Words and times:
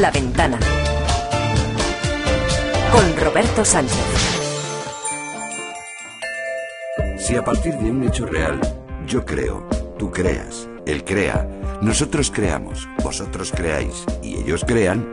La 0.00 0.10
Ventana. 0.10 0.58
Con 2.90 3.16
Roberto 3.16 3.64
Sánchez. 3.64 3.96
Si 7.16 7.36
a 7.36 7.44
partir 7.44 7.74
de 7.74 7.90
un 7.92 8.02
hecho 8.02 8.26
real, 8.26 8.60
yo 9.06 9.24
creo, 9.24 9.68
tú 9.96 10.10
creas, 10.10 10.68
él 10.84 11.04
crea, 11.04 11.48
nosotros 11.80 12.32
creamos, 12.34 12.88
vosotros 13.04 13.52
creáis 13.54 14.04
y 14.20 14.34
ellos 14.34 14.64
crean, 14.66 15.12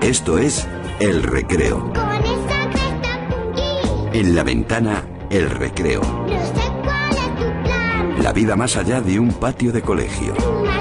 esto 0.00 0.38
es 0.38 0.66
El 1.00 1.24
Recreo. 1.24 1.92
En 4.12 4.36
la 4.36 4.44
ventana, 4.44 5.04
El 5.30 5.50
Recreo. 5.50 6.02
La 8.20 8.32
vida 8.32 8.54
más 8.54 8.76
allá 8.76 9.00
de 9.00 9.18
un 9.18 9.32
patio 9.32 9.72
de 9.72 9.82
colegio. 9.82 10.71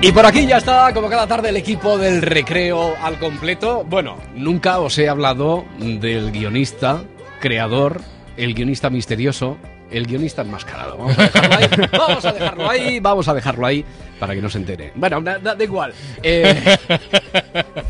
Y 0.00 0.12
por 0.12 0.24
aquí 0.24 0.46
ya 0.46 0.58
está, 0.58 0.92
como 0.94 1.08
cada 1.08 1.26
tarde, 1.26 1.48
el 1.48 1.56
equipo 1.56 1.98
del 1.98 2.22
recreo 2.22 2.94
al 3.02 3.18
completo. 3.18 3.84
Bueno, 3.88 4.16
nunca 4.34 4.78
os 4.78 4.96
he 4.98 5.08
hablado 5.08 5.64
del 5.78 6.30
guionista, 6.30 7.02
creador, 7.40 8.00
el 8.36 8.54
guionista 8.54 8.90
misterioso, 8.90 9.58
el 9.90 10.06
guionista 10.06 10.42
enmascarado. 10.42 10.98
Vamos 10.98 11.18
a 11.18 11.22
dejarlo 11.22 11.50
ahí, 11.50 11.70
vamos 11.90 12.24
a 12.24 12.32
dejarlo 12.32 12.70
ahí, 12.70 13.00
vamos 13.00 13.28
a 13.28 13.34
dejarlo 13.34 13.66
ahí 13.66 13.84
para 14.20 14.34
que 14.36 14.40
no 14.40 14.48
se 14.48 14.58
entere. 14.58 14.92
Bueno, 14.94 15.20
da, 15.20 15.38
da- 15.40 15.56
da 15.56 15.64
igual. 15.64 15.92
Eh, 16.22 16.76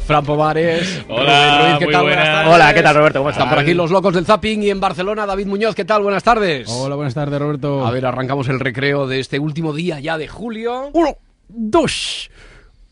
Fran 0.06 0.24
Pomares, 0.24 1.02
Hola, 1.10 1.60
Ruiz, 1.68 1.78
¿qué 1.78 1.84
muy 1.84 1.92
tal? 1.92 2.02
buenas. 2.04 2.24
tardes. 2.24 2.54
Hola, 2.54 2.74
¿qué 2.74 2.82
tal, 2.82 2.94
Roberto? 2.96 3.18
¿Cómo 3.20 3.30
Están 3.30 3.48
por 3.50 3.58
aquí 3.58 3.74
los 3.74 3.90
locos 3.90 4.14
del 4.14 4.24
zapping 4.24 4.62
y 4.62 4.70
en 4.70 4.80
Barcelona, 4.80 5.26
David 5.26 5.46
Muñoz, 5.46 5.74
¿qué 5.74 5.84
tal? 5.84 6.02
Buenas 6.02 6.22
tardes. 6.24 6.68
Hola, 6.70 6.94
buenas 6.96 7.12
tardes, 7.14 7.38
Roberto. 7.38 7.86
A 7.86 7.90
ver, 7.90 8.06
arrancamos 8.06 8.48
el 8.48 8.60
recreo 8.60 9.06
de 9.06 9.20
este 9.20 9.38
último 9.38 9.74
día 9.74 10.00
ya 10.00 10.16
de 10.16 10.26
julio. 10.26 10.88
Uno, 10.94 11.14
dos, 11.48 12.30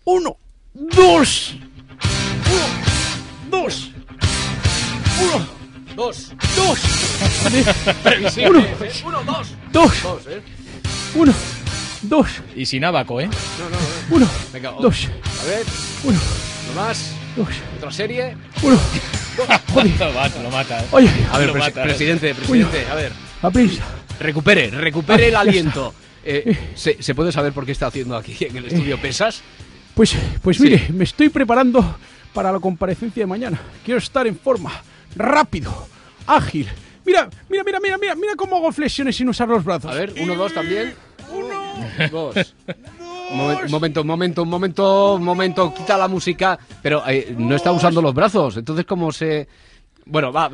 uno, 0.05 0.37
dos, 0.75 1.55
uno, 2.47 2.67
dos, 3.51 3.91
uno, 5.21 5.57
Dos. 5.97 6.31
dos. 6.55 6.79
Uno. 8.47 8.67
Uno, 9.07 9.23
dos. 9.25 9.49
dos, 9.73 10.03
Dos, 10.03 10.27
¿eh? 10.27 10.43
uno, 11.15 11.33
dos, 12.03 12.27
Y 12.55 12.67
sin 12.67 12.85
abaco, 12.85 13.19
¿eh? 13.21 13.31
uno, 14.11 14.29
Venga, 14.53 14.73
o- 14.73 14.83
dos, 14.83 15.07
A 15.41 15.45
ver, 15.47 15.65
uno, 16.05 16.19
uno 16.73 16.81
más. 16.83 17.13
dos, 17.35 17.49
Otra 17.79 17.91
serie. 17.91 18.37
uno. 18.63 18.79
lo 19.75 20.13
mata, 20.13 20.43
lo 20.43 20.51
mata. 20.51 20.81
¿eh? 20.81 20.87
Oye, 20.91 21.11
A 21.33 21.39
ver, 21.39 21.49
Lo 21.49 21.55
mata. 21.55 21.83
presidente, 21.83 22.35
presidente, 22.35 22.87
a 22.91 22.95
ver. 22.95 23.13
a 23.43 23.51
prisa. 23.51 23.83
Recupere, 24.21 24.71
recupere 24.71 25.25
Ah, 25.25 25.27
el 25.27 25.33
ya 25.33 25.41
aliento. 25.41 25.95
Eh, 26.29 26.57
¿se, 26.75 27.03
se 27.03 27.15
puede 27.15 27.31
saber 27.33 27.53
por 27.53 27.65
qué 27.65 27.73
está 27.73 27.87
haciendo 27.87 28.17
aquí 28.17 28.37
en 28.45 28.57
el 28.57 28.67
estudio 28.67 29.01
pesas? 29.01 29.43
Pues, 29.95 30.15
pues 30.43 30.57
Sí. 30.57 30.65
mire, 30.65 30.87
me 30.93 31.05
estoy 31.05 31.29
preparando 31.29 31.97
para 32.35 32.51
la 32.53 32.59
comparecencia 32.61 33.23
de 33.23 33.27
mañana. 33.27 33.61
Quiero 33.85 33.99
estar 33.99 34.27
en 34.27 34.37
forma, 34.37 34.73
rápido, 35.15 35.73
ágil. 36.27 36.69
Mira, 37.05 37.31
mira, 37.49 37.63
mira, 37.65 37.79
mira, 37.81 37.97
mira, 37.99 38.15
mira 38.17 38.33
cómo 38.37 38.57
hago 38.57 38.73
flexiones 38.73 39.15
sin 39.17 39.29
usar 39.29 39.49
los 39.49 39.65
brazos. 39.65 39.93
A 39.93 39.95
ver, 39.95 40.13
uno, 40.21 40.35
dos 40.35 40.53
también. 40.53 40.93
Uno, 41.33 42.09
dos. 42.11 42.55
Un 43.31 43.71
momento, 43.71 44.01
un 44.03 44.07
momento, 44.07 44.43
un 44.43 44.49
momento, 44.49 45.15
un 45.15 45.23
momento, 45.25 45.75
quita 45.75 45.97
la 45.97 46.09
música. 46.09 46.59
Pero 46.83 47.03
eh, 47.09 47.35
no 47.39 47.55
está 47.57 47.73
usando 47.73 48.03
los 48.03 48.13
brazos, 48.15 48.57
entonces 48.57 48.85
¿cómo 48.85 49.13
se...? 49.13 49.49
Bueno, 50.09 50.33
va, 50.33 50.49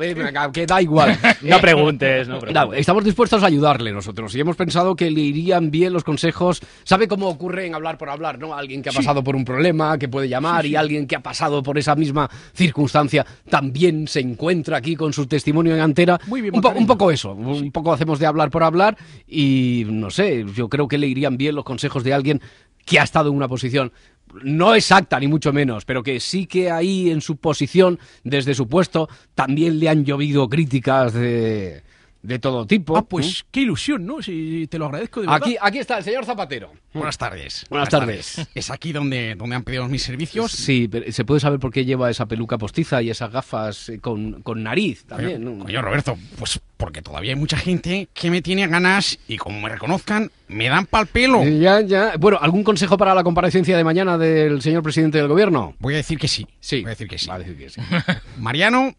que 0.51 0.65
da 0.65 0.81
igual. 0.81 1.15
No 1.43 1.59
preguntes, 1.59 2.27
no 2.27 2.39
preguntes. 2.39 2.79
estamos 2.79 3.03
dispuestos 3.03 3.43
a 3.43 3.45
ayudarle 3.45 3.91
nosotros 3.91 4.33
y 4.33 4.39
hemos 4.39 4.55
pensado 4.55 4.95
que 4.95 5.11
le 5.11 5.21
irían 5.21 5.69
bien 5.69 5.93
los 5.93 6.03
consejos. 6.03 6.59
¿Sabe 6.83 7.07
cómo 7.07 7.27
ocurre 7.27 7.67
en 7.67 7.75
hablar 7.75 7.97
por 7.97 8.09
hablar? 8.09 8.39
¿no? 8.39 8.55
Alguien 8.55 8.81
que 8.81 8.89
ha 8.89 8.93
pasado 8.93 9.23
por 9.23 9.35
un 9.35 9.45
problema, 9.45 9.97
que 9.99 10.07
puede 10.09 10.27
llamar 10.27 10.65
y 10.65 10.75
alguien 10.75 11.05
que 11.05 11.15
ha 11.15 11.19
pasado 11.21 11.61
por 11.61 11.77
esa 11.77 11.95
misma 11.95 12.29
circunstancia 12.53 13.25
también 13.49 14.07
se 14.07 14.21
encuentra 14.21 14.77
aquí 14.77 14.95
con 14.95 15.13
su 15.13 15.27
testimonio 15.27 15.75
en 15.75 15.81
antera. 15.81 16.19
Muy 16.27 16.41
bien, 16.41 16.55
un, 16.55 16.61
po- 16.61 16.69
un 16.75 16.87
poco 16.87 17.11
eso, 17.11 17.33
un 17.33 17.71
poco 17.71 17.93
hacemos 17.93 18.17
de 18.19 18.25
hablar 18.25 18.49
por 18.49 18.63
hablar 18.63 18.97
y 19.27 19.85
no 19.87 20.09
sé, 20.09 20.45
yo 20.55 20.67
creo 20.67 20.87
que 20.87 20.97
le 20.97 21.07
irían 21.07 21.37
bien 21.37 21.53
los 21.55 21.63
consejos 21.65 22.03
de 22.03 22.13
alguien 22.13 22.41
que 22.85 22.99
ha 22.99 23.03
estado 23.03 23.29
en 23.29 23.35
una 23.35 23.47
posición 23.47 23.91
no 24.41 24.75
exacta 24.75 25.19
ni 25.19 25.27
mucho 25.27 25.53
menos, 25.53 25.85
pero 25.85 26.03
que 26.03 26.19
sí 26.19 26.45
que 26.45 26.71
ahí 26.71 27.11
en 27.11 27.21
su 27.21 27.37
posición, 27.37 27.99
desde 28.23 28.55
su 28.55 28.67
puesto, 28.67 29.09
también 29.35 29.79
le 29.79 29.89
han 29.89 30.05
llovido 30.05 30.49
críticas 30.49 31.13
de, 31.13 31.83
de 32.23 32.39
todo 32.39 32.65
tipo. 32.65 32.97
Ah, 32.97 33.03
pues 33.03 33.45
qué 33.51 33.61
ilusión, 33.61 34.05
¿no? 34.05 34.21
Si 34.21 34.65
te 34.67 34.79
lo 34.79 34.85
agradezco 34.85 35.21
de 35.21 35.27
verdad. 35.27 35.41
Aquí, 35.43 35.57
aquí 35.61 35.79
está 35.79 35.97
el 35.97 36.03
señor 36.03 36.25
Zapatero. 36.25 36.71
Buenas 36.93 37.17
tardes. 37.17 37.65
Buenas 37.69 37.89
tardes. 37.89 38.47
Es 38.55 38.71
aquí 38.71 38.93
donde, 38.93 39.35
donde 39.35 39.55
han 39.55 39.63
pedido 39.63 39.87
mis 39.87 40.03
servicios. 40.03 40.51
Sí, 40.51 40.87
pero 40.87 41.11
¿se 41.11 41.25
puede 41.25 41.41
saber 41.41 41.59
por 41.59 41.71
qué 41.71 41.85
lleva 41.85 42.09
esa 42.09 42.25
peluca 42.25 42.57
postiza 42.57 43.01
y 43.01 43.09
esas 43.09 43.31
gafas 43.31 43.89
eh, 43.89 43.99
con, 43.99 44.41
con 44.41 44.63
nariz 44.63 45.05
también? 45.05 45.43
¿no? 45.43 45.63
Coño, 45.65 45.81
Roberto, 45.81 46.17
pues 46.39 46.59
porque 46.77 47.01
todavía 47.01 47.33
hay 47.33 47.39
mucha 47.39 47.57
gente 47.57 48.07
que 48.13 48.31
me 48.31 48.41
tiene 48.41 48.67
ganas 48.67 49.19
y 49.27 49.37
como 49.37 49.59
me 49.59 49.69
reconozcan, 49.69 50.31
me 50.47 50.69
dan 50.69 50.85
pal 50.85 51.07
pelo. 51.07 51.43
Ya, 51.43 51.81
ya. 51.81 52.13
Bueno, 52.17 52.39
¿algún 52.41 52.63
consejo 52.63 52.97
para 52.97 53.13
la 53.13 53.23
comparecencia 53.23 53.75
de 53.75 53.83
mañana 53.83 54.17
del 54.17 54.61
señor 54.61 54.81
presidente 54.81 55.17
del 55.17 55.27
gobierno? 55.27 55.75
Voy 55.79 55.95
a 55.95 55.97
decir 55.97 56.17
que 56.17 56.29
sí. 56.29 56.47
Sí. 56.61 56.81
Voy 56.81 56.87
a 56.87 56.89
decir 56.89 57.07
que 57.09 57.17
sí. 57.17 57.27
Va 57.27 57.35
a 57.35 57.39
decir 57.39 57.57
que 57.57 57.69
sí. 57.69 57.81
Mariano, 58.37 58.95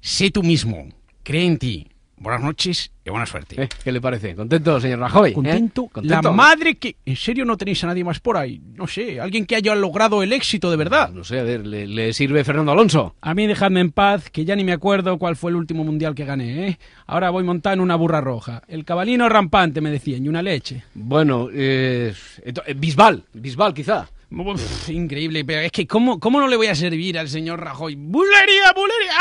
sé 0.00 0.30
tú 0.30 0.42
mismo. 0.44 0.88
Cree 1.24 1.46
en 1.46 1.58
ti. 1.58 1.88
Buenas 2.20 2.42
noches 2.42 2.92
y 3.02 3.08
buena 3.08 3.24
suerte. 3.24 3.62
Eh, 3.62 3.68
¿Qué 3.82 3.90
le 3.90 3.98
parece? 3.98 4.34
¿Contento, 4.34 4.78
señor 4.78 4.98
Rajoy? 4.98 5.30
¿Eh? 5.30 5.32
Contento, 5.32 5.86
¿Contento? 5.86 6.20
La 6.28 6.30
madre 6.30 6.74
que... 6.74 6.96
¿En 7.06 7.16
serio 7.16 7.46
no 7.46 7.56
tenéis 7.56 7.82
a 7.82 7.86
nadie 7.86 8.04
más 8.04 8.20
por 8.20 8.36
ahí? 8.36 8.60
No 8.74 8.86
sé, 8.86 9.18
alguien 9.18 9.46
que 9.46 9.56
haya 9.56 9.74
logrado 9.74 10.22
el 10.22 10.34
éxito 10.34 10.70
de 10.70 10.76
verdad. 10.76 11.08
No 11.12 11.24
sé, 11.24 11.40
a 11.40 11.44
ver, 11.44 11.66
¿le, 11.66 11.86
le 11.86 12.12
sirve 12.12 12.44
Fernando 12.44 12.72
Alonso? 12.72 13.14
A 13.22 13.32
mí 13.32 13.46
dejadme 13.46 13.80
en 13.80 13.90
paz, 13.90 14.28
que 14.28 14.44
ya 14.44 14.54
ni 14.54 14.64
me 14.64 14.72
acuerdo 14.72 15.18
cuál 15.18 15.34
fue 15.34 15.50
el 15.50 15.56
último 15.56 15.82
mundial 15.82 16.14
que 16.14 16.26
gané, 16.26 16.68
¿eh? 16.68 16.78
Ahora 17.06 17.30
voy 17.30 17.42
montado 17.42 17.72
en 17.72 17.80
una 17.80 17.96
burra 17.96 18.20
roja. 18.20 18.62
El 18.68 18.84
cabalino 18.84 19.26
rampante, 19.30 19.80
me 19.80 19.90
decían, 19.90 20.22
y 20.22 20.28
una 20.28 20.42
leche. 20.42 20.84
Bueno, 20.92 21.48
eh, 21.50 22.12
eh, 22.44 22.74
Bisbal, 22.76 23.24
Bisbal 23.32 23.72
quizá. 23.72 24.10
Uf, 24.32 24.88
increíble, 24.90 25.44
pero 25.44 25.60
es 25.62 25.72
que 25.72 25.86
¿cómo, 25.88 26.20
¿cómo 26.20 26.38
no 26.40 26.46
le 26.46 26.54
voy 26.56 26.68
a 26.68 26.74
servir 26.74 27.18
al 27.18 27.28
señor 27.28 27.60
Rajoy? 27.60 27.96
¡Bulería, 27.96 28.72
bulería! 28.74 29.12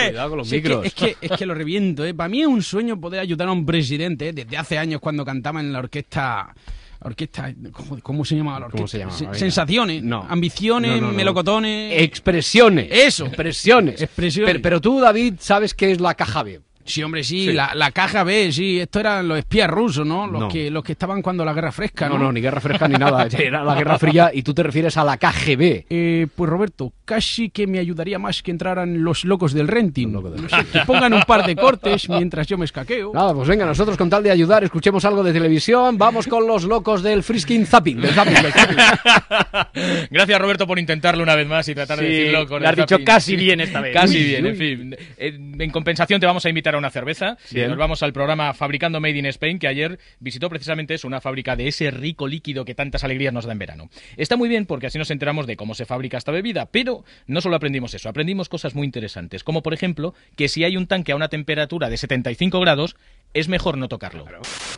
¡Ale! 0.00 0.08
Cuidado 0.08 0.28
con 0.30 0.38
los 0.38 0.48
Sí, 0.48 0.56
es 0.56 0.62
que- 0.62 0.68
micros. 0.68 0.86
Es 0.86 0.94
que, 0.94 1.16
es, 1.20 1.30
que, 1.32 1.46
lo 1.46 1.54
reviento, 1.54 2.04
¿eh? 2.06 2.14
Para 2.14 2.28
mí 2.30 2.40
es 2.40 2.46
un 2.46 2.62
sueño 2.62 2.98
poder 2.98 3.20
ayudar 3.20 3.48
a 3.48 3.52
un 3.52 3.66
presidente, 3.66 4.28
¿eh? 4.28 4.32
Desde 4.32 4.56
hace 4.56 4.78
años 4.78 5.00
cuando 5.00 5.24
cantaba 5.24 5.60
en 5.60 5.72
la 5.72 5.80
orquesta... 5.80 6.54
Orquesta, 6.98 7.54
¿cómo, 8.02 8.24
se 8.24 8.34
llamaba 8.36 8.58
la 8.60 8.66
orquesta? 8.66 9.10
Sensaciones, 9.34 10.02
No. 10.02 10.26
ambiciones, 10.28 10.92
No, 10.92 11.00
no, 11.02 11.06
no. 11.08 11.12
melocotones. 11.12 12.00
Expresiones. 12.02 12.88
Eso. 12.90 13.26
Expresiones. 13.26 14.00
Expresiones. 14.00 14.50
Pero, 14.50 14.62
pero 14.62 14.80
tú, 14.80 14.98
David, 15.00 15.34
sabes 15.38 15.74
qué 15.74 15.92
es 15.92 16.00
la 16.00 16.14
caja 16.14 16.42
B. 16.42 16.62
Sí, 16.86 17.02
hombre, 17.02 17.22
sí, 17.24 17.46
Sí. 17.46 17.52
La, 17.52 17.72
la 17.74 17.90
caja 17.90 18.24
B, 18.24 18.50
sí, 18.52 18.80
esto 18.80 19.00
eran 19.00 19.28
los 19.28 19.38
espías 19.38 19.68
rusos, 19.68 20.06
¿no? 20.06 20.26
Los, 20.26 20.40
No. 20.42 20.48
Que, 20.48 20.70
los 20.70 20.82
que 20.84 20.92
estaban 20.92 21.20
cuando 21.22 21.44
la 21.44 21.52
Guerra 21.52 21.72
Fresca, 21.72 22.08
No, 22.08 22.16
¿no? 22.18 22.24
no, 22.24 22.32
ni 22.32 22.40
Guerra 22.40 22.60
Fresca 22.60 22.88
ni 22.88 22.94
nada. 22.96 23.26
Era 23.38 23.62
la 23.64 23.74
Guerra 23.74 23.98
Fría 23.98 24.30
y 24.32 24.42
tú 24.42 24.54
te 24.54 24.62
refieres 24.62 24.96
a 24.96 25.04
la 25.04 25.16
KGB. 25.16 25.84
Eh, 25.90 26.26
pues 26.34 26.50
Roberto, 26.50 26.92
casi 27.04 27.50
que 27.50 27.66
me 27.66 27.78
ayudaría 27.78 28.18
más 28.18 28.42
que 28.42 28.50
entraran 28.50 29.02
los 29.04 29.24
locos 29.24 29.52
del 29.52 29.68
renting. 29.68 30.12
Del 30.12 30.42
No 30.42 30.48
sé, 30.48 30.64
que 30.72 30.80
pongan 30.86 31.12
un 31.12 31.22
par 31.22 31.44
de 31.46 31.54
cortes 31.56 32.08
mientras 32.08 32.46
yo 32.46 32.56
me 32.58 32.64
escaqueo. 32.64 33.12
Nada, 33.12 33.34
pues 33.34 33.48
venga, 33.48 33.66
nosotros 33.66 33.96
con 33.96 34.08
tal 34.10 34.22
de 34.22 34.30
ayudar, 34.30 34.64
escuchemos 34.64 35.04
algo 35.04 35.22
de 35.22 35.32
televisión, 35.32 35.98
vamos 35.98 36.26
con 36.26 36.46
los 36.46 36.64
locos 36.64 37.02
del 37.02 37.22
frisking 37.22 37.66
zapping, 37.66 38.00
del 38.00 38.10
zapping, 38.12 38.34
del 38.42 38.52
zapping. 38.52 38.76
Gracias, 40.10 40.40
Roberto, 40.40 40.66
por 40.66 40.78
intentarlo 40.78 41.22
una 41.22 41.34
vez 41.34 41.46
más 41.46 41.68
y 41.68 41.74
tratar 41.74 41.98
de 41.98 42.08
decirlo 42.08 42.46
con 42.46 42.62
lo 42.62 42.68
has 42.68 42.72
el 42.74 42.76
dicho 42.84 42.94
zapping. 42.94 43.04
casi 43.04 43.36
bien 43.36 43.60
esta 43.60 43.80
vez. 43.80 43.92
Casi 43.94 44.16
Uy, 44.18 44.24
bien, 44.24 44.44
uy. 44.44 44.50
en 44.50 44.56
fin. 44.56 44.96
En, 45.16 45.60
en 45.60 45.70
compensación 45.70 46.20
te 46.20 46.26
vamos 46.26 46.44
a 46.44 46.48
invitar 46.48 46.75
a 46.76 46.78
una 46.78 46.90
cerveza. 46.90 47.36
Bien. 47.50 47.68
Nos 47.68 47.78
vamos 47.78 48.02
al 48.02 48.12
programa 48.12 48.52
Fabricando 48.54 49.00
Made 49.00 49.18
in 49.18 49.26
Spain, 49.26 49.58
que 49.58 49.68
ayer 49.68 49.98
visitó 50.20 50.48
precisamente 50.48 50.94
eso, 50.94 51.06
una 51.06 51.20
fábrica 51.20 51.56
de 51.56 51.68
ese 51.68 51.90
rico 51.90 52.26
líquido 52.26 52.64
que 52.64 52.74
tantas 52.74 53.04
alegrías 53.04 53.32
nos 53.32 53.44
da 53.44 53.52
en 53.52 53.58
verano. 53.58 53.88
Está 54.16 54.36
muy 54.36 54.48
bien 54.48 54.66
porque 54.66 54.86
así 54.86 54.98
nos 54.98 55.10
enteramos 55.10 55.46
de 55.46 55.56
cómo 55.56 55.74
se 55.74 55.86
fabrica 55.86 56.18
esta 56.18 56.32
bebida, 56.32 56.66
pero 56.66 57.04
no 57.26 57.40
solo 57.40 57.56
aprendimos 57.56 57.94
eso, 57.94 58.08
aprendimos 58.08 58.48
cosas 58.48 58.74
muy 58.74 58.84
interesantes, 58.86 59.44
como 59.44 59.62
por 59.62 59.74
ejemplo 59.74 60.14
que 60.36 60.48
si 60.48 60.64
hay 60.64 60.76
un 60.76 60.86
tanque 60.86 61.12
a 61.12 61.16
una 61.16 61.28
temperatura 61.28 61.88
de 61.88 61.96
75 61.96 62.60
grados, 62.60 62.96
es 63.34 63.48
mejor 63.48 63.76
no 63.76 63.88
tocarlo. 63.88 64.24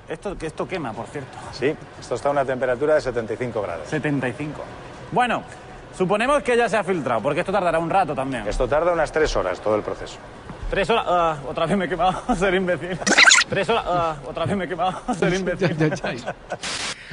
Esto, 0.08 0.36
que 0.36 0.46
esto 0.46 0.66
quema, 0.66 0.92
por 0.92 1.06
cierto. 1.06 1.36
Sí, 1.52 1.74
esto 2.00 2.14
está 2.14 2.28
a 2.28 2.32
una 2.32 2.44
temperatura 2.44 2.94
de 2.94 3.00
75 3.00 3.62
grados. 3.62 3.88
75. 3.88 4.64
Bueno, 5.12 5.44
suponemos 5.96 6.42
que 6.42 6.56
ya 6.56 6.68
se 6.68 6.76
ha 6.76 6.84
filtrado, 6.84 7.22
porque 7.22 7.40
esto 7.40 7.52
tardará 7.52 7.78
un 7.78 7.90
rato 7.90 8.14
también. 8.14 8.46
Esto 8.46 8.66
tarda 8.68 8.92
unas 8.92 9.12
tres 9.12 9.34
horas 9.36 9.60
todo 9.60 9.76
el 9.76 9.82
proceso. 9.82 10.18
Tres 10.70 10.90
horas. 10.90 11.04
ah, 11.08 11.38
otra 11.48 11.66
vez 11.66 11.76
me 11.78 11.86
he 11.86 11.88
quemado, 11.88 12.22
ser 12.36 12.54
imbécil. 12.54 12.98
Tres 13.48 13.68
horas. 13.70 13.84
ah, 13.86 14.16
otra 14.26 14.44
vez 14.44 14.56
me 14.56 14.64
he 14.66 14.68
quemado, 14.68 15.14
ser 15.14 15.32
imbécil. 15.32 15.74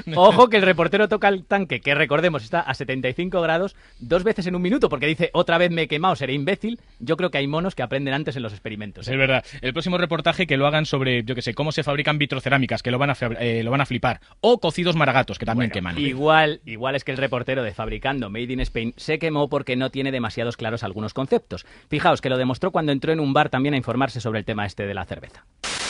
Ojo 0.15 0.49
que 0.49 0.57
el 0.57 0.63
reportero 0.63 1.07
toca 1.07 1.29
el 1.29 1.45
tanque, 1.45 1.79
que 1.79 1.95
recordemos 1.95 2.43
está 2.43 2.59
a 2.59 2.73
75 2.73 3.39
grados, 3.41 3.77
dos 3.99 4.25
veces 4.25 4.45
en 4.47 4.55
un 4.55 4.61
minuto, 4.61 4.89
porque 4.89 5.07
dice 5.07 5.29
otra 5.33 5.57
vez 5.57 5.71
me 5.71 5.83
he 5.83 5.87
quemado, 5.87 6.17
seré 6.17 6.33
imbécil. 6.33 6.81
Yo 6.99 7.15
creo 7.15 7.31
que 7.31 7.37
hay 7.37 7.47
monos 7.47 7.75
que 7.75 7.83
aprenden 7.83 8.13
antes 8.13 8.35
en 8.35 8.43
los 8.43 8.51
experimentos. 8.51 9.07
¿eh? 9.07 9.13
Es 9.13 9.17
verdad. 9.17 9.45
El 9.61 9.71
próximo 9.71 9.97
reportaje 9.97 10.47
que 10.47 10.57
lo 10.57 10.67
hagan 10.67 10.85
sobre, 10.85 11.23
yo 11.23 11.33
que 11.33 11.41
sé, 11.41 11.53
cómo 11.53 11.71
se 11.71 11.83
fabrican 11.83 12.17
vitrocerámicas, 12.17 12.83
que 12.83 12.91
lo 12.91 12.99
van 12.99 13.11
a, 13.11 13.15
eh, 13.39 13.63
lo 13.63 13.71
van 13.71 13.81
a 13.81 13.85
flipar. 13.85 14.19
O 14.41 14.59
cocidos 14.59 14.97
maragatos, 14.97 15.39
que 15.39 15.45
también 15.45 15.71
queman. 15.71 15.97
Igual, 15.97 16.59
igual 16.65 16.95
es 16.95 17.05
que 17.05 17.11
el 17.11 17.17
reportero 17.17 17.63
de 17.63 17.73
Fabricando 17.73 18.29
Made 18.29 18.51
in 18.51 18.59
Spain 18.59 18.93
se 18.97 19.17
quemó 19.17 19.47
porque 19.47 19.77
no 19.77 19.91
tiene 19.91 20.11
demasiados 20.11 20.57
claros 20.57 20.83
algunos 20.83 21.13
conceptos. 21.13 21.65
Fijaos 21.89 22.19
que 22.19 22.29
lo 22.29 22.37
demostró 22.37 22.71
cuando 22.71 22.91
entró 22.91 23.13
en 23.13 23.21
un 23.21 23.33
bar 23.33 23.44
también 23.49 23.73
a 23.73 23.77
informarse 23.77 24.19
sobre 24.19 24.39
el 24.39 24.45
tema 24.45 24.65
este 24.65 24.85
de 24.85 24.93
la 24.93 25.05
cerveza. 25.05 25.43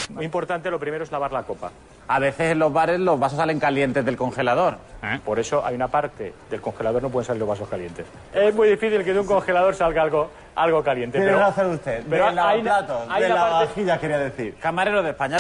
Muy 0.10 0.26
importante, 0.26 0.70
lo 0.70 0.80
primero 0.80 1.04
es 1.04 1.12
lavar 1.12 1.32
la 1.32 1.44
copa. 1.44 1.72
A 2.08 2.20
veces 2.20 2.52
en 2.52 2.60
los 2.60 2.72
bares 2.72 3.00
los 3.00 3.20
vasos 3.20 3.38
salen 3.38 3.60
calientes 3.60 4.06
del 4.06 4.16
congelador. 4.16 4.78
Por 5.24 5.40
eso 5.40 5.66
hay 5.66 5.76
una 5.76 5.88
parte 5.88 6.34
del 6.50 6.62
congelador 6.62 7.02
no 7.02 7.10
pueden 7.10 7.26
salir 7.26 7.40
los 7.40 7.50
vasos 7.50 7.68
calientes. 7.68 8.06
Es 8.34 8.54
muy 8.54 8.70
difícil 8.70 9.04
que 9.04 9.14
de 9.14 9.20
un 9.20 9.26
congelador 9.26 9.74
salga 9.74 10.02
algo, 10.04 10.30
algo 10.56 10.84
caliente. 10.84 11.18
Tiene 11.18 11.34
pero, 11.34 11.40
razón 11.46 11.72
usted. 11.72 12.04
Pero 12.10 12.24
de 12.24 12.30
hay, 12.30 12.36
lavaplatos, 12.62 13.08
hay 13.10 13.24
de 13.24 13.30
la 13.30 13.36
parte- 13.36 13.50
lavavajillas 13.52 14.00
quería 14.00 14.18
decir. 14.20 14.56
Camarero 14.60 15.04
de 15.04 15.10
España. 15.12 15.38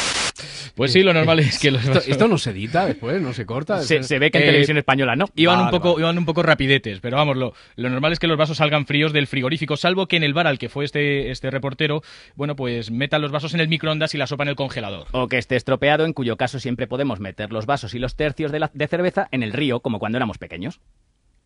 Pues 0.75 0.91
sí, 0.91 1.03
lo 1.03 1.13
normal 1.13 1.39
es 1.39 1.57
que 1.57 1.71
los 1.71 1.81
Esto, 1.83 1.93
vasos- 1.99 2.07
esto 2.11 2.27
no 2.27 2.37
se 2.37 2.49
edita 2.51 2.85
después, 2.85 3.21
no 3.21 3.31
se 3.33 3.45
corta. 3.45 3.81
Se, 3.81 4.03
se 4.03 4.19
ve 4.19 4.29
que 4.29 4.39
en 4.39 4.43
Eh, 4.43 4.47
televisión 4.47 4.77
española 4.77 5.15
no. 5.15 5.25
Iban, 5.35 5.59
un 5.61 5.69
poco, 5.69 5.93
vale. 5.93 6.01
iban 6.01 6.17
un 6.17 6.25
poco 6.25 6.43
rapidetes, 6.43 6.99
pero 6.99 7.15
vamos, 7.17 7.37
lo, 7.37 7.53
lo 7.77 7.89
normal 7.89 8.11
es 8.11 8.19
que 8.19 8.27
los 8.27 8.37
vasos 8.37 8.57
salgan 8.57 8.85
fríos 8.85 9.13
del 9.13 9.27
frigorífico, 9.27 9.77
salvo 9.77 10.07
que 10.07 10.17
en 10.17 10.23
el 10.23 10.33
bar 10.33 10.47
al 10.47 10.59
que 10.59 10.67
fue 10.69 10.83
este, 10.85 11.31
este 11.31 11.49
reportero, 11.49 12.01
bueno, 12.35 12.55
pues 12.57 12.91
metan 12.91 13.21
los 13.21 13.31
vasos 13.31 13.53
en 13.53 13.61
el 13.61 13.69
microondas 13.69 14.13
y 14.13 14.17
la 14.17 14.27
sopa 14.27 14.43
en 14.43 14.49
el 14.49 14.55
congelador. 14.55 15.07
O 15.13 15.27
que 15.29 15.37
esté 15.37 15.55
estropeado, 15.55 16.05
en 16.05 16.11
cuyo 16.13 16.35
caso 16.35 16.59
siempre 16.59 16.87
podemos 16.87 17.19
meter 17.21 17.53
los 17.53 17.65
vasos 17.65 17.93
y 17.93 17.99
los 17.99 18.15
tercios 18.15 18.51
de, 18.51 18.59
la, 18.59 18.69
de 18.73 18.87
cerveza 18.87 19.27
en 19.31 19.43
el 19.43 19.53
río, 19.53 19.79
como 19.79 19.99
cuando 19.99 20.17
éramos 20.17 20.37
pequeños. 20.37 20.81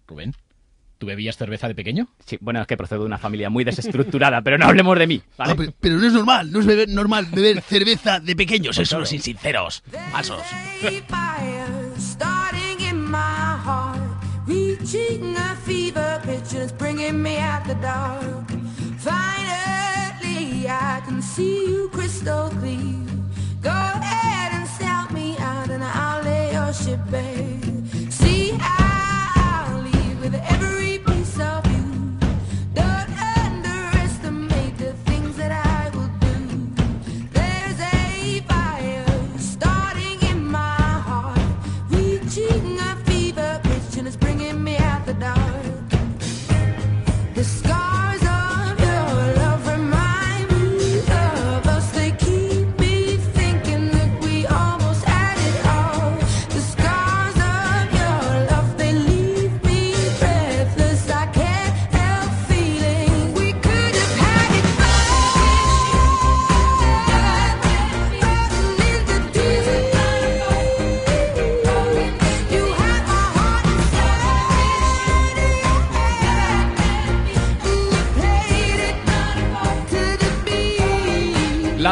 Rubén, 0.08 0.34
¿tú 1.00 1.08
bebías 1.08 1.36
cerveza 1.38 1.68
de 1.68 1.74
pequeño? 1.74 2.08
Sí, 2.26 2.38
bueno, 2.42 2.62
es 2.62 2.68
que 2.68 2.78
procedo 2.78 3.00
de 3.02 3.06
una 3.08 3.18
familia 3.18 3.50
muy 3.50 3.64
desestructurada, 3.64 4.42
pero 4.44 4.60
no 4.60 4.66
hablemos 4.68 5.00
de 5.00 5.08
mí, 5.08 5.22
¿vale? 5.38 5.54
Ah, 5.54 5.56
pe- 5.56 5.74
pero 5.80 5.96
no 5.98 6.06
es 6.06 6.14
normal, 6.14 6.52
no 6.52 6.60
es 6.60 6.68
beber- 6.68 6.90
normal 6.90 7.26
beber 7.32 7.62
cerveza 7.68 8.20
de 8.20 8.36
pequeños, 8.36 8.78
eso 8.78 8.92
son 8.92 9.00
los 9.00 9.14
insinceros, 9.14 9.82
falsos. 10.12 10.44
with 30.32 30.42
every 30.52 30.99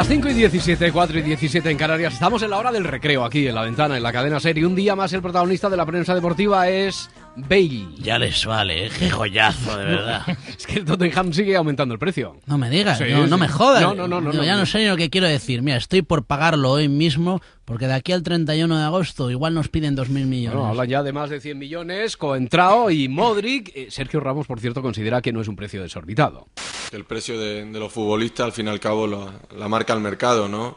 Las 0.07 0.13
5 0.13 0.29
y 0.29 0.33
17, 0.35 0.91
4 0.93 1.19
y 1.19 1.21
17 1.21 1.69
en 1.69 1.77
Canarias. 1.77 2.13
Estamos 2.13 2.41
en 2.41 2.51
la 2.51 2.57
hora 2.57 2.71
del 2.71 2.85
recreo 2.85 3.25
aquí 3.25 3.45
en 3.45 3.53
la 3.53 3.63
ventana, 3.63 3.97
en 3.97 4.03
la 4.03 4.13
cadena 4.13 4.39
serie. 4.39 4.65
Un 4.65 4.73
día 4.73 4.95
más 4.95 5.11
el 5.11 5.21
protagonista 5.21 5.69
de 5.69 5.75
la 5.75 5.85
prensa 5.85 6.15
deportiva 6.15 6.69
es 6.69 7.09
Bale. 7.39 7.85
Ya 7.99 8.17
les 8.17 8.45
vale, 8.47 8.87
¿eh? 8.87 8.91
qué 8.97 9.11
joyazo, 9.11 9.77
de 9.77 9.85
verdad. 9.85 10.21
Es 10.57 10.65
que 10.65 10.79
el 10.79 10.85
Tottenham 10.85 11.31
sigue 11.33 11.55
aumentando 11.55 11.93
el 11.93 11.99
precio. 11.99 12.37
No 12.47 12.57
me 12.57 12.67
digas, 12.69 12.97
Sí, 12.97 13.03
no, 13.29 13.37
me 13.37 13.47
jodas. 13.47 13.81
No, 13.81 13.93
no, 13.93 14.07
no, 14.07 14.19
no, 14.19 14.43
ya 14.43 14.53
no, 14.53 14.59
no. 14.61 14.65
sé 14.65 14.79
ni 14.79 14.87
lo 14.87 14.97
que 14.97 15.09
quiero 15.11 15.27
decir. 15.27 15.61
Mira, 15.61 15.77
estoy 15.77 16.01
por 16.01 16.25
pagarlo 16.25 16.71
hoy 16.71 16.87
mismo 16.89 17.39
porque 17.63 17.85
de 17.85 17.93
aquí 17.93 18.11
al 18.11 18.23
31 18.23 18.77
de 18.77 18.83
agosto 18.83 19.29
igual 19.29 19.53
nos 19.53 19.67
piden 19.69 19.95
2.000 19.95 20.07
millones. 20.25 20.53
Bueno, 20.57 20.69
hablan 20.69 20.87
ya 20.89 21.03
de 21.03 21.13
más 21.13 21.29
de 21.29 21.39
100 21.39 21.59
millones, 21.59 22.17
Coentrao 22.17 22.89
y 22.89 23.07
Modric. 23.07 23.71
Eh, 23.75 23.87
Sergio 23.91 24.19
Ramos, 24.19 24.47
por 24.47 24.59
cierto, 24.59 24.81
considera 24.81 25.21
que 25.21 25.31
no 25.31 25.39
es 25.41 25.47
un 25.47 25.55
precio 25.55 25.81
desorbitado. 25.83 26.47
El 26.91 27.05
precio 27.05 27.37
de, 27.39 27.65
de 27.65 27.79
los 27.79 27.91
futbolistas, 27.91 28.45
al 28.47 28.51
fin 28.53 28.65
y 28.67 28.69
al 28.69 28.79
cabo, 28.79 29.05
lo- 29.05 29.31
la 29.55 29.67
marca 29.67 29.93
el 29.93 29.99
mercado, 29.99 30.47
¿no? 30.47 30.73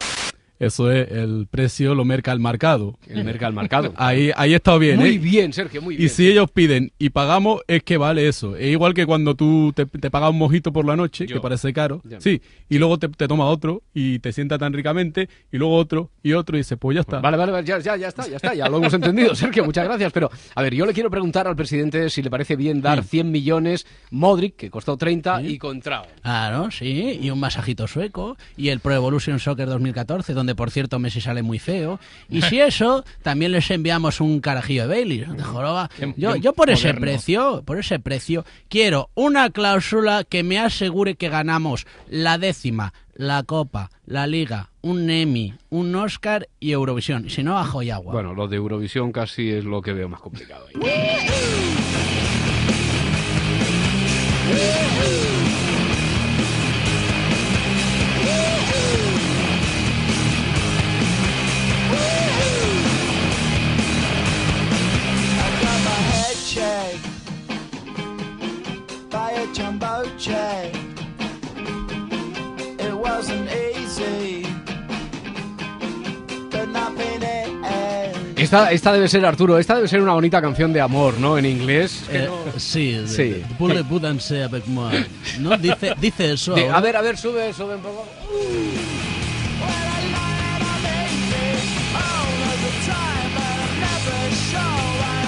Eso 0.60 0.92
es, 0.92 1.10
el 1.10 1.48
precio 1.50 1.94
lo 1.94 2.04
merca 2.04 2.32
el 2.32 2.38
mercado. 2.38 2.98
El 3.08 3.24
merca 3.24 3.46
el 3.46 3.54
mercado. 3.54 3.94
Ahí, 3.96 4.30
ahí 4.36 4.52
está 4.52 4.76
bien, 4.76 4.98
Muy 4.98 5.14
¿eh? 5.14 5.18
bien, 5.18 5.52
Sergio, 5.54 5.80
muy 5.80 5.96
bien. 5.96 6.06
Y 6.06 6.10
si 6.10 6.28
ellos 6.28 6.50
piden 6.50 6.92
y 6.98 7.08
pagamos, 7.10 7.62
es 7.66 7.82
que 7.82 7.96
vale 7.96 8.28
eso. 8.28 8.56
Es 8.56 8.70
igual 8.70 8.92
que 8.92 9.06
cuando 9.06 9.34
tú 9.34 9.72
te, 9.74 9.86
te 9.86 10.10
pagas 10.10 10.30
un 10.30 10.38
mojito 10.38 10.70
por 10.70 10.84
la 10.84 10.96
noche, 10.96 11.26
Yo. 11.26 11.36
que 11.36 11.40
parece 11.40 11.72
caro. 11.72 12.02
Ya. 12.04 12.20
Sí, 12.20 12.42
y 12.68 12.76
luego 12.76 12.98
te, 12.98 13.08
te 13.08 13.26
toma 13.26 13.46
otro 13.46 13.82
y 13.94 14.18
te 14.18 14.32
sienta 14.32 14.58
tan 14.58 14.74
ricamente, 14.74 15.30
y 15.50 15.56
luego 15.56 15.76
otro 15.76 16.10
y 16.22 16.34
otro, 16.34 16.56
y 16.56 16.60
dices, 16.60 16.76
pues 16.78 16.94
ya 16.94 17.00
está. 17.00 17.20
Vale, 17.20 17.38
vale, 17.38 17.52
vale, 17.52 17.66
ya, 17.66 17.78
ya, 17.78 17.96
ya 17.96 18.08
está, 18.08 18.28
ya 18.28 18.36
está, 18.36 18.52
ya 18.54 18.68
lo 18.68 18.76
hemos 18.76 18.92
entendido, 18.92 19.34
Sergio, 19.34 19.64
muchas 19.64 19.84
gracias. 19.86 20.12
Pero, 20.12 20.30
a 20.54 20.62
ver, 20.62 20.74
yo 20.74 20.84
le 20.84 20.92
quiero 20.92 21.10
preguntar 21.10 21.48
al 21.48 21.56
presidente 21.56 22.10
si 22.10 22.22
le 22.22 22.28
parece 22.28 22.56
bien 22.56 22.82
dar 22.82 23.02
100 23.02 23.30
millones, 23.30 23.86
Modric, 24.10 24.56
que 24.56 24.68
costó 24.70 24.98
30, 24.98 25.42
y 25.42 25.56
Contrao. 25.56 26.04
Claro, 26.22 26.70
sí, 26.70 27.18
y 27.22 27.30
un 27.30 27.40
masajito 27.40 27.86
sueco, 27.86 28.36
y 28.58 28.68
el 28.68 28.80
Pro 28.80 28.94
Evolution 28.94 29.38
Soccer 29.38 29.66
2014, 29.66 30.34
donde 30.34 30.49
por 30.54 30.70
cierto 30.70 30.98
Messi 30.98 31.20
sale 31.20 31.42
muy 31.42 31.58
feo. 31.58 31.98
Y 32.28 32.42
si 32.42 32.60
eso, 32.60 33.04
también 33.22 33.52
les 33.52 33.70
enviamos 33.70 34.20
un 34.20 34.40
carajillo 34.40 34.82
de 34.82 34.88
Bailey, 34.88 35.18
de 35.20 35.42
joroba. 35.42 35.90
Qué- 35.98 36.14
Yo, 36.16 36.52
por 36.52 36.70
ese 36.70 36.88
moderno. 36.88 37.00
precio, 37.00 37.62
por 37.64 37.78
ese 37.78 37.98
precio, 37.98 38.44
quiero 38.68 39.10
una 39.14 39.50
cláusula 39.50 40.24
que 40.24 40.42
me 40.42 40.58
asegure 40.58 41.14
que 41.16 41.28
ganamos 41.28 41.86
la 42.08 42.38
décima, 42.38 42.92
la 43.14 43.42
Copa, 43.42 43.90
la 44.06 44.26
Liga, 44.26 44.70
un 44.82 45.10
Emmy, 45.10 45.54
un 45.68 45.94
Oscar 45.94 46.48
y 46.58 46.72
Eurovisión. 46.72 47.28
Si 47.28 47.42
no, 47.42 47.58
ajo 47.58 47.82
y 47.82 47.90
agua. 47.90 48.12
Bueno, 48.12 48.32
lo 48.34 48.48
de 48.48 48.56
Eurovisión 48.56 49.12
casi 49.12 49.50
es 49.50 49.64
lo 49.64 49.82
que 49.82 49.92
veo 49.92 50.08
más 50.08 50.20
complicado. 50.20 50.66
ahí. 50.68 50.80
A 69.40 69.46
jumbo 69.54 70.02
jet. 70.18 70.74
It 72.78 72.92
wasn't 72.94 73.48
easy, 73.50 74.46
but 76.50 76.68
nothing 76.68 77.22
it 77.22 77.48
Esta, 78.36 78.72
esta 78.72 78.92
debe 78.92 79.06
ser, 79.08 79.24
Arturo, 79.26 79.58
esta 79.58 79.74
debe 79.76 79.86
ser 79.88 80.00
una 80.00 80.12
bonita 80.14 80.40
canción 80.40 80.72
de 80.72 80.80
amor, 80.80 81.18
¿no? 81.18 81.36
En 81.38 81.44
inglés. 81.46 82.04
que 82.10 82.24
Eh, 82.24 82.26
no- 82.26 82.58
sí, 82.58 82.92
de- 82.92 83.06
Sí. 83.08 83.22
de-. 83.28 83.44
¿No? 85.38 85.56
Dice, 85.58 85.94
dice 86.00 86.32
eso. 86.32 86.54
De- 86.54 86.64
ahora. 86.64 86.78
a 86.78 86.80
ver, 86.80 86.96
a 86.96 87.02
ver, 87.02 87.16
sube, 87.18 87.52
sube 87.52 87.74
un 87.76 87.82
poco. 87.82 88.06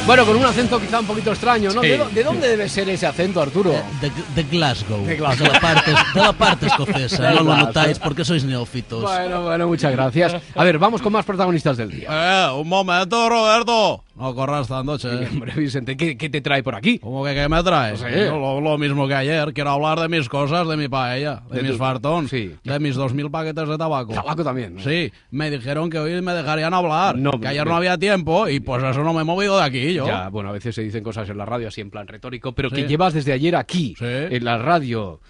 Bueno, 0.06 0.26
con 0.26 0.36
un 0.36 0.44
acento 0.44 0.80
quizá 0.80 0.98
un 0.98 1.06
poquito 1.06 1.30
extraño, 1.30 1.70
¿no? 1.72 1.80
Sí. 1.80 1.88
¿De, 1.88 1.98
dó- 1.98 2.08
de 2.10 2.24
dónde 2.24 2.48
debe 2.48 2.68
ser 2.68 2.88
ese 2.88 3.06
acento, 3.06 3.40
Arturo? 3.40 3.70
De, 4.00 4.10
de 4.34 4.42
Glasgow. 4.42 5.06
De 5.06 5.14
Glasgow. 5.16 5.46
De 5.46 5.52
la 5.52 5.60
parte, 5.60 5.90
de 5.92 6.20
la 6.20 6.32
parte 6.32 6.66
escocesa. 6.72 7.22
De 7.22 7.28
no 7.30 7.34
lo 7.40 7.44
Glasgow. 7.44 7.66
notáis 7.68 7.98
porque 8.00 8.24
sois 8.24 8.42
neófitos. 8.44 9.00
Bueno, 9.02 9.42
bueno, 9.44 9.68
muchas 9.68 9.92
gracias. 9.92 10.34
A 10.56 10.64
ver, 10.64 10.78
vamos 10.78 11.00
con 11.00 11.12
más 11.12 11.24
protagonistas 11.24 11.76
del 11.76 11.90
día. 11.90 12.08
Eh, 12.10 12.52
un 12.52 12.68
momento, 12.68 13.28
Roberto. 13.28 14.02
No 14.22 14.34
corras 14.36 14.68
tanto, 14.68 14.96
che. 14.98 15.08
Hombre, 15.32 15.52
Vicente, 15.56 15.96
¿qué, 15.96 16.16
qué 16.16 16.30
te 16.30 16.40
trae 16.40 16.62
por 16.62 16.76
aquí? 16.76 17.00
¿Cómo 17.00 17.24
que 17.24 17.34
qué 17.34 17.48
me 17.48 17.60
traes? 17.64 18.00
No 18.00 18.08
sé. 18.08 18.26
Lo, 18.26 18.60
lo 18.60 18.78
mismo 18.78 19.08
que 19.08 19.14
ayer. 19.14 19.52
Quiero 19.52 19.70
hablar 19.70 19.98
de 19.98 20.08
mis 20.08 20.28
cosas, 20.28 20.68
de 20.68 20.76
mi 20.76 20.86
paella, 20.86 21.42
de, 21.50 21.60
De 21.60 21.68
mis 21.68 21.76
fartons, 21.76 22.30
sí. 22.30 22.54
de 22.62 22.78
mis 22.78 22.94
dos 22.94 23.12
mil 23.14 23.30
paquetes 23.32 23.68
de 23.68 23.76
tabaco. 23.76 24.14
Tabaco 24.14 24.44
también. 24.44 24.76
¿no? 24.76 24.80
Sí, 24.80 25.10
me 25.32 25.50
dijeron 25.50 25.90
que 25.90 25.98
hoy 25.98 26.22
me 26.22 26.32
dejarían 26.34 26.72
hablar, 26.72 27.18
No, 27.18 27.32
que 27.32 27.48
ayer 27.48 27.66
no 27.66 27.74
había 27.74 27.98
tiempo 27.98 28.48
y 28.48 28.60
pues 28.60 28.82
eso 28.84 29.02
no 29.02 29.12
me 29.12 29.22
he 29.22 29.24
movido 29.24 29.56
de 29.58 29.64
aquí 29.64 29.92
yo. 29.92 30.06
Ya, 30.06 30.28
bueno, 30.28 30.50
a 30.50 30.52
veces 30.52 30.72
se 30.74 30.82
dicen 30.82 31.02
cosas 31.02 31.28
en 31.28 31.36
la 31.36 31.44
radio 31.44 31.66
así 31.66 31.80
en 31.80 31.90
plan 31.90 32.06
retórico, 32.06 32.52
pero 32.52 32.68
Sí. 32.70 32.76
que 32.76 32.86
llevas 32.86 33.14
desde 33.14 33.32
ayer 33.32 33.56
aquí, 33.56 33.96
en 34.00 34.44
la 34.44 34.56
radio. 34.58 35.20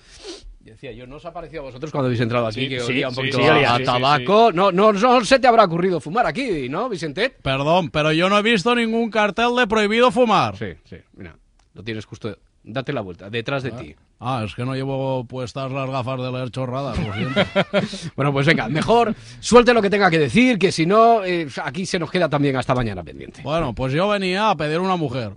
Decía 0.65 0.93
yo, 0.93 1.07
¿no 1.09 1.17
os 1.17 1.25
ha 1.27 1.33
parecido 1.33 1.63
a 1.63 1.65
vosotros 1.65 1.91
cuando 1.91 2.07
habéis 2.07 2.21
entrado 2.21 2.47
aquí 2.47 2.61
Sí, 2.61 2.69
que 2.69 2.81
sí, 2.81 2.93
olía 2.93 3.09
un 3.09 3.15
poquito 3.17 3.39
sí, 3.39 3.45
a, 3.45 3.75
a 3.75 3.83
tabaco? 3.83 4.53
No, 4.53 4.71
no, 4.71 4.93
no 4.93 5.25
se 5.25 5.39
te 5.41 5.47
habrá 5.49 5.65
ocurrido 5.65 6.01
fumar 6.01 6.25
aquí, 6.27 6.69
¿no, 6.69 6.89
Vicente? 6.89 7.31
Perdón, 7.31 7.91
pero 7.91 8.13
yo 8.13 8.29
no 8.29 8.39
he 8.39 8.43
visto 8.43 8.73
ningún 8.75 9.11
cartel 9.11 9.57
de 9.57 9.67
prohibido 9.67 10.11
fumar. 10.13 10.57
Sí, 10.57 10.75
sí, 10.85 10.97
mira, 11.15 11.37
lo 11.75 11.83
tienes 11.83 12.05
justo. 12.07 12.37
Date 12.65 12.93
la 12.93 13.01
vuelta, 13.01 13.29
detrás 13.29 13.65
de 13.65 13.73
ti. 13.73 13.97
Ah, 14.21 14.45
es 14.47 14.55
que 14.55 14.65
no 14.65 14.77
llevo 14.77 15.25
puestas 15.25 15.73
las 15.73 15.91
gafas 15.91 16.21
de 16.23 16.31
leer 16.31 16.49
chorradas, 16.53 16.97
lo 16.97 17.13
siento. 17.13 17.41
Bueno, 18.15 18.33
pues 18.33 18.47
venga, 18.47 18.69
mejor 18.69 19.17
suelte 19.41 19.75
lo 19.75 19.83
que 19.83 19.91
tenga 19.91 20.09
que 20.11 20.21
decir, 20.21 20.61
que 20.61 20.71
si 20.71 20.87
no, 20.87 21.25
eh, 21.25 21.49
aquí 21.65 21.87
se 21.87 21.99
nos 21.99 22.09
queda 22.09 22.29
también 22.29 22.55
hasta 22.55 22.73
mañana 22.73 23.03
pendiente. 23.03 23.43
bueno, 23.43 23.75
pues 23.75 23.93
yo 23.93 24.07
venía 24.09 24.51
a 24.51 24.57
pedir 24.57 24.79
una 24.79 24.95
mujer. 24.95 25.33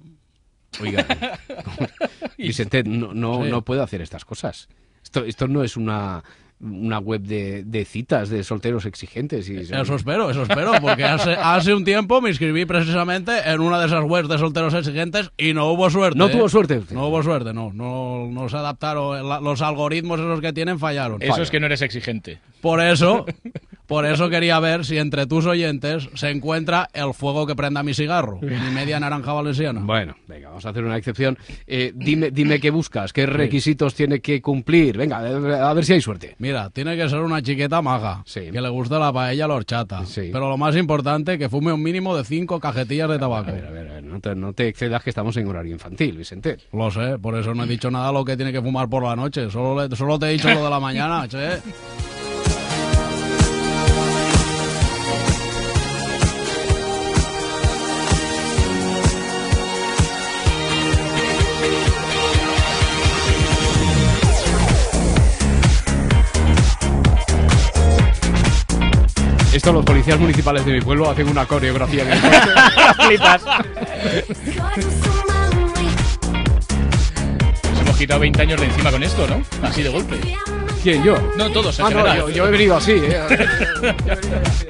Oiga, 0.80 1.04
Vicente, 2.38 2.84
no, 2.84 3.14
no, 3.14 3.44
Sí. 3.44 3.50
no 3.50 3.64
puedo 3.64 3.82
hacer 3.82 4.02
estas 4.02 4.24
cosas. 4.26 4.68
Esto, 5.16 5.26
esto 5.26 5.48
no 5.48 5.64
es 5.64 5.78
una, 5.78 6.24
una 6.60 7.00
web 7.00 7.22
de, 7.22 7.64
de 7.64 7.86
citas 7.86 8.30
de 8.30 8.44
solteros 8.44 8.86
exigentes. 8.86 9.48
Y 9.50 9.56
Eso 9.58 9.96
espero, 9.96 10.30
eso 10.30 10.44
espero, 10.44 10.74
porque 10.82 11.06
hace, 11.06 11.32
hace 11.42 11.74
un 11.74 11.86
tiempo 11.86 12.20
me 12.20 12.30
inscribí 12.30 12.66
precisamente 12.66 13.32
en 13.46 13.62
una 13.62 13.80
de 13.80 13.86
esas 13.88 14.04
webs 14.04 14.28
de 14.28 14.38
solteros 14.38 14.74
exigentes 14.74 15.32
y 15.38 15.54
no 15.54 15.68
hubo 15.72 15.90
suerte. 15.90 16.18
No 16.20 16.28
¿eh? 16.28 16.32
tuvo 16.32 16.50
suerte 16.50 16.80
usted. 16.80 16.96
No 16.96 17.08
hubo 17.08 17.24
suerte, 17.24 17.54
no. 17.54 17.72
No, 17.74 18.28
no 18.30 18.50
se 18.50 18.58
adaptaron, 18.58 19.28
la- 19.30 19.40
los 19.40 19.62
algoritmos 19.62 20.20
esos 20.20 20.42
que 20.42 20.52
tienen 20.52 20.80
fallaron. 20.80 21.22
Eso 21.22 21.42
es 21.42 21.50
que 21.50 21.60
no 21.62 21.68
eres 21.68 21.82
exigente. 21.82 22.40
Por 22.60 22.82
eso, 22.82 23.26
por 23.88 24.06
eso 24.06 24.30
quería 24.30 24.60
ver 24.60 24.86
si 24.86 24.98
entre 24.98 25.28
tus 25.28 25.46
oyentes 25.46 26.10
se 26.14 26.30
encuentra 26.30 26.90
el 26.94 27.14
fuego 27.14 27.46
que 27.46 27.56
prenda 27.56 27.84
mi 27.84 27.94
cigarro, 27.94 28.40
mi 28.42 28.50
media 28.74 29.00
naranja 29.00 29.34
valenciana. 29.34 29.82
Bueno, 29.84 30.16
venga, 30.28 30.50
vamos 30.50 30.66
a 30.66 30.70
hacer 30.70 30.84
una 30.84 30.98
excepción. 30.98 31.38
Eh, 31.68 31.92
dime, 31.96 32.32
dime 32.32 32.60
qué 32.60 32.70
buscas, 32.72 33.14
qué 33.14 33.26
requisitos 33.26 33.94
tiene 33.96 34.20
que 34.20 34.42
cumplir. 34.42 34.98
Venga, 34.98 35.18
a 35.20 35.74
ver 35.74 35.86
si 35.86 35.94
hay 35.94 36.02
suerte. 36.02 36.36
Mira, 36.40 36.70
tiene 36.70 36.96
que 36.98 37.08
ser 37.10 37.20
una 37.20 37.42
chiqueta 37.42 37.82
maja, 37.82 38.24
Sí. 38.26 38.50
que 38.52 38.62
le 38.62 38.70
guste 38.70 38.98
la 39.00 39.12
paella 39.14 39.46
a 39.46 39.48
la 39.48 39.56
horchata. 39.56 40.06
Sí. 40.06 40.30
Pero 40.32 40.50
lo 40.50 40.58
más 40.58 40.76
importante, 40.76 41.38
que 41.38 41.50
fume 41.50 41.72
un 41.74 41.82
mínimo 41.84 42.16
de 42.18 42.24
cinco 42.24 42.60
cajetillas 42.60 43.10
de 43.10 43.20
tabaco. 43.20 43.50
A 43.50 43.54
ver, 43.54 43.66
a 43.66 43.72
ver, 43.72 43.90
a 43.90 43.94
ver, 43.96 44.04
no, 44.04 44.20
te, 44.20 44.36
no 44.36 44.54
te 44.54 44.68
excedas 44.68 45.04
que 45.04 45.10
estamos 45.12 45.36
en 45.38 45.48
horario 45.48 45.74
infantil, 45.74 46.18
Vicente. 46.18 46.58
Lo 46.74 46.90
sé, 46.92 47.18
por 47.20 47.38
eso 47.38 47.54
no 47.54 47.64
he 47.64 47.68
dicho 47.68 47.92
nada 47.92 48.12
lo 48.12 48.24
que 48.26 48.36
tiene 48.36 48.52
que 48.52 48.62
fumar 48.62 48.90
por 48.90 49.04
la 49.04 49.16
noche. 49.16 49.50
Solo, 49.50 49.88
le- 49.88 49.96
solo 49.96 50.18
te 50.20 50.28
he 50.28 50.32
dicho 50.34 50.50
lo 50.54 50.64
de 50.64 50.70
la 50.70 50.80
mañana, 50.80 51.28
che. 51.30 52.15
los 69.74 69.86
policías 69.86 70.20
municipales 70.20 70.66
de 70.66 70.74
mi 70.74 70.82
pueblo 70.82 71.10
hacen 71.10 71.28
una 71.28 71.46
coreografía 71.46 72.04
en 72.04 72.12
el 72.12 72.20
Nos 77.72 77.82
hemos 77.82 77.98
quitado 77.98 78.20
20 78.20 78.42
años 78.42 78.60
de 78.60 78.68
encima 78.68 78.92
con 78.92 79.04
esto, 79.04 79.28
¿no? 79.28 79.44
Así 79.68 79.82
de 79.82 79.90
golpe. 79.90 80.20
¿Quién, 80.84 81.04
yo? 81.04 81.18
No, 81.36 81.50
todos, 81.50 81.80
ah, 81.80 81.90
yo, 82.34 82.48
he 82.48 82.52
venido 82.52 82.78
así, 82.78 82.92
¿eh? 82.92 83.26
yo 84.06 84.14
he 84.14 84.16
venido 84.16 84.42
así 84.46 84.66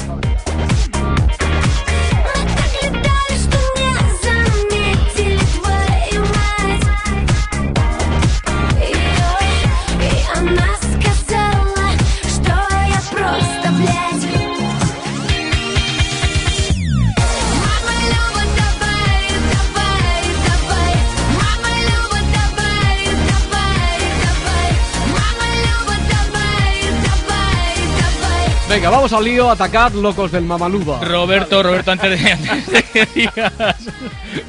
Venga, 28.75 28.89
vamos 28.89 29.13
al 29.13 29.23
lío, 29.23 29.49
atacad, 29.49 29.93
locos 29.93 30.33
del 30.33 30.43
Mamaluba. 30.43 30.99
Roberto, 31.01 31.63
Roberto, 31.63 31.91
antes 31.91 32.21
de, 32.21 32.31
antes 32.33 32.67
de 32.71 32.83
que 32.83 33.05
digas. 33.15 33.53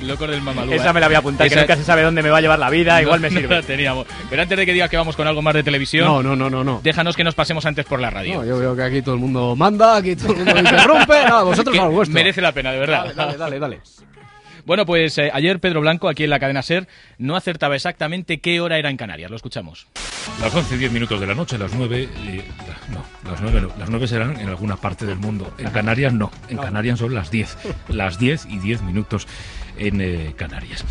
Locos 0.03 0.29
del 0.29 0.43
Mamalú. 0.43 0.73
Esa 0.73 0.93
me 0.93 0.99
la 0.99 1.07
voy 1.07 1.15
a 1.15 1.19
apuntar, 1.21 1.49
que 1.49 1.55
nunca 1.55 1.77
se 1.77 1.85
sabe 1.85 2.03
dónde 2.03 2.25
me 2.25 2.31
va 2.31 2.39
a 2.39 2.41
llevar 2.41 2.59
la 2.59 2.69
vida, 2.69 3.01
igual 3.01 3.21
me 3.21 3.31
No 3.31 3.39
sirve. 3.39 3.55
la 3.55 3.63
teníamos. 3.63 4.05
Pero 4.29 4.43
antes 4.43 4.59
de 4.59 4.67
que 4.67 4.73
digas 4.73 4.91
que 4.91 4.97
vamos 4.97 5.15
con 5.15 5.29
algo 5.29 5.43
más 5.43 5.55
de 5.55 5.63
televisión, 5.63 6.07
No, 6.09 6.25
no, 6.25 6.35
no, 6.35 6.51
no, 6.51 6.65
no. 6.65 6.81
déjanos 6.83 7.15
que 7.15 7.23
nos 7.23 7.37
pasemos 7.37 7.65
antes 7.67 7.85
por 7.87 8.01
la 8.01 8.11
radio. 8.11 8.39
No, 8.39 8.45
yo 8.45 8.59
veo 8.59 8.75
que 8.75 8.83
aquí 8.83 9.01
todo 9.01 9.15
el 9.15 9.21
mundo 9.21 9.55
manda, 9.55 9.95
aquí 9.97 10.17
todo 10.17 10.33
el 10.33 10.39
mundo 10.39 10.59
interrumpe. 10.59 11.15
Nada, 11.23 11.43
vosotros 11.45 11.73
Que 11.77 11.81
al 11.81 11.91
vuestro. 11.91 12.15
merece 12.15 12.41
la 12.41 12.51
pena, 12.51 12.73
de 12.73 12.81
verdad. 12.81 13.05
Dale, 13.15 13.15
dale, 13.15 13.37
dale, 13.39 13.59
dale. 13.61 13.81
Bueno, 14.67 14.85
pues 14.85 15.17
eh, 15.19 15.31
ayer 15.33 15.61
Pedro 15.61 15.81
Blanco, 15.81 16.09
aquí 16.09 16.25
en 16.25 16.31
la 16.31 16.41
cadena 16.41 16.61
SER, 16.61 16.89
no 17.19 17.37
acertaba 17.37 17.77
exactamente 17.77 18.41
qué 18.41 18.61
hora 18.61 18.79
era 18.79 18.91
en 18.91 18.97
Canarias. 18.97 19.31
Lo 19.31 19.37
escuchamos. 19.37 19.87
Las 20.41 20.53
11 20.53 20.77
10 20.77 20.91
minutos 20.91 21.21
de 21.21 21.27
la 21.29 21.37
noche, 21.37 21.57
las 21.57 21.73
9... 21.73 22.09
eh, 22.27 22.45
no, 22.91 23.31
las 23.31 23.41
9 23.41 23.61
no. 23.61 23.73
Las 23.79 23.89
9 23.89 24.09
serán 24.09 24.41
en 24.41 24.49
alguna 24.49 24.77
parte 24.77 25.07
del 25.07 25.19
mundo. 25.19 25.55
En 25.59 25.71
Canarias 25.71 26.13
no. 26.13 26.33
En 26.49 26.59
Canarias 26.59 26.99
son 26.99 27.15
las 27.15 27.31
10. 27.31 27.57
Las 27.91 28.19
10 28.19 28.47
y 28.47 28.59
10 28.59 28.83
minutos 28.83 29.29
en 29.79 30.01
eh, 30.01 30.35
Canarias. 30.37 30.85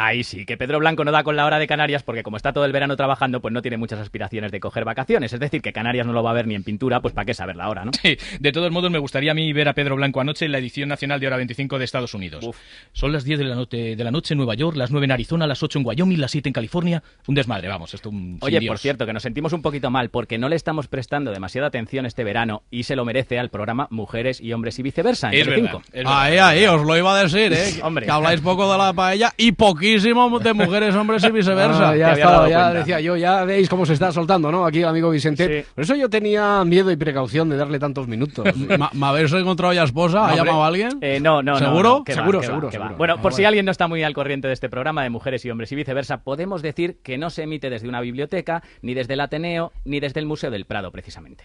Ahí 0.00 0.22
sí, 0.22 0.46
que 0.46 0.56
Pedro 0.56 0.78
Blanco 0.78 1.04
no 1.04 1.10
da 1.10 1.24
con 1.24 1.34
la 1.34 1.44
hora 1.44 1.58
de 1.58 1.66
Canarias 1.66 2.04
porque 2.04 2.22
como 2.22 2.36
está 2.36 2.52
todo 2.52 2.64
el 2.64 2.70
verano 2.70 2.96
trabajando, 2.96 3.40
pues 3.40 3.52
no 3.52 3.62
tiene 3.62 3.76
muchas 3.76 3.98
aspiraciones 3.98 4.52
de 4.52 4.60
coger 4.60 4.84
vacaciones. 4.84 5.32
Es 5.32 5.40
decir, 5.40 5.60
que 5.60 5.72
Canarias 5.72 6.06
no 6.06 6.12
lo 6.12 6.22
va 6.22 6.30
a 6.30 6.34
ver 6.34 6.46
ni 6.46 6.54
en 6.54 6.62
pintura, 6.62 7.00
pues 7.00 7.12
para 7.14 7.24
qué 7.24 7.34
saber 7.34 7.56
la 7.56 7.68
hora, 7.68 7.84
¿no? 7.84 7.90
Sí, 8.00 8.16
de 8.38 8.52
todos 8.52 8.70
modos, 8.70 8.92
me 8.92 8.98
gustaría 8.98 9.32
a 9.32 9.34
mí 9.34 9.52
ver 9.52 9.68
a 9.68 9.74
Pedro 9.74 9.96
Blanco 9.96 10.20
anoche 10.20 10.44
en 10.44 10.52
la 10.52 10.58
edición 10.58 10.88
nacional 10.88 11.18
de 11.18 11.26
Hora 11.26 11.36
25 11.36 11.78
de 11.78 11.84
Estados 11.84 12.14
Unidos. 12.14 12.48
Son 12.92 13.12
las 13.12 13.24
10 13.24 13.40
de 13.40 13.44
la, 13.44 13.56
noche, 13.56 13.96
de 13.96 14.04
la 14.04 14.12
noche 14.12 14.34
en 14.34 14.38
Nueva 14.38 14.54
York, 14.54 14.76
las 14.76 14.92
9 14.92 15.04
en 15.06 15.10
Arizona, 15.10 15.48
las 15.48 15.64
8 15.64 15.80
en 15.80 15.86
Wyoming, 15.86 16.20
las 16.20 16.30
7 16.30 16.48
en 16.48 16.52
California. 16.52 17.02
Un 17.26 17.34
desmadre, 17.34 17.66
vamos, 17.66 17.92
esto 17.92 18.10
un... 18.10 18.38
Oye, 18.40 18.60
Dios. 18.60 18.70
por 18.70 18.78
cierto, 18.78 19.04
que 19.04 19.12
nos 19.12 19.24
sentimos 19.24 19.52
un 19.52 19.62
poquito 19.62 19.90
mal 19.90 20.10
porque 20.10 20.38
no 20.38 20.48
le 20.48 20.54
estamos 20.54 20.86
prestando 20.86 21.32
demasiada 21.32 21.66
atención 21.66 22.06
este 22.06 22.22
verano 22.22 22.62
y 22.70 22.84
se 22.84 22.94
lo 22.94 23.04
merece 23.04 23.40
al 23.40 23.50
programa 23.50 23.88
Mujeres 23.90 24.40
y 24.40 24.52
Hombres 24.52 24.78
y 24.78 24.82
Viceversa. 24.82 25.30
en 25.30 25.34
Es 25.34 25.46
verdad, 25.46 25.56
Telecinco. 25.56 25.82
es 25.88 26.04
verdad. 26.04 26.22
Ahí, 26.22 26.38
ahí, 26.38 26.66
os 26.66 26.86
lo 26.86 26.96
iba 26.96 27.18
a 27.18 27.22
decir, 27.24 27.52
¿eh? 27.52 27.74
Hombre. 27.82 28.06
Que 28.06 28.12
habláis 28.12 28.40
poco 28.40 28.70
de 28.70 28.78
la 28.78 28.92
paella 28.92 29.34
y 29.36 29.52
poquísimo 29.92 30.38
de 30.38 30.52
mujeres, 30.54 30.94
hombres 30.94 31.24
y 31.24 31.30
viceversa. 31.30 31.90
Ah, 31.90 31.96
ya 31.96 32.10
había 32.10 32.12
estaba, 32.24 32.32
dado 32.36 32.48
ya 32.48 32.56
cuenta. 32.62 32.78
decía 32.78 33.00
yo, 33.00 33.16
ya 33.16 33.44
veis 33.44 33.68
cómo 33.68 33.86
se 33.86 33.92
está 33.94 34.12
soltando, 34.12 34.50
¿no? 34.52 34.64
Aquí 34.66 34.80
el 34.80 34.86
amigo 34.88 35.10
Vicente. 35.10 35.62
Sí. 35.62 35.68
Por 35.74 35.84
eso 35.84 35.94
yo 35.94 36.08
tenía 36.10 36.64
miedo 36.64 36.90
y 36.90 36.96
precaución 36.96 37.48
de 37.48 37.56
darle 37.56 37.78
tantos 37.78 38.06
minutos. 38.08 38.46
Ma- 38.78 38.90
¿Me 38.92 39.06
habéis 39.06 39.32
encontrado 39.32 39.72
ya 39.72 39.84
esposa? 39.84 40.28
¿Ha 40.28 40.36
llamado 40.36 40.62
a 40.64 40.66
alguien? 40.66 40.98
Eh, 41.00 41.18
no, 41.20 41.42
no, 41.42 41.52
no, 41.52 41.58
¿Seguro? 41.58 42.04
no, 42.06 42.14
Seguro, 42.14 42.38
va, 42.38 42.44
seguro, 42.44 42.68
que 42.70 42.78
va. 42.78 42.84
seguro. 42.84 42.98
Bueno, 42.98 43.14
Ah, 43.18 43.22
por 43.22 43.32
si 43.32 43.36
bueno. 43.42 43.48
alguien 43.48 43.64
no 43.66 43.70
está 43.72 43.88
muy 43.88 44.02
al 44.02 44.14
corriente 44.14 44.48
de 44.48 44.54
este 44.54 44.68
programa 44.68 45.02
de 45.02 45.10
mujeres 45.10 45.44
y 45.44 45.50
hombres 45.50 45.72
y 45.72 45.76
viceversa, 45.76 46.22
podemos 46.22 46.62
decir 46.62 46.98
que 47.02 47.18
no 47.18 47.30
se 47.30 47.42
emite 47.44 47.70
desde 47.70 47.88
una 47.88 48.00
biblioteca, 48.00 48.62
ni 48.82 48.94
desde 48.94 49.14
el 49.14 49.20
Ateneo, 49.20 49.72
ni 49.84 50.00
desde 50.00 50.20
el 50.20 50.26
Museo 50.26 50.50
del 50.50 50.64
Prado, 50.66 50.90
precisamente. 50.92 51.44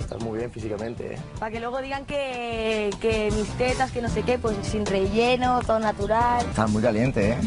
Estás 0.00 0.20
muy 0.22 0.38
bien 0.38 0.50
físicamente, 0.50 1.14
¿eh? 1.14 1.18
Para 1.38 1.50
que 1.52 1.60
luego 1.60 1.80
digan 1.80 2.04
que, 2.04 2.90
que 3.00 3.30
mis 3.30 3.48
tetas, 3.58 3.90
que 3.92 4.02
no 4.02 4.08
sé 4.08 4.22
qué, 4.22 4.38
pues 4.38 4.56
sin 4.62 4.84
relleno, 4.84 5.60
todo 5.60 5.78
natural. 5.78 6.44
Estás 6.46 6.70
muy 6.70 6.82
caliente, 6.82 7.30
¿eh? 7.30 7.38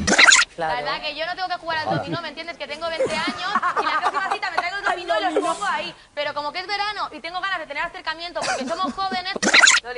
Claro. 0.56 0.76
La 0.76 0.82
verdad 0.82 1.02
que 1.02 1.16
yo 1.18 1.26
no 1.26 1.34
tengo 1.36 1.48
que 1.48 1.56
jugar 1.58 1.88
al 1.88 1.98
dominó, 1.98 2.22
¿me 2.22 2.30
entiendes? 2.30 2.58
Que 2.58 2.68
tengo 2.68 2.88
20 2.88 3.04
años 3.12 3.52
y 3.82 3.86
la 3.86 4.00
próxima 4.00 4.34
cita 4.34 4.52
me 4.52 4.58
traigo 4.58 4.73
los 4.96 5.34
pongo 5.34 5.66
ahí. 5.66 5.94
Pero 6.14 6.34
como 6.34 6.52
que 6.52 6.60
es 6.60 6.68
verano 6.68 7.10
y 7.12 7.20
tengo 7.20 7.40
ganas 7.42 7.60
de 7.60 7.66
tener 7.68 7.84
acercamiento 7.84 8.40
porque 8.42 8.66
somos 8.66 8.94
jóvenes... 8.96 9.34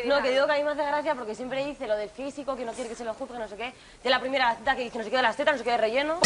No, 0.06 0.22
que 0.22 0.32
digo 0.32 0.48
que 0.48 0.54
a 0.54 0.56
mí 0.56 0.64
me 0.64 0.72
hace 0.72 0.84
gracia 0.84 1.14
porque 1.16 1.36
siempre 1.36 1.64
dice 1.64 1.86
lo 1.88 1.96
del 1.96 2.10
físico, 2.10 2.56
que 2.56 2.66
no 2.66 2.74
quiere 2.74 2.90
que 2.90 2.96
se 2.96 3.04
lo 3.06 3.14
juzgue, 3.14 3.38
no 3.38 3.48
sé 3.48 3.56
qué. 3.56 3.74
De 4.04 4.10
la 4.10 4.20
primera 4.20 4.56
cita 4.56 4.76
que 4.76 4.82
dice 4.84 4.98
no 4.98 5.04
sé 5.04 5.10
qué 5.12 5.18
de 5.18 5.22
las 5.22 5.36
tetas, 5.36 5.54
no 5.54 5.58
sé 5.60 5.64
qué 5.64 5.72
de 5.72 5.78
relleno. 5.78 6.20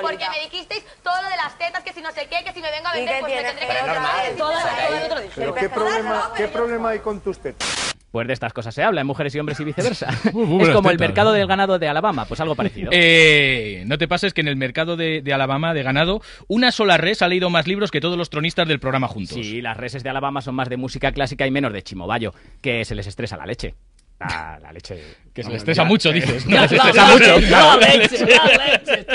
Porque 0.00 0.28
me 0.30 0.40
dijisteis 0.40 0.84
todo 1.02 1.20
lo 1.22 1.28
de 1.28 1.36
las 1.36 1.58
tetas, 1.58 1.82
que 1.82 1.92
si 1.92 2.00
no 2.02 2.12
sé 2.12 2.28
qué, 2.28 2.44
que 2.44 2.52
si 2.52 2.60
me 2.60 2.70
vengo 2.70 2.88
a 2.88 2.96
¿Y 2.96 3.00
vender, 3.00 3.20
pues 3.20 3.34
me 3.34 3.42
tendré 3.42 3.66
que 3.66 3.72
Pero 3.72 3.86
ir 3.86 3.92
normal, 3.92 4.10
a 4.18 4.22
decir 4.22 4.38
todo- 4.38 4.50
eso. 4.52 4.68
todo 4.86 4.96
el 4.96 5.02
otro 5.04 5.20
dice. 5.20 5.32
¿Pero 5.36 5.54
qué 5.54 5.68
problema, 5.68 6.32
qué 6.36 6.48
problema 6.48 6.88
hay 6.90 6.98
con 7.00 7.20
tus 7.20 7.38
tetas? 7.40 7.89
Pues 8.10 8.26
de 8.26 8.32
estas 8.32 8.52
cosas 8.52 8.74
se 8.74 8.82
habla 8.82 9.02
en 9.02 9.06
Mujeres 9.06 9.34
y 9.34 9.38
Hombres 9.38 9.60
y 9.60 9.64
viceversa. 9.64 10.08
es 10.24 10.70
como 10.70 10.90
el 10.90 10.98
mercado 10.98 11.32
del 11.32 11.46
ganado 11.46 11.78
de 11.78 11.88
Alabama, 11.88 12.24
pues 12.24 12.40
algo 12.40 12.54
parecido. 12.54 12.90
Eh, 13.02 13.84
no 13.86 13.98
te 13.98 14.08
pases 14.08 14.34
que 14.34 14.40
en 14.40 14.48
el 14.48 14.56
mercado 14.56 14.96
de, 14.96 15.22
de 15.22 15.32
Alabama 15.32 15.72
de 15.74 15.82
ganado, 15.82 16.20
una 16.48 16.70
sola 16.70 16.96
res 16.96 17.22
ha 17.22 17.28
leído 17.28 17.48
más 17.48 17.66
libros 17.66 17.90
que 17.90 18.00
todos 18.00 18.18
los 18.18 18.30
tronistas 18.30 18.68
del 18.68 18.78
programa 18.78 19.08
juntos. 19.08 19.34
Sí, 19.34 19.62
las 19.62 19.76
reses 19.76 20.02
de 20.02 20.10
Alabama 20.10 20.40
son 20.40 20.54
más 20.54 20.68
de 20.68 20.76
música 20.76 21.12
clásica 21.12 21.46
y 21.46 21.50
menos 21.50 21.72
de 21.72 21.82
chimobayo, 21.82 22.32
que 22.60 22.84
se 22.84 22.94
les 22.94 23.06
estresa 23.06 23.36
la 23.36 23.46
leche. 23.46 23.74
Ah, 24.20 24.58
la 24.60 24.72
leche. 24.72 25.02
Que 25.34 25.42
se 25.44 25.50
le 25.50 25.56
estresa 25.56 25.82
ya, 25.82 25.88
mucho, 25.88 26.10
eh, 26.10 26.14
dices. 26.14 26.46
la- 26.46 26.62
No, 26.62 26.68
se 26.68 26.76
estresa 26.76 27.14
leche, 27.14 27.32
mucho. 27.34 27.50
la 27.50 27.76
leche, 27.76 28.26
la 28.26 28.66
leche. 28.66 29.06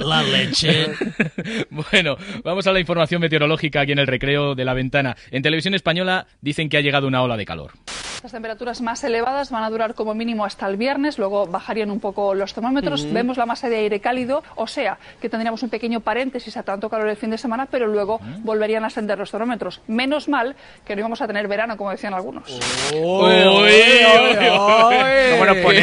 La 0.00 0.22
leche. 0.22 0.86
Bueno, 1.70 2.16
vamos 2.44 2.66
a 2.66 2.72
la 2.72 2.80
información 2.80 3.20
meteorológica 3.20 3.80
aquí 3.80 3.92
en 3.92 3.98
el 3.98 4.06
recreo 4.06 4.54
de 4.54 4.64
la 4.64 4.74
ventana. 4.74 5.16
En 5.30 5.42
televisión 5.42 5.74
española 5.74 6.26
dicen 6.40 6.68
que 6.68 6.76
ha 6.76 6.80
llegado 6.80 7.06
una 7.06 7.22
ola 7.22 7.36
de 7.36 7.44
calor. 7.44 7.72
Las 8.22 8.30
temperaturas 8.30 8.80
más 8.82 9.02
elevadas 9.02 9.50
van 9.50 9.64
a 9.64 9.70
durar 9.70 9.94
como 9.94 10.14
mínimo 10.14 10.44
hasta 10.44 10.68
el 10.68 10.76
viernes, 10.76 11.18
luego 11.18 11.46
bajarían 11.48 11.90
un 11.90 11.98
poco 11.98 12.34
los 12.34 12.54
termómetros. 12.54 13.10
Vemos 13.12 13.36
la 13.36 13.46
masa 13.46 13.68
de 13.68 13.76
aire 13.78 13.98
cálido, 13.98 14.44
o 14.54 14.68
sea, 14.68 14.96
que 15.20 15.28
tendríamos 15.28 15.60
un 15.64 15.70
pequeño 15.70 15.98
paréntesis 16.00 16.56
a 16.56 16.62
tanto 16.62 16.88
calor 16.88 17.08
el 17.08 17.16
fin 17.16 17.30
de 17.30 17.38
semana, 17.38 17.66
pero 17.68 17.88
luego 17.88 18.20
volverían 18.44 18.84
a 18.84 18.88
ascender 18.88 19.18
los 19.18 19.30
termómetros. 19.32 19.80
Menos 19.88 20.28
mal 20.28 20.54
que 20.86 20.94
no 20.94 21.00
íbamos 21.00 21.20
a 21.20 21.26
tener 21.26 21.48
verano, 21.48 21.76
como 21.76 21.90
decían 21.90 22.14
algunos. 22.14 22.48
Uy, 22.94 23.32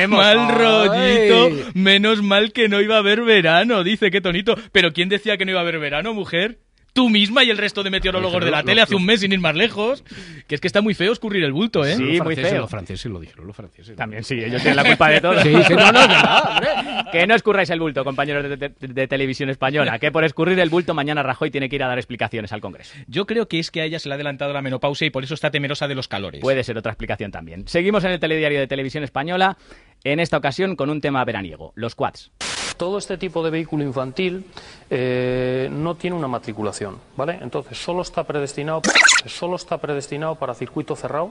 Mal 0.07 0.39
Ay. 0.39 1.29
rollito. 1.29 1.71
Menos 1.73 2.21
mal 2.21 2.51
que 2.51 2.69
no 2.69 2.81
iba 2.81 2.95
a 2.95 2.99
haber 2.99 3.21
verano, 3.21 3.83
dice 3.83 4.11
qué 4.11 4.21
tonito. 4.21 4.55
Pero 4.71 4.93
¿quién 4.93 5.09
decía 5.09 5.37
que 5.37 5.45
no 5.45 5.51
iba 5.51 5.59
a 5.59 5.63
haber 5.63 5.79
verano, 5.79 6.13
mujer? 6.13 6.59
Tú 6.99 7.09
misma 7.09 7.45
y 7.45 7.49
el 7.49 7.57
resto 7.57 7.81
de 7.81 7.89
meteorólogos 7.89 8.43
de 8.43 8.51
la 8.51 8.61
tele 8.63 8.81
hace 8.81 8.93
un 8.93 9.05
mes 9.05 9.21
sin 9.21 9.31
ir 9.31 9.39
más 9.39 9.55
lejos. 9.55 10.03
Que 10.47 10.55
es 10.55 10.59
que 10.61 10.67
está 10.67 10.81
muy 10.81 10.93
feo 10.93 11.13
escurrir 11.13 11.43
el 11.45 11.53
bulto, 11.53 11.85
¿eh? 11.85 11.95
Sí, 11.95 12.03
muy 12.03 12.17
franceses, 12.17 12.51
feo. 12.51 12.61
Los 12.61 12.69
franceses 12.69 13.11
lo 13.11 13.19
dijeron, 13.21 13.47
los 13.47 13.55
franceses. 13.55 13.95
También 13.95 14.23
sí, 14.23 14.33
ellos 14.33 14.61
tienen 14.61 14.75
la 14.75 14.83
culpa 14.83 15.09
de 15.09 15.21
todo. 15.21 15.39
Sí, 15.43 15.53
sí, 15.65 15.73
no, 15.75 15.91
no, 15.93 15.99
hombre. 16.49 16.69
Que 17.11 17.25
no 17.25 17.35
escurráis 17.35 17.69
el 17.69 17.79
bulto, 17.79 18.03
compañeros 18.03 18.43
de, 18.49 18.57
de- 18.57 18.73
de 18.79 19.07
televisión 19.07 19.49
española. 19.49 19.97
Que 19.97 20.11
por 20.11 20.25
escurrir 20.25 20.59
el 20.59 20.69
bulto 20.69 20.93
mañana 20.93 21.23
Rajoy 21.23 21.51
tiene 21.51 21.69
que 21.69 21.77
ir 21.77 21.83
a 21.83 21.87
dar 21.87 21.97
explicaciones 21.99 22.51
al 22.51 22.59
Congreso. 22.59 22.93
Yo 23.07 23.25
creo 23.25 23.47
que 23.47 23.59
es 23.59 23.71
que 23.71 23.79
a 23.81 23.85
ella 23.85 23.97
se 23.99 24.09
le 24.09 24.13
ha 24.13 24.15
adelantado 24.15 24.51
la 24.51 24.61
menopausia 24.61 25.07
y 25.07 25.09
por 25.09 25.23
eso 25.23 25.35
está 25.35 25.51
temerosa 25.51 25.87
de 25.87 25.95
los 25.95 26.07
calores. 26.09 26.41
Puede 26.41 26.63
ser 26.65 26.77
otra 26.77 26.91
explicación 26.91 27.31
también. 27.31 27.67
Seguimos 27.67 28.03
en 28.03 28.11
el 28.11 28.19
telediario 28.19 28.59
de 28.59 28.67
televisión 28.67 29.03
española, 29.05 29.57
en 30.03 30.19
esta 30.19 30.35
ocasión 30.37 30.75
con 30.75 30.89
un 30.89 30.99
tema 30.99 31.23
veraniego, 31.23 31.71
los 31.75 31.95
quads. 31.95 32.31
Todo 32.79 32.97
este 32.97 33.17
tipo 33.17 33.43
de 33.43 33.49
vehículo 33.49 33.83
infantil 33.83 34.45
eh, 34.89 35.67
no 35.69 35.95
tiene 35.95 36.15
una 36.15 36.29
matriculación, 36.29 36.97
¿vale? 37.17 37.37
Entonces 37.41 37.77
solo 37.77 38.03
está 38.03 38.23
predestinado, 38.23 38.81
solo 39.25 39.57
está 39.57 39.79
predestinado 39.79 40.35
para 40.35 40.53
circuito 40.53 40.95
cerrado. 40.95 41.29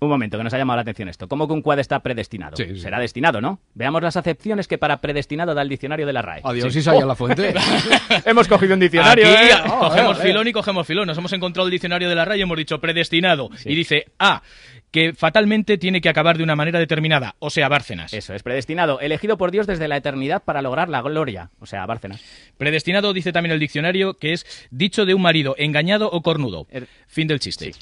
Un 0.00 0.08
momento, 0.08 0.38
que 0.38 0.44
nos 0.44 0.52
ha 0.54 0.58
llamado 0.58 0.76
la 0.76 0.82
atención 0.82 1.08
esto. 1.08 1.26
¿Cómo 1.28 1.46
que 1.48 1.54
un 1.54 1.62
quad 1.62 1.78
está 1.78 2.00
predestinado? 2.00 2.56
Sí, 2.56 2.64
sí. 2.66 2.80
Será 2.80 3.00
destinado, 3.00 3.40
¿no? 3.40 3.60
Veamos 3.74 4.02
las 4.02 4.16
acepciones 4.16 4.68
que 4.68 4.78
para 4.78 5.00
predestinado 5.00 5.54
da 5.54 5.62
el 5.62 5.68
diccionario 5.68 6.06
de 6.06 6.12
la 6.12 6.22
RAE. 6.22 6.40
Adiós, 6.44 6.72
Sí. 6.72 6.78
Isaya 6.80 7.04
Oh. 7.04 7.06
La 7.08 7.14
Fuente. 7.14 7.54
Hemos 8.24 8.46
cogido 8.48 8.74
un 8.74 8.80
diccionario. 8.80 9.26
Aquí 9.26 9.36
¿eh? 9.46 9.50
cogemos 9.80 10.18
Oh, 10.18 10.20
eh. 10.22 10.24
filón 10.26 10.46
y 10.48 10.52
cogemos 10.52 10.86
filón. 10.86 11.06
Nos 11.06 11.18
hemos 11.18 11.32
encontrado 11.32 11.66
el 11.66 11.72
diccionario 11.72 12.08
de 12.08 12.14
la 12.14 12.24
RAE 12.24 12.38
y 12.38 12.42
hemos 12.42 12.56
dicho 12.56 12.78
predestinado. 12.80 13.50
Y 13.64 13.74
dice 13.74 14.06
A, 14.18 14.42
que 14.90 15.12
fatalmente 15.12 15.76
tiene 15.78 16.00
que 16.00 16.08
acabar 16.08 16.38
de 16.38 16.42
una 16.44 16.56
manera 16.56 16.78
determinada, 16.78 17.34
o 17.40 17.50
sea, 17.50 17.68
Bárcenas. 17.68 18.12
Eso 18.14 18.32
es 18.34 18.42
predestinado, 18.42 19.00
elegido 19.00 19.36
por 19.36 19.50
Dios 19.50 19.66
desde 19.66 19.86
la 19.88 19.96
eternidad 19.98 20.42
para 20.44 20.62
lograr 20.62 20.88
la 20.88 21.02
gloria, 21.02 21.50
o 21.60 21.66
sea, 21.66 21.84
Bárcenas. 21.86 22.22
Predestinado 22.56 23.12
dice 23.12 23.32
también 23.32 23.52
el 23.52 23.60
diccionario 23.60 24.14
que 24.14 24.32
es 24.32 24.46
dicho 24.70 25.04
de 25.04 25.12
un 25.14 25.20
marido 25.22 25.54
engañado 25.58 26.08
o 26.10 26.22
cornudo. 26.22 26.66
Er- 26.70 26.86
Fin 27.06 27.26
del 27.28 27.38
chiste. 27.40 27.72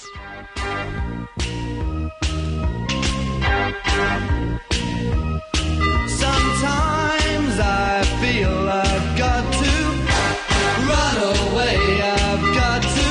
Sometimes 6.08 7.54
I 7.60 8.02
feel 8.20 8.54
I've 8.68 9.08
got 9.18 9.44
to 9.62 9.74
run 10.90 11.16
away. 11.36 11.76
I've 12.02 12.46
got 12.60 12.82
to 12.82 13.08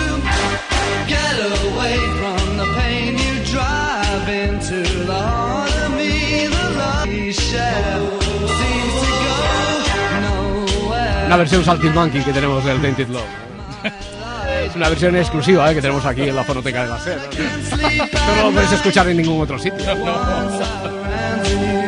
get 1.08 1.36
away 1.64 1.98
from 2.20 2.58
the 2.58 2.68
pain 2.78 3.18
you 3.18 3.34
drive 3.54 4.28
into 4.30 4.80
the 5.06 5.14
heart 5.14 5.76
of 5.86 5.92
me. 5.98 6.48
The 6.48 6.66
love 6.82 7.08
we 7.08 7.32
share 7.34 8.00
seems 8.60 8.96
to 9.04 9.10
go 9.28 9.38
nowhere. 10.28 11.30
Versión 11.38 11.64
que 12.24 12.34
tenemos 12.34 12.64
del 12.64 12.82
Tainted 12.82 13.10
Love. 13.10 13.24
¿eh? 13.24 13.45
Es 14.76 14.78
una 14.78 14.90
versión 14.90 15.16
exclusiva 15.16 15.72
eh, 15.72 15.76
que 15.76 15.82
tenemos 15.82 16.06
aquí 16.06 16.24
en 16.24 16.36
la 16.36 16.44
fonoteca 16.44 16.84
de 16.84 16.90
la 16.90 17.00
SER. 17.00 17.18
No 18.36 18.44
lo 18.48 18.52
puedes 18.52 18.74
escuchar 18.74 19.08
en 19.08 19.16
ningún 19.16 19.40
otro 19.40 19.58
sitio. 19.58 19.86
Now 19.96 21.82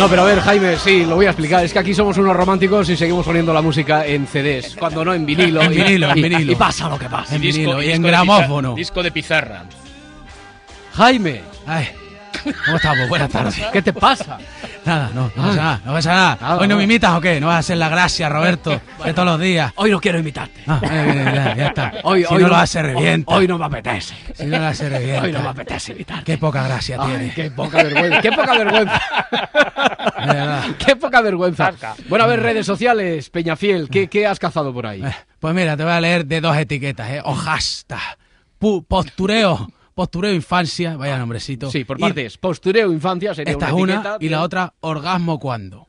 No, 0.00 0.08
pero 0.08 0.22
a 0.22 0.24
ver, 0.24 0.40
Jaime, 0.40 0.76
sí, 0.78 1.04
lo 1.04 1.16
voy 1.16 1.26
a 1.26 1.30
explicar. 1.30 1.62
Es 1.64 1.72
que 1.72 1.78
aquí 1.78 1.92
somos 1.94 2.16
unos 2.16 2.34
románticos 2.34 2.88
y 2.88 2.96
seguimos 2.96 3.24
poniendo 3.26 3.52
la 3.52 3.60
música 3.60 4.06
en 4.06 4.26
CDs, 4.26 4.74
cuando 4.76 5.04
no 5.04 5.12
en 5.12 5.26
vinilo. 5.26 5.60
En 5.60 5.72
y- 5.72 5.76
vinilo, 5.76 6.10
en 6.10 6.18
y- 6.18 6.22
vinilo. 6.22 6.52
Y 6.52 6.54
pasa 6.56 6.88
lo 6.88 6.98
que 6.98 7.08
pasa. 7.08 7.34
En 7.34 7.40
vinilo 7.42 7.82
y 7.82 7.90
en 7.90 8.02
de 8.02 8.08
gramófono. 8.08 8.70
pizarra- 8.70 8.76
disco 8.76 9.02
de 9.02 9.10
pizarra. 9.12 9.64
Jaime, 10.94 11.42
Ay, 11.66 11.88
¿cómo 12.64 12.76
estamos? 12.76 13.08
Buenas 13.08 13.30
tardes. 13.30 13.54
¿qué 13.72 13.82
te 13.82 13.92
pasa? 13.92 14.38
Nada, 14.84 15.10
no, 15.14 15.30
no 15.36 15.42
pasa 15.42 15.56
nada, 15.56 15.80
no 15.84 15.92
pasa 15.92 16.10
nada. 16.14 16.38
Nada, 16.40 16.56
¿Hoy 16.58 16.68
no 16.68 16.74
no. 16.74 16.78
me 16.78 16.84
imitas 16.84 17.12
o 17.14 17.20
qué? 17.20 17.40
¿No 17.40 17.48
vas 17.48 17.56
a 17.56 17.58
hacer 17.60 17.76
la 17.76 17.88
gracia, 17.88 18.28
Roberto? 18.28 18.80
De 19.04 19.12
todos 19.12 19.26
los 19.26 19.40
días. 19.40 19.72
Hoy 19.76 19.90
no 19.90 20.00
quiero 20.00 20.18
imitarte. 20.18 20.62
Ah, 20.66 20.80
eh, 20.82 20.88
eh, 20.90 21.32
ya, 21.34 21.54
ya 21.56 21.66
está. 21.68 21.92
Hoy, 22.04 22.24
si 22.24 22.34
hoy 22.34 22.42
no 22.42 22.48
lo 22.48 22.56
hace 22.56 22.82
revienta. 22.82 23.34
Hoy 23.34 23.46
no 23.46 23.58
me 23.58 23.66
apetece. 23.66 24.14
Si 24.34 24.46
no 24.46 24.58
lo 24.58 24.66
hace 24.66 24.88
revienta. 24.88 25.22
Hoy 25.24 25.32
no 25.32 25.42
me 25.42 25.48
apetece 25.48 25.92
imitar. 25.92 26.24
Qué 26.24 26.38
poca 26.38 26.62
gracia 26.64 26.96
Ay, 27.00 27.08
tiene. 27.10 27.34
qué 27.34 27.50
poca 27.50 27.82
vergüenza. 27.82 28.20
Qué 28.22 28.32
poca 28.32 28.52
vergüenza. 28.56 29.00
Qué 30.84 30.96
poca 30.96 31.20
vergüenza. 31.20 31.72
Bueno, 32.08 32.24
a 32.24 32.28
ver, 32.28 32.40
redes 32.40 32.66
sociales, 32.66 33.30
Peñafiel, 33.30 33.88
¿qué, 33.88 34.08
qué 34.08 34.26
has 34.26 34.38
cazado 34.38 34.72
por 34.72 34.86
ahí? 34.86 35.02
Eh, 35.02 35.12
Pues 35.38 35.54
mira, 35.54 35.76
te 35.76 35.84
voy 35.84 35.92
a 35.92 36.00
leer 36.00 36.26
de 36.26 36.40
dos 36.40 36.56
etiquetas, 36.56 37.10
¿eh? 37.10 37.22
Pu- 38.60 38.84
postureo. 38.86 39.70
Postureo 40.00 40.32
infancia. 40.32 40.96
Vaya 40.96 41.18
nombrecito. 41.18 41.70
Sí, 41.70 41.84
por 41.84 41.98
Y 41.98 42.00
partes. 42.00 42.38
Postureo 42.38 42.90
infancia 42.90 43.34
sería 43.34 43.52
Esta 43.52 43.66
es 43.66 43.72
una 43.74 43.82
una 43.82 43.92
etiqueta, 43.96 44.16
y 44.20 44.30
la 44.30 44.40
otra, 44.40 44.72
orgasmo 44.80 45.38
cuando. 45.38 45.88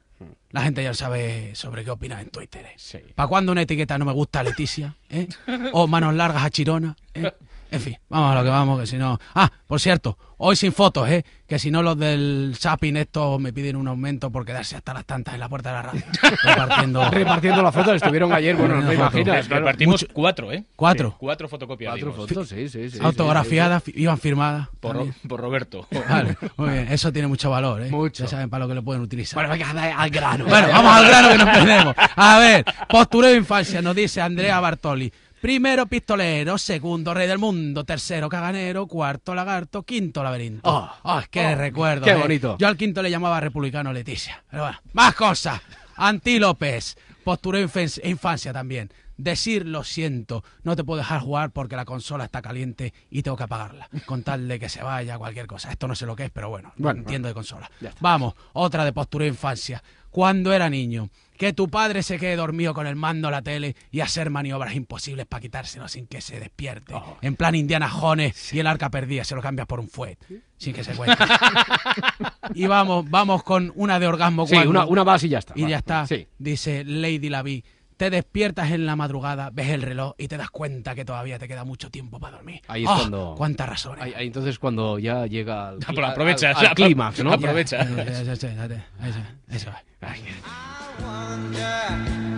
La 0.49 0.63
gente 0.63 0.83
ya 0.83 0.93
sabe 0.93 1.55
sobre 1.55 1.85
qué 1.85 1.91
opinas 1.91 2.21
en 2.21 2.29
Twitter. 2.29 2.65
¿eh? 2.65 3.05
¿Para 3.15 3.29
cuándo 3.29 3.53
una 3.53 3.61
etiqueta 3.61 3.97
no 3.97 4.03
me 4.03 4.11
gusta 4.11 4.43
Leticia? 4.43 4.97
¿eh? 5.09 5.29
O 5.71 5.87
manos 5.87 6.13
largas 6.13 6.43
a 6.43 6.49
Chirona. 6.49 6.97
¿eh? 7.13 7.31
En 7.71 7.79
fin, 7.79 7.95
vamos 8.09 8.31
a 8.33 8.35
lo 8.35 8.43
que 8.43 8.49
vamos, 8.49 8.79
que 8.81 8.85
si 8.85 8.97
no... 8.97 9.17
Ah, 9.33 9.49
por 9.65 9.79
cierto, 9.79 10.17
hoy 10.37 10.57
sin 10.57 10.73
fotos, 10.73 11.07
¿eh? 11.09 11.23
Que 11.47 11.57
si 11.57 11.71
no 11.71 11.81
los 11.81 11.97
del 11.97 12.53
shopping 12.59 12.95
estos 12.97 13.39
me 13.39 13.53
piden 13.53 13.77
un 13.77 13.87
aumento 13.87 14.29
por 14.29 14.45
quedarse 14.45 14.75
hasta 14.75 14.93
las 14.93 15.05
tantas 15.05 15.35
en 15.35 15.39
la 15.39 15.47
puerta 15.47 15.69
de 15.69 15.75
la 15.75 15.81
radio. 15.83 16.01
Repartiendo... 16.43 17.09
Repartiendo 17.09 17.61
las 17.63 17.73
fotos, 17.73 17.95
estuvieron 17.95 18.33
ayer, 18.33 18.57
bueno, 18.57 18.81
no 18.81 18.89
te 18.89 18.95
imaginas. 18.95 19.47
claro. 19.47 19.61
Repartimos 19.65 20.01
Mucho- 20.03 20.13
cuatro, 20.13 20.51
¿eh? 20.51 20.65
¿Cuatro? 20.75 21.11
Sí, 21.11 21.15
cuatro 21.17 21.47
fotocopias. 21.47 21.91
Cuatro 21.93 22.13
fotos, 22.13 22.49
sí, 22.49 22.67
sí, 22.67 22.89
sí. 22.89 22.99
Autografiadas, 23.01 23.81
fi- 23.83 23.93
iban 23.95 24.17
firmadas. 24.17 24.67
Por, 24.81 24.97
Ro- 24.97 25.07
por 25.29 25.39
Roberto. 25.39 25.87
Vale, 26.09 26.37
muy 26.57 26.69
bien, 26.71 26.87
eso 26.91 27.11
tiene 27.13 27.29
mucho 27.29 27.49
valor, 27.49 27.83
¿eh? 27.83 27.89
Mucho. 27.89 28.23
Ya 28.25 28.29
saben 28.29 28.49
para 28.49 28.65
lo 28.65 28.67
que 28.67 28.75
lo 28.75 28.83
pueden 28.83 29.01
utilizar. 29.01 29.35
Bueno, 29.35 29.49
venga, 29.65 29.95
al 29.97 30.09
grano. 30.09 30.43
Bueno, 30.45 30.67
vamos 30.67 30.91
al 30.93 31.07
grano 31.07 31.29
que 31.29 31.37
nos 31.37 31.49
perdemos. 31.57 31.95
A 32.17 32.37
ver, 32.39 32.65
postureo 32.89 33.31
de 33.31 33.37
infancia, 33.37 33.81
nos 33.81 33.95
dice 33.95 34.19
Andrea 34.21 34.59
Bartoli. 34.59 35.11
Primero 35.41 35.87
pistolero, 35.87 36.57
segundo 36.59 37.13
rey 37.15 37.27
del 37.27 37.39
mundo, 37.39 37.83
tercero 37.83 38.29
caganero, 38.29 38.85
cuarto 38.85 39.33
lagarto, 39.33 39.81
quinto 39.83 40.23
laberinto. 40.23 40.69
Oh, 40.69 40.89
Oh, 41.03 41.21
qué 41.31 41.47
oh, 41.47 41.55
recuerdo. 41.55 42.05
qué 42.05 42.11
eh. 42.11 42.15
bonito. 42.15 42.57
Yo 42.59 42.67
al 42.67 42.77
quinto 42.77 43.01
le 43.01 43.09
llamaba 43.09 43.39
republicano 43.39 43.91
Leticia. 43.91 44.43
Pero 44.51 44.63
bueno, 44.63 44.77
más 44.93 45.15
cosas. 45.15 45.59
Antílopes, 45.95 46.95
postureo 47.23 47.67
infen- 47.67 48.01
infancia 48.07 48.53
también. 48.53 48.91
Decir 49.17 49.67
lo 49.67 49.83
siento, 49.83 50.43
no 50.63 50.75
te 50.75 50.83
puedo 50.83 50.99
dejar 50.99 51.21
jugar 51.21 51.51
porque 51.51 51.75
la 51.75 51.85
consola 51.85 52.25
está 52.25 52.41
caliente 52.41 52.93
y 53.09 53.21
tengo 53.23 53.37
que 53.37 53.43
apagarla. 53.43 53.89
Con 54.05 54.23
tal 54.23 54.47
de 54.47 54.59
que 54.59 54.69
se 54.69 54.83
vaya 54.83 55.17
cualquier 55.17 55.47
cosa. 55.47 55.71
Esto 55.71 55.87
no 55.87 55.95
sé 55.95 56.05
lo 56.05 56.15
que 56.15 56.25
es, 56.25 56.31
pero 56.31 56.49
bueno, 56.49 56.71
Bueno, 56.77 56.99
entiendo 57.01 57.27
de 57.27 57.33
consola. 57.33 57.69
Vamos, 57.99 58.35
otra 58.53 58.85
de 58.85 58.93
postureo 58.93 59.27
infancia. 59.27 59.83
Cuando 60.11 60.53
era 60.53 60.69
niño, 60.69 61.09
que 61.41 61.53
tu 61.53 61.69
padre 61.69 62.03
se 62.03 62.19
quede 62.19 62.35
dormido 62.35 62.75
con 62.75 62.85
el 62.85 62.95
mando 62.95 63.27
a 63.27 63.31
la 63.31 63.41
tele 63.41 63.75
y 63.89 64.01
hacer 64.01 64.29
maniobras 64.29 64.75
imposibles 64.75 65.25
para 65.25 65.41
quitárselo 65.41 65.87
sin 65.87 66.05
que 66.05 66.21
se 66.21 66.39
despierte. 66.39 66.93
Oh. 66.93 67.17
En 67.19 67.35
plan 67.35 67.55
Indiana 67.55 67.89
Jones 67.89 68.53
y 68.53 68.59
el 68.59 68.67
arca 68.67 68.91
perdida, 68.91 69.23
se 69.23 69.33
lo 69.33 69.41
cambias 69.41 69.65
por 69.65 69.79
un 69.79 69.89
fuet, 69.89 70.19
sin 70.57 70.71
que 70.71 70.83
se 70.83 70.93
cuente. 70.93 71.17
y 72.53 72.67
vamos, 72.67 73.09
vamos 73.09 73.41
con 73.41 73.71
una 73.73 73.99
de 73.99 74.05
orgasmo 74.05 74.45
Sí, 74.45 74.53
cuando- 74.53 74.69
una, 74.69 74.85
una 74.85 75.03
más 75.03 75.23
y 75.23 75.29
ya 75.29 75.39
está. 75.39 75.53
y 75.55 75.63
va. 75.63 75.69
ya 75.69 75.77
está. 75.77 76.05
Sí. 76.05 76.27
Dice 76.37 76.83
Lady 76.85 77.29
Lavi. 77.29 77.63
Te 78.01 78.09
despiertas 78.09 78.71
en 78.71 78.87
la 78.87 78.95
madrugada, 78.95 79.51
ves 79.53 79.69
el 79.69 79.83
reloj 79.83 80.15
y 80.17 80.27
te 80.27 80.35
das 80.35 80.49
cuenta 80.49 80.95
que 80.95 81.05
todavía 81.05 81.37
te 81.37 81.47
queda 81.47 81.63
mucho 81.65 81.91
tiempo 81.91 82.19
para 82.19 82.37
dormir. 82.37 82.59
Ahí 82.67 82.83
es 82.83 82.89
¡Oh, 82.89 82.95
cuando- 82.97 83.35
Cuántas 83.37 83.69
razones. 83.69 84.03
Ahí, 84.03 84.13
ahí 84.15 84.25
entonces 84.25 84.57
cuando 84.57 84.97
ya 84.97 85.27
llega 85.27 85.69
al, 85.69 85.77
pero 85.85 86.07
aprovechas, 86.07 86.57
al- 86.57 86.65
al 86.65 86.71
apro- 86.71 86.75
clímax, 86.87 87.23
¿no? 87.23 87.31
aprovecha. 87.31 87.85
Sí, 87.85 87.93
sí, 87.93 88.25
sí, 88.25 88.35
sí, 88.37 88.47
eso, 88.47 89.19
eso 89.51 89.69
es. 89.69 89.75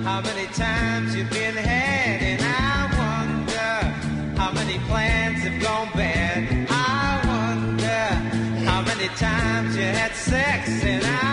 How 0.03 0.19
many 0.21 0.47
times 0.53 1.15
you've 1.15 1.29
been 1.29 1.55
had, 1.55 2.21
and 2.21 2.41
I 2.41 2.89
wonder 2.99 4.37
how 4.37 4.51
many 4.51 4.77
plans 4.79 5.43
have 5.43 5.61
gone 5.61 5.89
bad. 5.95 6.67
I 6.69 7.21
wonder 7.25 8.65
how 8.69 8.81
many 8.81 9.07
times 9.15 9.77
you 9.77 9.83
had 9.83 10.11
sex, 10.13 10.83
and 10.83 11.05
I 11.05 11.32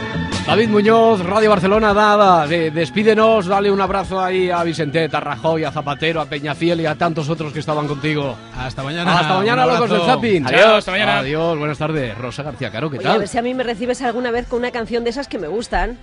David 0.51 0.67
Muñoz, 0.69 1.21
Radio 1.25 1.49
Barcelona, 1.49 1.93
nada, 1.93 2.45
de- 2.45 2.71
despídenos, 2.71 3.47
dale 3.47 3.71
un 3.71 3.79
abrazo 3.79 4.19
ahí 4.19 4.49
a 4.49 4.61
Vicentet, 4.63 5.13
a 5.15 5.21
Rajoy, 5.21 5.63
a 5.63 5.71
Zapatero, 5.71 6.19
a 6.19 6.25
Peñafiel 6.25 6.81
y 6.81 6.85
a 6.85 6.95
tantos 6.95 7.29
otros 7.29 7.53
que 7.53 7.59
estaban 7.59 7.87
contigo. 7.87 8.35
Hasta 8.57 8.83
mañana. 8.83 9.17
Hasta 9.17 9.35
mañana, 9.37 9.65
locos 9.65 9.89
del. 9.89 10.01
Zapping. 10.01 10.45
Adiós, 10.47 10.61
Chao. 10.61 10.75
hasta 10.75 10.91
mañana. 10.91 11.19
Adiós, 11.19 11.57
buenas 11.57 11.77
tardes. 11.77 12.17
Rosa 12.17 12.43
García 12.43 12.69
Caro, 12.69 12.89
¿qué 12.89 12.97
Oye, 12.97 13.07
a 13.07 13.11
tal? 13.11 13.19
ver 13.19 13.27
si 13.29 13.37
a 13.37 13.41
mí 13.41 13.53
me 13.53 13.63
recibes 13.63 14.01
alguna 14.01 14.29
vez 14.31 14.45
con 14.47 14.59
una 14.59 14.71
canción 14.71 15.05
de 15.05 15.11
esas 15.11 15.29
que 15.29 15.39
me 15.39 15.47
gustan. 15.47 15.97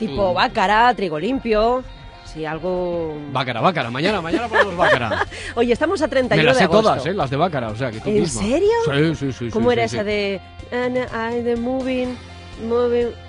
tipo 0.00 0.30
tú- 0.30 0.34
Bácara, 0.34 0.92
Trigo 0.94 1.20
Limpio. 1.20 1.84
Sí, 2.24 2.44
algo. 2.44 3.16
Bácara, 3.32 3.60
Bácara, 3.60 3.88
mañana, 3.90 4.20
mañana 4.20 4.48
ponemos 4.48 4.76
Bácara. 4.76 5.24
Oye, 5.54 5.72
estamos 5.72 6.02
a 6.02 6.08
31 6.08 6.42
Me 6.42 6.44
las 6.44 6.56
de 6.56 6.58
sé 6.58 6.64
agosto. 6.64 6.82
todas, 6.82 7.06
¿eh? 7.06 7.14
Las 7.14 7.30
de 7.30 7.36
Bácara, 7.36 7.68
o 7.68 7.76
sea, 7.76 7.92
que 7.92 8.00
tú 8.00 8.10
¿En 8.10 8.20
misma. 8.20 8.42
serio? 8.42 8.68
Sí, 8.84 9.14
sí, 9.14 9.32
sí. 9.32 9.48
¿Cómo 9.50 9.70
sí, 9.70 9.74
era 9.78 9.86
sí, 9.88 9.94
esa 9.96 10.02
sí. 10.04 10.10
de. 10.10 10.40
And 10.72 10.96
I 10.98 11.44
the 11.44 11.54
moving, 11.56 12.16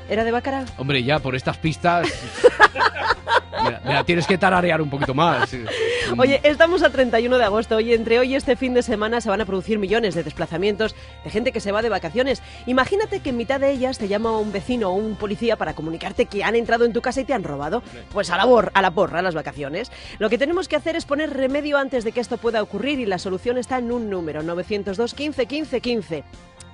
¿Era 0.09 0.23
de 0.23 0.31
Bácara? 0.31 0.65
Hombre, 0.77 1.03
ya 1.03 1.19
por 1.19 1.35
estas 1.35 1.57
pistas... 1.57 2.07
me, 3.63 3.71
la, 3.71 3.79
me 3.81 3.93
la 3.93 4.03
tienes 4.03 4.25
que 4.27 4.37
tararear 4.37 4.81
un 4.81 4.89
poquito 4.89 5.13
más. 5.13 5.53
Oye, 6.17 6.39
estamos 6.43 6.83
a 6.83 6.89
31 6.89 7.37
de 7.37 7.43
agosto 7.43 7.79
y 7.79 7.93
entre 7.93 8.19
hoy 8.19 8.31
y 8.33 8.35
este 8.35 8.55
fin 8.55 8.73
de 8.73 8.83
semana 8.83 9.19
se 9.19 9.29
van 9.29 9.41
a 9.41 9.45
producir 9.45 9.79
millones 9.79 10.15
de 10.15 10.23
desplazamientos 10.23 10.95
de 11.25 11.29
gente 11.29 11.51
que 11.51 11.59
se 11.59 11.71
va 11.73 11.81
de 11.81 11.89
vacaciones. 11.89 12.41
Imagínate 12.67 13.19
que 13.19 13.29
en 13.31 13.37
mitad 13.37 13.59
de 13.59 13.71
ellas 13.71 13.97
te 13.97 14.07
llama 14.07 14.37
un 14.37 14.51
vecino 14.53 14.89
o 14.91 14.93
un 14.93 15.15
policía 15.15 15.57
para 15.57 15.73
comunicarte 15.73 16.25
que 16.27 16.43
han 16.43 16.55
entrado 16.55 16.85
en 16.85 16.93
tu 16.93 17.01
casa 17.01 17.21
y 17.21 17.25
te 17.25 17.33
han 17.33 17.43
robado. 17.43 17.83
Pues 18.13 18.29
a 18.29 18.37
la, 18.37 18.45
bor- 18.45 18.71
a 18.73 18.81
la 18.81 18.91
porra 18.91 19.21
las 19.21 19.35
vacaciones. 19.35 19.91
Lo 20.19 20.29
que 20.29 20.37
tenemos 20.37 20.67
que 20.69 20.77
hacer 20.77 20.95
es 20.95 21.05
poner 21.05 21.31
remedio 21.33 21.77
antes 21.77 22.03
de 22.05 22.11
que 22.13 22.21
esto 22.21 22.37
pueda 22.37 22.61
ocurrir 22.63 22.99
y 22.99 23.05
la 23.05 23.17
solución 23.17 23.57
está 23.57 23.77
en 23.79 23.91
un 23.91 24.09
número, 24.09 24.43
902 24.43 25.13
15 25.13 25.45
15 25.45 25.81
15. 25.81 26.23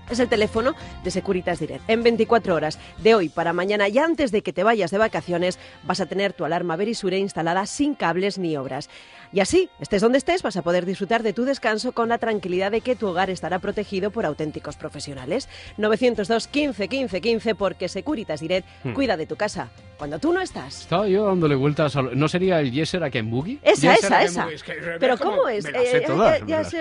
Es 0.10 0.20
el 0.20 0.28
teléfono 0.28 0.76
de 1.04 1.12
Securitas 1.12 1.60
Direct. 1.60 1.90
En 1.90 2.04
24 2.04 2.54
horas, 2.54 2.78
de 2.98 3.16
hoy 3.16 3.30
para 3.30 3.54
mañana 3.54 3.88
y 3.88 3.98
antes 3.98 4.32
de 4.32 4.44
que 4.44 4.54
te 4.54 4.64
vayas 4.64 4.92
de 4.92 4.98
vacaciones, 4.98 5.58
vas 5.84 6.02
a 6.02 6.06
tener 6.06 6.34
tu 6.34 6.46
alarma 6.46 6.76
Verisure 6.76 7.18
instalada 7.18 7.66
sin 7.66 7.96
cables 7.96 8.38
ni 8.38 8.58
obras. 8.58 8.90
Y 9.34 9.40
así, 9.40 9.68
estés 9.80 10.02
donde 10.02 10.20
estés, 10.20 10.44
vas 10.44 10.56
a 10.58 10.62
poder 10.62 10.86
disfrutar 10.86 11.24
de 11.24 11.34
tu 11.34 11.44
descanso 11.44 11.92
con 11.92 12.08
la 12.08 12.20
tranquilidad 12.20 12.70
de 12.72 12.82
que 12.82 12.96
tu 12.96 13.08
hogar 13.08 13.32
estará 13.32 13.58
protegido 13.58 14.12
por 14.12 14.28
auténticos 14.28 14.76
profesionales. 14.76 15.50
902 15.78 16.48
15 16.48 16.88
15 16.88 17.20
15 17.22 17.56
porque 17.56 17.90
Securitas 17.90 18.40
Direct 18.42 18.68
Hmm. 18.84 18.94
cuida 18.94 19.18
de 19.18 19.26
tu 19.26 19.36
casa 19.36 19.70
cuando 19.98 20.20
tú 20.20 20.34
no 20.34 20.40
estás. 20.42 20.82
Estaba 20.82 21.08
yo 21.08 21.26
dándole 21.26 21.56
vueltas 21.56 21.96
a... 21.96 22.04
lo- 22.04 22.14
¿No 22.14 22.28
sería 22.28 22.60
el 22.60 22.72
Yeser 22.72 23.04
a 23.04 23.10
Ken 23.10 23.32
Boogie? 23.32 23.58
Esa, 23.64 23.94
Yeser 23.96 24.06
esa, 24.06 24.24
esa. 24.24 24.42
Boogie, 24.44 24.56
es 24.56 24.64
que- 24.64 24.74
Pero 25.00 25.18
¿cómo? 25.18 25.38
¿cómo 25.38 25.48
es? 25.50 25.66
Eh, 25.66 26.04
las- 26.08 26.72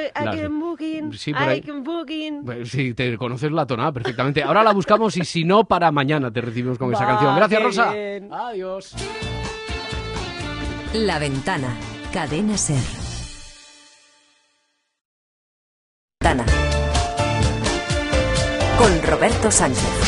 can 0.42 0.58
booking, 0.60 1.12
Sí. 1.12 1.32
Pues 2.44 2.68
Sí, 2.70 2.92
te 2.94 3.16
conoces 3.16 3.50
la 3.50 3.66
tonada 3.66 3.92
perfectamente. 3.92 4.42
Ahora 4.42 4.62
la 4.62 4.72
buscamos 4.72 5.16
y 5.16 5.24
si 5.24 5.44
no, 5.44 5.64
para 5.64 5.90
mañana 5.90 6.30
te 6.30 6.42
recibimos 6.42 6.76
con 6.76 6.92
esa 6.92 7.06
canción. 7.06 7.34
Gracias, 7.34 7.62
Rosa. 7.62 7.92
bien. 7.92 8.28
Adiós. 8.32 8.94
La 10.92 11.18
ventana. 11.18 11.74
Cadena 12.12 12.58
Ser. 12.58 12.76
Ventana. 16.20 16.44
Con 18.76 19.02
Roberto 19.02 19.50
Sánchez. 19.50 20.01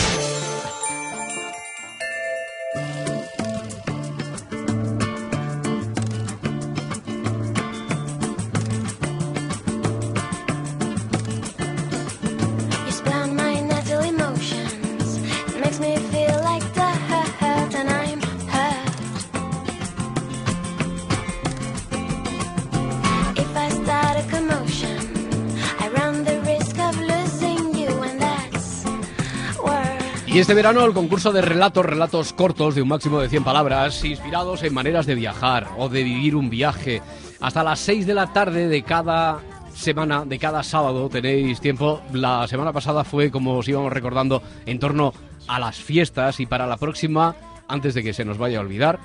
Y 30.34 30.40
este 30.40 30.52
verano 30.52 30.84
el 30.84 30.94
concurso 30.94 31.30
de 31.30 31.42
relatos, 31.42 31.86
relatos 31.86 32.32
cortos 32.32 32.74
de 32.74 32.82
un 32.82 32.88
máximo 32.88 33.20
de 33.20 33.28
100 33.28 33.44
palabras, 33.44 34.04
inspirados 34.04 34.64
en 34.64 34.74
maneras 34.74 35.06
de 35.06 35.14
viajar 35.14 35.68
o 35.78 35.88
de 35.88 36.02
vivir 36.02 36.34
un 36.34 36.50
viaje. 36.50 37.02
Hasta 37.40 37.62
las 37.62 37.78
6 37.78 38.04
de 38.04 38.14
la 38.14 38.32
tarde 38.32 38.66
de 38.66 38.82
cada 38.82 39.38
semana, 39.76 40.24
de 40.24 40.40
cada 40.40 40.64
sábado 40.64 41.08
tenéis 41.08 41.60
tiempo. 41.60 42.02
La 42.12 42.48
semana 42.48 42.72
pasada 42.72 43.04
fue, 43.04 43.30
como 43.30 43.56
os 43.56 43.68
íbamos 43.68 43.92
recordando, 43.92 44.42
en 44.66 44.80
torno 44.80 45.14
a 45.46 45.60
las 45.60 45.76
fiestas 45.76 46.40
y 46.40 46.46
para 46.46 46.66
la 46.66 46.78
próxima, 46.78 47.36
antes 47.68 47.94
de 47.94 48.02
que 48.02 48.12
se 48.12 48.24
nos 48.24 48.36
vaya 48.36 48.58
a 48.58 48.62
olvidar, 48.62 48.98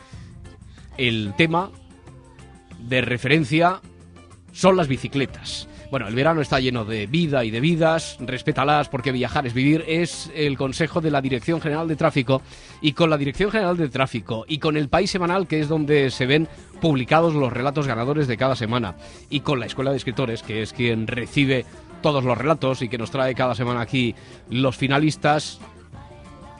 el 0.97 1.35
tema 1.37 1.69
de 2.79 3.01
referencia 3.01 3.81
son 4.51 4.77
las 4.77 4.87
bicicletas. 4.87 5.67
Bueno, 5.91 6.07
el 6.07 6.13
verano 6.13 6.41
está 6.41 6.59
lleno 6.59 6.85
de 6.85 7.07
vida 7.07 7.43
y 7.43 7.49
de 7.49 7.59
vidas, 7.59 8.17
respétalas 8.19 8.89
porque 8.89 9.11
viajar 9.11 9.47
es 9.47 9.55
vivir, 9.55 9.83
es 9.87 10.31
el 10.35 10.55
consejo 10.55 11.01
de 11.01 11.09
la 11.09 11.19
Dirección 11.19 11.59
General 11.61 11.87
de 11.87 11.95
Tráfico. 11.95 12.43
Y 12.79 12.93
con 12.93 13.09
la 13.09 13.17
Dirección 13.17 13.49
General 13.49 13.75
de 13.75 13.89
Tráfico 13.89 14.45
y 14.47 14.59
con 14.59 14.77
el 14.77 14.87
País 14.87 15.09
Semanal, 15.09 15.47
que 15.47 15.59
es 15.59 15.67
donde 15.67 16.11
se 16.11 16.27
ven 16.27 16.47
publicados 16.79 17.33
los 17.33 17.51
relatos 17.51 17.87
ganadores 17.87 18.27
de 18.27 18.37
cada 18.37 18.55
semana, 18.55 18.97
y 19.31 19.39
con 19.39 19.59
la 19.59 19.65
Escuela 19.65 19.89
de 19.89 19.97
Escritores, 19.97 20.43
que 20.43 20.61
es 20.61 20.73
quien 20.73 21.07
recibe 21.07 21.65
todos 22.03 22.23
los 22.23 22.37
relatos 22.37 22.83
y 22.83 22.87
que 22.87 22.99
nos 22.99 23.09
trae 23.09 23.33
cada 23.33 23.55
semana 23.55 23.81
aquí 23.81 24.13
los 24.51 24.77
finalistas, 24.77 25.59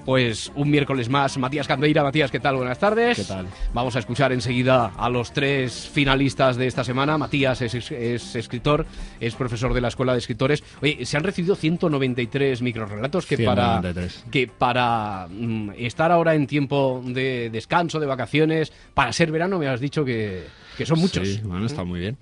pues 0.10 0.52
un 0.56 0.72
miércoles 0.72 1.08
más, 1.08 1.38
Matías 1.38 1.68
Candeira. 1.68 2.02
Matías, 2.02 2.32
¿qué 2.32 2.40
tal? 2.40 2.56
Buenas 2.56 2.80
tardes. 2.80 3.16
¿Qué 3.16 3.24
tal? 3.26 3.46
Vamos 3.76 3.96
a 3.96 4.00
escuchar 4.00 4.32
enseguida 4.34 4.88
a 4.98 5.08
los 5.08 5.32
tres 5.32 5.88
finalistas 5.88 6.58
de 6.58 6.66
esta 6.66 6.84
semana. 6.84 7.16
Matías 7.20 7.62
es, 7.62 7.76
es 7.92 8.36
escritor, 8.36 8.88
es 9.20 9.36
profesor 9.36 9.72
de 9.72 9.82
la 9.82 9.90
Escuela 9.90 10.14
de 10.14 10.18
Escritores. 10.18 10.64
Oye, 10.82 11.06
se 11.06 11.16
han 11.16 11.24
recibido 11.24 11.56
193 11.56 12.64
microrelatos 12.64 13.28
que 13.28 13.38
para, 13.38 13.82
193. 13.82 14.26
que 14.32 14.48
para 14.48 15.28
mm, 15.30 15.74
estar 15.78 16.12
ahora 16.12 16.34
en 16.34 16.48
tiempo 16.48 17.04
de 17.06 17.52
descanso, 17.52 18.00
de 18.00 18.08
vacaciones, 18.08 18.74
para 18.96 19.14
ser 19.14 19.32
verano, 19.32 19.60
me 19.60 19.68
has 19.68 19.80
dicho 19.80 20.04
que, 20.04 20.44
que 20.76 20.88
son 20.88 20.98
muchos. 20.98 21.28
Sí, 21.28 21.40
bueno, 21.44 21.68
está 21.68 21.84
muy 21.84 22.00
bien. 22.00 22.18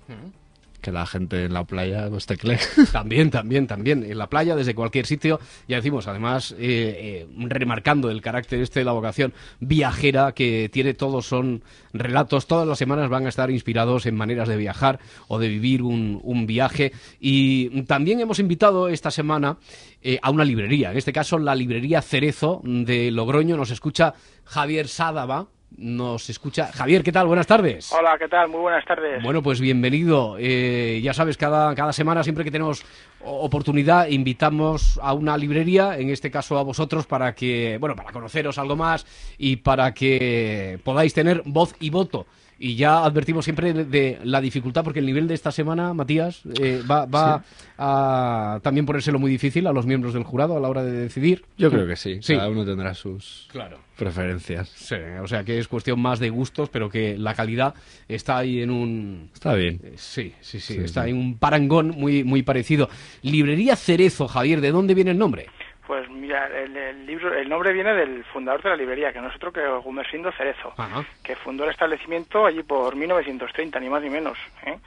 Que 0.80 0.92
la 0.92 1.06
gente 1.06 1.44
en 1.44 1.54
la 1.54 1.64
playa 1.64 2.08
pues 2.08 2.26
tecle. 2.26 2.58
También, 2.92 3.30
también, 3.30 3.66
también. 3.66 4.04
En 4.04 4.16
la 4.16 4.28
playa, 4.28 4.54
desde 4.54 4.74
cualquier 4.74 5.06
sitio. 5.06 5.40
Ya 5.66 5.76
decimos, 5.76 6.06
además, 6.06 6.52
eh, 6.52 6.56
eh, 6.58 7.26
remarcando 7.36 8.10
el 8.10 8.20
carácter 8.20 8.60
este 8.60 8.80
de 8.80 8.84
la 8.84 8.92
vocación 8.92 9.34
viajera 9.60 10.32
que 10.32 10.68
tiene 10.72 10.94
todos 10.94 11.26
son 11.26 11.62
relatos. 11.92 12.46
Todas 12.46 12.66
las 12.66 12.78
semanas 12.78 13.08
van 13.08 13.26
a 13.26 13.28
estar 13.28 13.50
inspirados 13.50 14.06
en 14.06 14.14
maneras 14.14 14.48
de 14.48 14.56
viajar 14.56 15.00
o 15.26 15.38
de 15.38 15.48
vivir 15.48 15.82
un, 15.82 16.20
un 16.22 16.46
viaje. 16.46 16.92
Y 17.18 17.82
también 17.82 18.20
hemos 18.20 18.38
invitado 18.38 18.88
esta 18.88 19.10
semana 19.10 19.58
eh, 20.00 20.18
a 20.22 20.30
una 20.30 20.44
librería. 20.44 20.92
En 20.92 20.96
este 20.96 21.12
caso, 21.12 21.38
la 21.38 21.54
librería 21.54 22.02
Cerezo 22.02 22.62
de 22.64 23.10
Logroño. 23.10 23.56
Nos 23.56 23.70
escucha 23.70 24.14
Javier 24.44 24.86
Sádava. 24.86 25.48
Nos 25.76 26.28
escucha. 26.30 26.72
Javier, 26.72 27.02
¿qué 27.02 27.12
tal? 27.12 27.26
Buenas 27.26 27.46
tardes. 27.46 27.92
Hola, 27.92 28.16
¿qué 28.18 28.26
tal? 28.26 28.48
Muy 28.48 28.60
buenas 28.60 28.84
tardes. 28.84 29.22
Bueno, 29.22 29.42
pues 29.42 29.60
bienvenido. 29.60 30.36
Eh, 30.38 31.00
ya 31.02 31.14
sabes, 31.14 31.36
cada, 31.36 31.74
cada 31.74 31.92
semana, 31.92 32.24
siempre 32.24 32.42
que 32.42 32.50
tenemos 32.50 32.84
oportunidad, 33.20 34.08
invitamos 34.08 34.98
a 35.02 35.12
una 35.12 35.36
librería, 35.36 35.98
en 35.98 36.10
este 36.10 36.30
caso 36.30 36.58
a 36.58 36.62
vosotros, 36.62 37.06
para 37.06 37.34
que, 37.34 37.76
bueno, 37.78 37.94
para 37.94 38.12
conoceros 38.12 38.58
algo 38.58 38.76
más 38.76 39.06
y 39.36 39.56
para 39.56 39.92
que 39.92 40.80
podáis 40.84 41.14
tener 41.14 41.42
voz 41.44 41.74
y 41.78 41.90
voto 41.90 42.26
y 42.58 42.74
ya 42.76 43.04
advertimos 43.04 43.44
siempre 43.44 43.72
de, 43.72 43.84
de 43.84 44.18
la 44.24 44.40
dificultad, 44.40 44.82
porque 44.84 44.98
el 45.00 45.06
nivel 45.06 45.28
de 45.28 45.34
esta 45.34 45.52
semana, 45.52 45.94
Matías, 45.94 46.42
eh, 46.60 46.82
va, 46.90 47.06
va 47.06 47.44
a 47.78 48.60
también 48.62 48.84
ponérselo 48.86 49.18
muy 49.18 49.30
difícil 49.30 49.66
a 49.66 49.72
los 49.72 49.86
miembros 49.86 50.12
del 50.14 50.24
jurado 50.24 50.56
a 50.56 50.60
la 50.60 50.68
hora 50.68 50.82
de 50.82 50.92
decidir. 50.92 51.44
Yo 51.56 51.70
creo 51.70 51.86
que 51.86 51.96
sí. 51.96 52.18
Sí. 52.20 52.34
Cada 52.36 52.48
uno 52.48 52.64
tendrá 52.64 52.94
sus 52.94 53.46
Claro. 53.52 53.78
preferencias. 53.96 54.68
Sí, 54.70 54.96
o 55.22 55.28
sea 55.28 55.44
que 55.44 55.58
es 55.58 55.68
cuestión 55.68 56.00
más 56.00 56.18
de 56.18 56.30
gustos, 56.30 56.68
pero 56.70 56.88
que 56.90 57.16
la 57.16 57.34
calidad 57.34 57.74
está 58.08 58.38
ahí 58.38 58.60
en 58.60 58.70
un... 58.70 59.30
Está 59.32 59.54
bien. 59.54 59.80
Eh, 59.84 59.92
Sí, 59.96 60.32
sí, 60.40 60.58
sí, 60.60 60.74
Sí, 60.74 60.80
está 60.80 61.06
en 61.08 61.16
un 61.16 61.38
parangón 61.38 61.90
muy, 61.90 62.24
muy 62.24 62.42
parecido. 62.42 62.88
Librería 63.22 63.76
Cerezo, 63.76 64.26
Javier, 64.28 64.60
¿de 64.60 64.70
dónde 64.72 64.94
viene 64.94 65.12
el 65.12 65.18
nombre? 65.18 65.46
Pues 65.88 66.08
mira, 66.10 66.46
el, 66.48 66.76
el 66.76 67.06
libro, 67.06 67.34
el 67.34 67.48
nombre 67.48 67.72
viene 67.72 67.94
del 67.94 68.22
fundador 68.24 68.62
de 68.62 68.68
la 68.68 68.76
librería, 68.76 69.10
que 69.10 69.22
no 69.22 69.28
es 69.28 69.36
otro 69.36 69.50
que 69.50 69.66
Gumersindo 69.82 70.30
Cerezo, 70.32 70.74
Ajá. 70.76 71.02
que 71.24 71.34
fundó 71.34 71.64
el 71.64 71.70
establecimiento 71.70 72.44
allí 72.44 72.62
por 72.62 72.94
1930, 72.94 73.80
ni 73.80 73.88
más 73.88 74.02
ni 74.02 74.10
menos. 74.10 74.36
¿eh? 74.66 74.78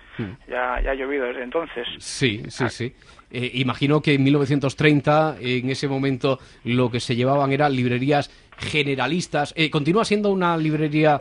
Ya, 0.47 0.79
ya 0.79 0.91
ha 0.91 0.93
llovido 0.93 1.25
desde 1.25 1.41
entonces. 1.41 1.87
Sí, 1.97 2.43
sí, 2.49 2.69
sí. 2.69 2.93
Eh, 3.31 3.49
imagino 3.55 3.99
que 3.99 4.13
en 4.13 4.23
1930, 4.23 5.37
en 5.41 5.71
ese 5.71 5.87
momento, 5.87 6.37
lo 6.65 6.91
que 6.91 6.99
se 6.99 7.15
llevaban 7.15 7.51
eran 7.51 7.75
librerías 7.75 8.29
generalistas. 8.59 9.55
Eh, 9.57 9.71
¿Continúa 9.71 10.05
siendo 10.05 10.29
una 10.29 10.55
librería 10.55 11.19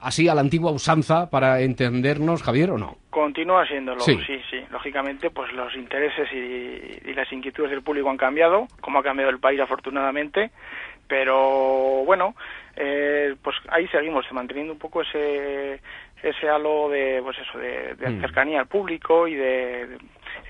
así 0.00 0.28
a 0.28 0.34
la 0.34 0.40
antigua 0.40 0.70
usanza 0.72 1.28
para 1.30 1.60
entendernos, 1.60 2.42
Javier, 2.42 2.70
o 2.70 2.78
no? 2.78 2.96
Continúa 3.10 3.66
siéndolo, 3.66 4.00
Sí. 4.00 4.18
sí, 4.26 4.40
sí. 4.50 4.58
Lógicamente, 4.70 5.30
pues 5.30 5.52
los 5.52 5.74
intereses 5.74 6.28
y, 6.32 7.10
y 7.10 7.14
las 7.14 7.32
inquietudes 7.32 7.70
del 7.70 7.82
público 7.82 8.08
han 8.10 8.16
cambiado, 8.16 8.68
como 8.80 8.98
ha 8.98 9.02
cambiado 9.02 9.30
el 9.30 9.38
país 9.40 9.60
afortunadamente, 9.60 10.50
pero 11.08 12.04
bueno, 12.04 12.34
eh, 12.76 13.34
pues 13.42 13.56
ahí 13.70 13.88
seguimos 13.88 14.24
manteniendo 14.32 14.72
un 14.72 14.78
poco 14.78 15.02
ese 15.02 15.80
ese 16.22 16.48
halo 16.48 16.88
de 16.88 17.20
pues 17.22 17.38
eso 17.38 17.58
de, 17.58 17.94
de 17.94 18.10
Mm. 18.10 18.20
cercanía 18.20 18.60
al 18.60 18.66
público 18.66 19.28
y 19.28 19.34
de, 19.36 19.86
de- 19.86 19.98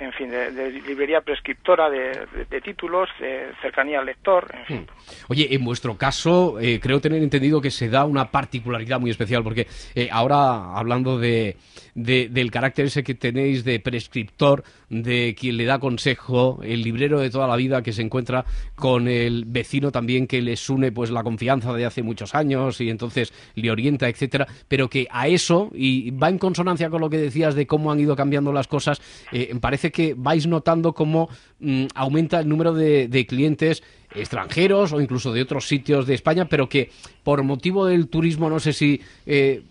en 0.00 0.12
fin 0.12 0.30
de, 0.30 0.70
librería 0.86 1.20
prescriptora 1.20 1.90
de, 1.90 2.60
títulos 2.62 3.08
de 3.20 3.48
cercanía 3.62 3.98
al 4.00 4.06
lector 4.06 4.46
en 4.54 4.64
fin. 4.66 4.86
Oye, 5.28 5.48
en 5.54 5.64
vuestro 5.64 5.96
caso, 5.96 6.58
eh, 6.60 6.78
creo 6.80 7.00
tener 7.00 7.22
entendido 7.22 7.60
que 7.60 7.70
se 7.70 7.88
da 7.88 8.04
una 8.04 8.30
particularidad 8.30 9.00
muy 9.00 9.10
especial, 9.10 9.42
porque 9.42 9.66
eh, 9.94 10.08
ahora, 10.10 10.74
hablando 10.76 11.18
de- 11.18 11.56
del 11.94 12.50
carácter 12.50 12.86
ese 12.86 13.02
que 13.02 13.14
tenéis 13.14 13.64
de 13.64 13.80
prescriptor, 13.80 14.62
de 14.90 15.34
quien 15.38 15.56
le 15.56 15.64
da 15.64 15.78
consejo, 15.78 16.60
el 16.62 16.82
librero 16.82 17.20
de 17.20 17.30
toda 17.30 17.46
la 17.46 17.56
vida 17.56 17.82
que 17.82 17.92
se 17.92 18.02
encuentra 18.02 18.44
con 18.74 19.08
el 19.08 19.44
vecino 19.46 19.92
también 19.92 20.26
que 20.26 20.40
les 20.40 20.68
une 20.70 20.92
pues 20.92 21.10
la 21.10 21.22
confianza 21.22 21.72
de 21.72 21.84
hace 21.84 22.02
muchos 22.02 22.34
años 22.34 22.80
y 22.80 22.90
entonces 22.90 23.32
le 23.54 23.70
orienta, 23.70 24.08
etcétera, 24.08 24.46
pero 24.68 24.88
que 24.88 25.06
a 25.10 25.28
eso, 25.28 25.70
y 25.74 26.10
va 26.10 26.28
en 26.28 26.38
consonancia 26.38 26.90
con 26.90 27.00
lo 27.00 27.10
que 27.10 27.18
decías 27.18 27.54
de 27.54 27.66
cómo 27.66 27.92
han 27.92 28.00
ido 28.00 28.16
cambiando 28.16 28.52
las 28.52 28.68
cosas, 28.68 29.00
eh, 29.32 29.54
parece 29.60 29.90
que 29.90 30.14
vais 30.16 30.46
notando 30.46 30.92
cómo 30.94 31.28
mm, 31.60 31.86
aumenta 31.94 32.40
el 32.40 32.48
número 32.48 32.72
de, 32.72 33.26
clientes 33.28 33.82
extranjeros 34.14 34.92
o 34.92 35.00
incluso 35.00 35.32
de 35.32 35.42
otros 35.42 35.66
sitios 35.66 36.06
de 36.06 36.14
España, 36.14 36.48
pero 36.48 36.68
que 36.68 36.90
por 37.22 37.42
motivo 37.42 37.84
del 37.84 38.08
turismo, 38.08 38.48
no 38.48 38.58
sé 38.58 38.72
si 38.72 39.02
eh, 39.26 39.62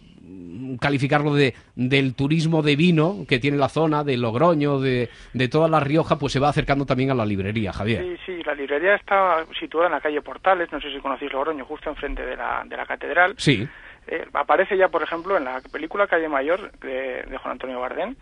calificarlo 0.80 1.34
de 1.34 1.54
del 1.76 2.16
turismo 2.16 2.62
de 2.62 2.76
vino 2.76 3.26
que 3.28 3.40
tiene 3.40 3.58
la 3.58 3.70
zona, 3.70 4.04
de 4.04 4.18
Logroño, 4.18 4.80
de, 4.80 5.10
de 5.34 5.48
toda 5.48 5.68
La 5.68 5.80
Rioja, 5.80 6.18
pues 6.18 6.34
se 6.34 6.40
va 6.40 6.50
acercando 6.50 6.86
también 6.86 7.12
a 7.12 7.16
la 7.16 7.26
librería, 7.26 7.74
Javier. 7.74 8.04
Sí, 8.04 8.18
sí, 8.26 8.44
la 8.44 8.54
librería 8.54 8.96
está 8.96 9.46
situada 9.60 9.88
en 9.88 9.94
la 9.94 10.02
calle 10.02 10.22
Portales, 10.22 10.72
no 10.72 10.82
sé 10.82 10.92
si 10.92 11.00
conocéis 11.00 11.32
Logroño, 11.32 11.66
justo 11.66 11.90
enfrente 11.90 12.26
de 12.26 12.36
la, 12.36 12.64
de 12.68 12.78
la 12.78 12.86
catedral. 12.86 13.36
Sí. 13.38 13.68
Eh, 14.08 14.26
aparece 14.34 14.78
ya, 14.78 14.88
por 14.88 15.04
ejemplo, 15.04 15.38
en 15.38 15.44
la 15.44 15.62
película 15.72 16.08
Calle 16.08 16.30
Mayor 16.30 16.72
de, 16.80 17.24
de 17.24 17.38
Juan 17.38 17.54
Antonio 17.54 17.80
Bardén, 17.80 18.16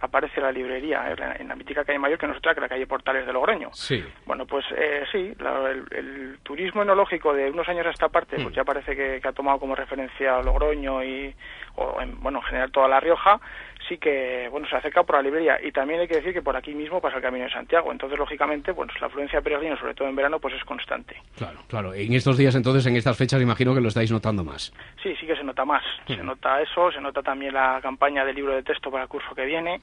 aparece 0.00 0.40
la 0.40 0.50
librería 0.52 1.10
en 1.10 1.20
la, 1.20 1.32
en 1.36 1.48
la 1.48 1.54
mítica 1.56 1.84
Calle 1.84 1.98
Mayor, 1.98 2.18
que 2.18 2.26
no 2.26 2.32
es 2.32 2.38
otra 2.38 2.54
que 2.54 2.60
la 2.60 2.68
calle 2.68 2.86
Portales 2.86 3.26
de 3.26 3.32
Logroño. 3.32 3.68
Sí. 3.72 4.04
Bueno, 4.26 4.46
pues 4.46 4.64
eh, 4.76 5.04
sí, 5.12 5.32
la- 5.38 5.70
el, 5.70 5.84
el 5.90 6.38
turismo 6.42 6.82
enológico 6.82 7.32
de 7.34 7.50
unos 7.50 7.68
años 7.68 7.86
a 7.86 7.90
esta 7.90 8.08
parte, 8.08 8.36
pues 8.42 8.54
ya 8.54 8.64
parece 8.64 8.96
que, 8.96 9.20
que 9.20 9.28
ha 9.28 9.32
tomado 9.32 9.58
como 9.58 9.74
referencia 9.74 10.40
Logroño 10.42 11.02
y, 11.04 11.34
o 11.76 12.00
en, 12.00 12.20
bueno, 12.20 12.38
en 12.38 12.44
general 12.44 12.72
toda 12.72 12.88
La 12.88 13.00
Rioja, 13.00 13.40
sí 13.88 13.98
que, 13.98 14.48
bueno, 14.50 14.68
se 14.68 14.76
acerca 14.76 15.02
por 15.02 15.16
la 15.16 15.22
librería. 15.22 15.58
Y 15.62 15.72
también 15.72 16.00
hay 16.00 16.08
que 16.08 16.16
decir 16.16 16.32
que 16.32 16.42
por 16.42 16.56
aquí 16.56 16.74
mismo 16.74 17.00
pasa 17.00 17.16
el 17.16 17.22
Camino 17.22 17.44
de 17.44 17.50
Santiago. 17.50 17.92
Entonces, 17.92 18.18
lógicamente, 18.18 18.74
pues 18.74 18.88
la 19.00 19.06
afluencia 19.06 19.38
de 19.38 19.42
peregrinos, 19.42 19.78
sobre 19.78 19.94
todo 19.94 20.08
en 20.08 20.16
verano, 20.16 20.38
pues 20.38 20.54
es 20.54 20.64
constante. 20.64 21.16
Claro, 21.36 21.58
claro. 21.68 21.94
En 21.94 22.12
estos 22.12 22.36
días, 22.38 22.54
entonces, 22.54 22.86
en 22.86 22.96
estas 22.96 23.16
fechas, 23.16 23.40
imagino 23.40 23.74
que 23.74 23.80
lo 23.80 23.88
estáis 23.88 24.10
notando 24.10 24.44
más. 24.44 24.72
Sí, 25.02 25.14
sí 25.16 25.26
que 25.26 25.36
se 25.36 25.44
nota 25.44 25.64
más. 25.64 25.84
Se 26.06 26.16
nota 26.16 26.60
eso, 26.60 26.90
se 26.92 27.00
nota 27.00 27.22
también 27.22 27.54
la 27.54 27.80
campaña 27.82 28.24
del 28.24 28.36
libro 28.36 28.54
de 28.54 28.62
texto 28.62 28.90
para 28.90 29.04
el 29.04 29.08
curso 29.08 29.34
que 29.34 29.44
viene, 29.44 29.80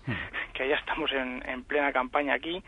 que 0.54 0.68
ya 0.68 0.76
estamos 0.76 1.12
en, 1.12 1.44
en 1.48 1.64
plena 1.64 1.92
campaña 1.92 2.34
aquí. 2.34 2.62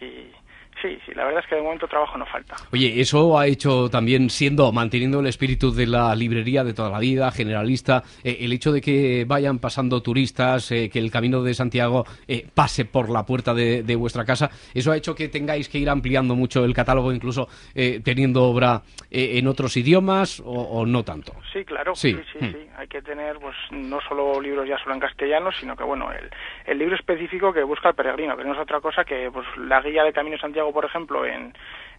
Y 0.00 0.32
sí, 0.80 0.98
sí, 1.06 1.12
la 1.14 1.24
verdad 1.24 1.40
es 1.44 1.48
que 1.48 1.56
de 1.56 1.62
momento 1.62 1.86
trabajo 1.86 2.16
no 2.18 2.26
falta. 2.26 2.56
Oye, 2.72 3.00
eso 3.00 3.38
ha 3.38 3.46
hecho 3.46 3.88
también, 3.90 4.30
siendo, 4.30 4.72
manteniendo 4.72 5.20
el 5.20 5.26
espíritu 5.26 5.72
de 5.72 5.86
la 5.86 6.14
librería 6.14 6.64
de 6.64 6.74
toda 6.74 6.90
la 6.90 6.98
vida, 6.98 7.30
generalista, 7.30 8.02
eh, 8.24 8.38
el 8.40 8.52
hecho 8.52 8.72
de 8.72 8.80
que 8.80 9.24
vayan 9.26 9.58
pasando 9.58 10.02
turistas, 10.02 10.70
eh, 10.72 10.88
que 10.90 10.98
el 10.98 11.10
camino 11.10 11.42
de 11.42 11.54
Santiago 11.54 12.04
eh, 12.26 12.46
pase 12.54 12.84
por 12.84 13.10
la 13.10 13.24
puerta 13.26 13.54
de, 13.54 13.82
de 13.82 13.96
vuestra 13.96 14.24
casa, 14.24 14.50
eso 14.74 14.90
ha 14.92 14.96
hecho 14.96 15.14
que 15.14 15.28
tengáis 15.28 15.68
que 15.68 15.78
ir 15.78 15.88
ampliando 15.90 16.34
mucho 16.34 16.64
el 16.64 16.74
catálogo, 16.74 17.12
incluso 17.12 17.48
eh, 17.74 18.00
teniendo 18.04 18.44
obra 18.44 18.82
eh, 19.10 19.38
en 19.38 19.46
otros 19.48 19.76
idiomas 19.76 20.40
o, 20.40 20.44
o 20.50 20.86
no 20.86 21.02
tanto. 21.04 21.32
Sí, 21.52 21.64
claro, 21.64 21.94
Sí. 21.94 22.12
sí, 22.12 22.18
sí, 22.32 22.38
Hmm. 22.42 22.52
sí. 22.52 22.58
Hay 22.78 22.88
que 22.88 23.02
tener, 23.02 23.36
pues, 23.38 23.54
no 23.70 24.00
solo 24.08 24.40
libros 24.40 24.66
ya 24.66 24.78
solo 24.78 24.94
en 24.94 25.00
castellano, 25.00 25.50
sino 25.52 25.76
que, 25.76 25.84
bueno, 25.84 26.10
el, 26.10 26.28
el 26.66 26.78
libro 26.78 26.96
específico 26.96 27.52
que 27.52 27.62
busca 27.62 27.90
el 27.90 27.94
peregrino, 27.94 28.36
que 28.36 28.42
no 28.44 28.54
es 28.54 28.58
otra 28.58 28.80
cosa 28.80 29.04
que, 29.04 29.30
pues, 29.32 29.46
la 29.58 29.80
guía 29.82 30.02
de 30.02 30.12
Camino 30.12 30.36
de 30.36 30.40
Santiago, 30.62 30.72
por 30.72 30.84
ejemplo, 30.84 31.26
en, 31.26 31.52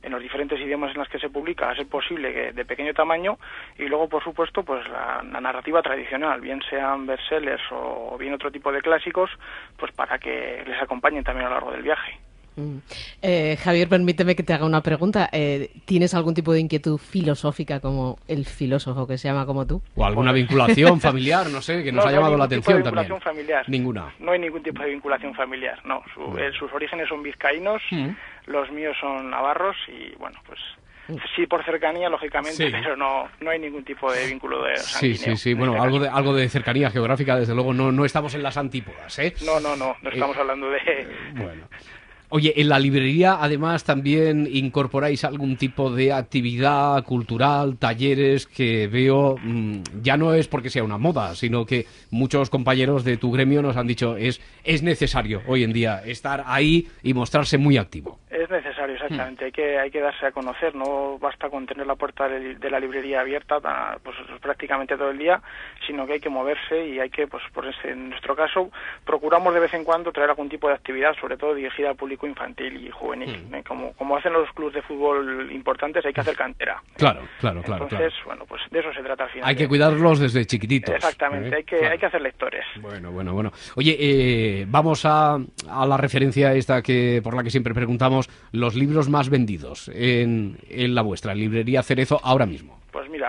en 0.04 0.12
los 0.12 0.22
diferentes 0.22 0.60
idiomas 0.60 0.92
en 0.94 1.00
los 1.00 1.10
que 1.10 1.20
se 1.20 1.30
publica, 1.30 1.70
a 1.70 1.76
ser 1.76 1.88
posible 1.88 2.34
que 2.34 2.52
de 2.54 2.66
pequeño 2.66 2.94
tamaño, 2.94 3.38
y 3.78 3.84
luego, 3.84 4.08
por 4.08 4.24
supuesto, 4.24 4.64
pues, 4.64 4.88
la, 4.90 5.22
la 5.24 5.42
narrativa 5.42 5.82
tradicional, 5.82 6.40
bien 6.42 6.62
sean 6.70 7.06
bestsellers 7.06 7.62
o 7.72 8.16
bien 8.18 8.34
otro 8.34 8.52
tipo 8.52 8.72
de 8.72 8.82
clásicos, 8.82 9.30
pues, 9.78 9.92
para 9.92 10.18
que 10.18 10.64
les 10.66 10.82
acompañen 10.82 11.24
también 11.24 11.48
a 11.48 11.50
lo 11.50 11.56
largo 11.56 11.72
del 11.72 11.82
viaje. 11.84 12.18
Mm. 12.56 12.78
Eh, 13.24 13.58
Javier, 13.64 13.90
permíteme 13.90 14.36
que 14.36 14.44
te 14.44 14.54
haga 14.54 14.66
una 14.68 14.82
pregunta. 14.82 15.28
Eh, 15.32 15.72
¿Tienes 15.86 16.14
algún 16.14 16.36
tipo 16.36 16.54
de 16.54 16.60
inquietud 16.60 17.00
filosófica 17.00 17.80
como 17.80 18.20
el 18.28 18.46
filósofo 18.46 19.08
que 19.08 19.18
se 19.18 19.28
llama 19.28 19.48
como 19.48 19.66
tú? 19.66 19.82
O 19.96 20.06
alguna 20.06 20.32
vinculación 20.32 21.02
familiar, 21.02 21.50
no 21.50 21.62
sé, 21.64 21.84
que 21.84 21.92
nos 21.92 22.06
No, 22.06 22.10
ha 22.10 22.12
no 22.12 22.18
llamado 22.18 22.38
la 22.38 22.46
ningún 22.46 22.62
tipo 22.62 22.72
de 22.74 22.78
atención 22.78 22.84
también. 22.84 23.06
vinculación 23.10 23.22
familiar. 23.22 23.66
Ninguna. 23.68 24.14
No 24.20 24.32
hay 24.34 24.40
ningún 24.40 24.62
tipo 24.62 24.84
de 24.84 24.90
vinculación 24.92 25.34
familiar, 25.34 25.80
no. 25.84 26.04
Su- 26.14 26.38
eh, 26.38 26.52
sus 26.60 26.72
orígenes 26.72 27.10
son 27.10 27.24
vizcaínos, 27.24 27.82
Mm. 27.90 28.10
Los 28.48 28.72
míos 28.72 28.96
son 29.00 29.30
navarros 29.30 29.76
y, 29.88 30.16
bueno, 30.18 30.40
pues 30.46 30.60
sí 31.36 31.46
por 31.48 31.64
cercanía, 31.66 32.08
lógicamente, 32.10 32.56
Sí. 32.66 32.72
pero 32.72 32.96
no, 32.96 33.28
no 33.42 33.50
hay 33.50 33.60
ningún 33.60 33.84
tipo 33.84 34.12
de 34.12 34.26
vínculo 34.28 34.64
de 34.64 34.78
Sí, 34.78 35.16
sanguíneo. 35.16 35.36
sí, 35.36 35.38
sí. 35.38 35.54
Bueno, 35.54 35.82
algo 35.82 36.00
de, 36.00 36.08
algo 36.10 36.34
de 36.34 36.48
cercanía 36.50 36.90
geográfica, 36.90 37.36
desde 37.38 37.54
luego, 37.54 37.74
no, 37.74 37.92
no 37.92 38.06
estamos 38.06 38.34
en 38.36 38.44
las 38.44 38.56
antípodas, 38.58 39.20
¿eh? 39.20 39.34
No, 39.46 39.60
no, 39.60 39.76
no, 39.76 39.96
no 40.02 40.10
estamos 40.10 40.38
hablando 40.38 40.70
de... 40.70 40.80
Bueno. 41.34 41.68
Oye, 42.36 42.52
en 42.56 42.70
la 42.70 42.80
librería 42.80 43.38
además 43.40 43.84
también 43.84 44.50
incorporáis 44.52 45.24
algún 45.24 45.56
tipo 45.56 45.92
de 45.92 46.12
actividad 46.14 47.04
cultural, 47.04 47.78
talleres 47.78 48.48
que 48.48 48.88
veo, 48.88 49.36
mm, 49.40 50.02
ya 50.02 50.18
no 50.18 50.34
es 50.34 50.48
porque 50.48 50.72
sea 50.72 50.84
una 50.84 50.98
moda, 50.98 51.36
sino 51.36 51.64
que 51.64 51.86
muchos 52.10 52.50
compañeros 52.50 53.04
de 53.04 53.18
tu 53.18 53.32
gremio 53.32 53.62
nos 53.62 53.78
han 53.78 53.86
dicho 53.86 54.18
es, 54.18 54.42
es 54.64 54.82
necesario 54.82 55.44
hoy 55.46 55.64
en 55.64 55.74
día 55.74 56.02
estar 56.04 56.44
ahí 56.48 56.88
y 57.04 57.14
mostrarse 57.14 57.60
muy 57.60 57.78
activo. 57.78 58.18
Es 58.32 58.50
necesario, 58.50 58.96
exactamente. 58.96 59.46
Hay 59.46 59.52
que 59.52 59.78
hay 59.78 59.92
que 59.92 60.00
darse 60.02 60.26
a 60.26 60.32
conocer. 60.32 60.74
No 60.74 61.20
basta 61.20 61.52
con 61.52 61.68
tener 61.68 61.86
la 61.86 61.96
puerta 61.96 62.28
de, 62.28 62.70
la 62.72 62.80
librería 62.80 63.22
abierta 63.22 63.60
pues, 64.02 64.18
prácticamente 64.42 64.98
todo 64.98 65.12
el 65.12 65.20
día, 65.20 65.40
sino 65.86 66.06
que 66.06 66.14
hay 66.14 66.20
que 66.20 66.30
moverse 66.30 66.88
y 66.88 67.00
hay 67.00 67.10
que, 67.10 67.28
pues 67.28 67.44
por 67.54 67.68
ese, 67.68 67.92
en 67.92 68.10
nuestro 68.10 68.36
caso, 68.36 68.70
procuramos 69.06 69.54
de 69.54 69.60
vez 69.60 69.74
en 69.74 69.84
cuando 69.84 70.12
traer 70.12 70.30
algún 70.30 70.50
tipo 70.50 70.68
de 70.68 70.76
actividad, 70.76 71.14
sobre 71.20 71.38
todo 71.38 71.54
dirigida 71.54 71.90
al 71.90 71.96
público 71.96 72.28
infantil 72.28 72.86
y 72.86 72.90
juvenil. 72.90 73.46
Mm. 73.50 73.56
¿eh? 73.56 73.64
Como, 73.68 73.94
como 73.94 74.18
hacen 74.18 74.34
los 74.34 74.52
clubes 74.54 74.76
de 74.76 74.82
fútbol 74.82 75.52
importantes, 75.52 76.06
hay 76.06 76.14
que 76.14 76.22
hacer 76.22 76.36
cantera. 76.36 76.82
Claro, 76.98 77.22
claro, 77.40 77.62
claro. 77.62 77.84
Entonces, 77.84 78.14
claro. 78.14 78.26
bueno, 78.26 78.46
pues 78.48 78.62
de 78.72 78.80
eso 78.80 78.94
se 78.94 79.02
trata 79.02 79.26
al 79.26 79.30
final. 79.30 79.50
Hay 79.50 79.56
que 79.56 79.68
cuidarlos 79.68 80.20
desde 80.20 80.46
chiquititos. 80.46 80.96
Exactamente, 80.96 81.50
¿eh? 81.50 81.56
hay 81.58 81.64
que 81.64 81.86
hay 81.86 81.98
que 81.98 82.06
hacer 82.06 82.22
lectores. 82.22 82.66
Bueno, 82.82 83.12
bueno, 83.12 83.34
bueno. 83.34 83.52
Oye, 83.76 83.96
eh, 84.00 84.66
vamos 84.68 85.06
a, 85.06 85.36
a 85.70 85.86
la 85.86 85.98
referencia 85.98 86.54
esta 86.54 86.82
que 86.82 87.22
por 87.24 87.36
la 87.36 87.44
que 87.44 87.50
siempre 87.50 87.74
preguntamos, 87.74 88.30
los 88.52 88.76
libros 88.76 89.10
más 89.10 89.30
vendidos 89.30 89.90
en, 89.94 90.58
en 90.70 90.96
la 90.96 91.02
vuestra, 91.02 91.34
librería 91.34 91.84
Cerezo, 91.84 92.20
ahora 92.24 92.46
mismo. 92.46 92.83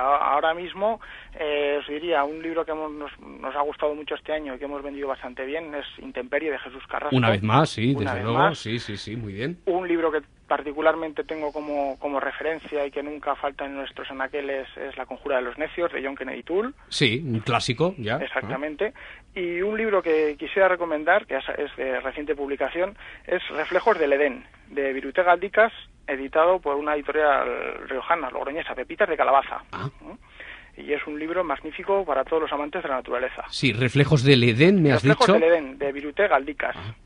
Ahora 0.05 0.55
mismo 0.55 1.01
eh, 1.39 1.79
os 1.81 1.87
diría 1.89 2.25
un 2.25 2.43
libro 2.43 2.65
que 2.65 2.73
hemos- 2.73 2.93
nos, 2.93 3.11
nos 3.21 3.55
ha 3.57 3.61
gustado 3.63 3.95
mucho 3.95 4.15
este 4.15 4.33
año 4.33 4.55
y 4.55 4.59
que 4.59 4.65
hemos 4.67 4.83
vendido 4.83 5.09
bastante 5.09 5.45
bien 5.45 5.75
es 5.75 5.85
Intemperie 5.99 6.51
de 6.51 6.59
Jesús 6.59 6.83
Carrasco. 6.89 7.17
Una 7.17 7.31
vez 7.31 7.43
más, 7.43 7.71
sí, 7.71 7.95
Una 7.97 8.13
desde 8.13 8.25
luego, 8.25 8.39
más. 8.39 8.59
sí, 8.59 8.79
sí, 8.79 8.97
sí, 8.97 9.17
muy 9.17 9.33
bien. 9.33 9.59
Un 9.67 9.87
libro 9.89 10.11
que 10.13 10.21
particularmente 10.49 11.25
tengo 11.25 11.53
como, 11.53 11.99
como 11.99 12.21
referencia 12.21 12.85
y 12.87 12.91
que 12.91 13.03
nunca 13.03 13.35
falta 13.37 13.65
en 13.65 13.75
nuestros 13.75 14.11
anaqueles 14.11 14.69
es 14.77 14.97
La 14.97 15.07
conjura 15.07 15.37
de 15.37 15.43
los 15.43 15.57
necios 15.59 15.93
de 15.93 16.03
John 16.05 16.17
Kennedy 16.17 16.43
Toole. 16.43 16.71
Sí, 16.89 17.23
un 17.25 17.41
clásico, 17.41 17.95
ya. 17.99 18.17
Exactamente. 18.17 18.93
Y 19.35 19.63
un 19.63 19.77
libro 19.77 20.03
que 20.03 20.37
quisiera 20.39 20.69
recomendar, 20.69 21.27
que 21.27 21.37
es- 21.37 21.49
es 21.59 21.75
de 21.77 22.01
reciente 22.01 22.35
publicación, 22.37 22.97
es 23.27 23.43
Reflejos 23.49 23.99
del 23.99 24.13
Edén, 24.13 24.45
de 24.69 24.93
Virute 24.93 25.23
Galdicas, 25.23 25.73
editado 26.07 26.61
por 26.61 26.77
una 26.77 26.95
editorial 26.95 27.89
riojana, 27.89 28.31
logroñesa, 28.31 28.75
Pepitas 28.75 29.09
de 29.09 29.17
Calabaza. 29.17 29.63
¿Mm? 30.01 30.11
Y 30.77 30.93
es 30.93 31.07
un 31.07 31.19
libro 31.19 31.45
magnífico 31.45 32.05
para 32.05 32.25
todos 32.25 32.43
los 32.43 32.53
amantes 32.53 32.83
de 32.83 32.89
la 32.89 32.97
naturaleza. 32.97 33.45
Sí, 33.49 33.73
Reflejos 33.73 34.25
del 34.25 34.43
Edén, 34.43 34.83
me 34.83 34.91
has 34.93 35.03
Reflejos 35.03 35.27
dicho. 35.27 35.39
del 35.39 35.43
Edén, 35.45 35.79
de 35.79 35.93
Virute. 35.93 36.29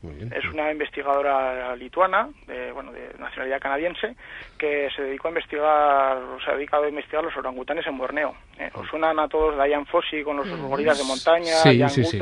Muy 0.01 0.15
bien. 0.15 0.33
Es 0.33 0.45
una 0.45 0.71
investigadora 0.71 1.75
lituana, 1.75 2.29
de, 2.47 2.71
bueno, 2.71 2.91
de 2.91 3.13
nacionalidad 3.19 3.59
canadiense, 3.59 4.15
que 4.57 4.89
se 4.95 5.03
dedicó 5.03 5.27
a 5.27 5.31
investigar, 5.31 6.17
o 6.17 6.39
se 6.41 6.51
ha 6.51 6.55
dedicado 6.55 6.85
a 6.85 6.89
investigar 6.89 7.23
los 7.23 7.35
orangutanes 7.37 7.85
en 7.87 7.97
Borneo. 7.97 8.35
Eh, 8.57 8.69
¿Os 8.73 8.87
suenan 8.87 9.19
a 9.19 9.27
todos 9.27 9.55
Diane 9.55 9.85
Fossey 9.85 10.23
con 10.23 10.37
los 10.37 10.49
gorilas 10.61 10.97
de 10.97 11.03
montaña, 11.03 11.53
Sí, 11.63 11.79
Jan 11.79 11.89
sí, 11.89 12.03
sí. 12.05 12.19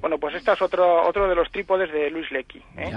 Bueno, 0.00 0.18
pues 0.18 0.34
este 0.34 0.52
es 0.52 0.62
otro, 0.62 1.02
otro 1.06 1.28
de 1.28 1.34
los 1.34 1.50
trípodes 1.50 1.92
de 1.92 2.10
Luis 2.10 2.30
Lecky. 2.30 2.62
¿eh? 2.76 2.92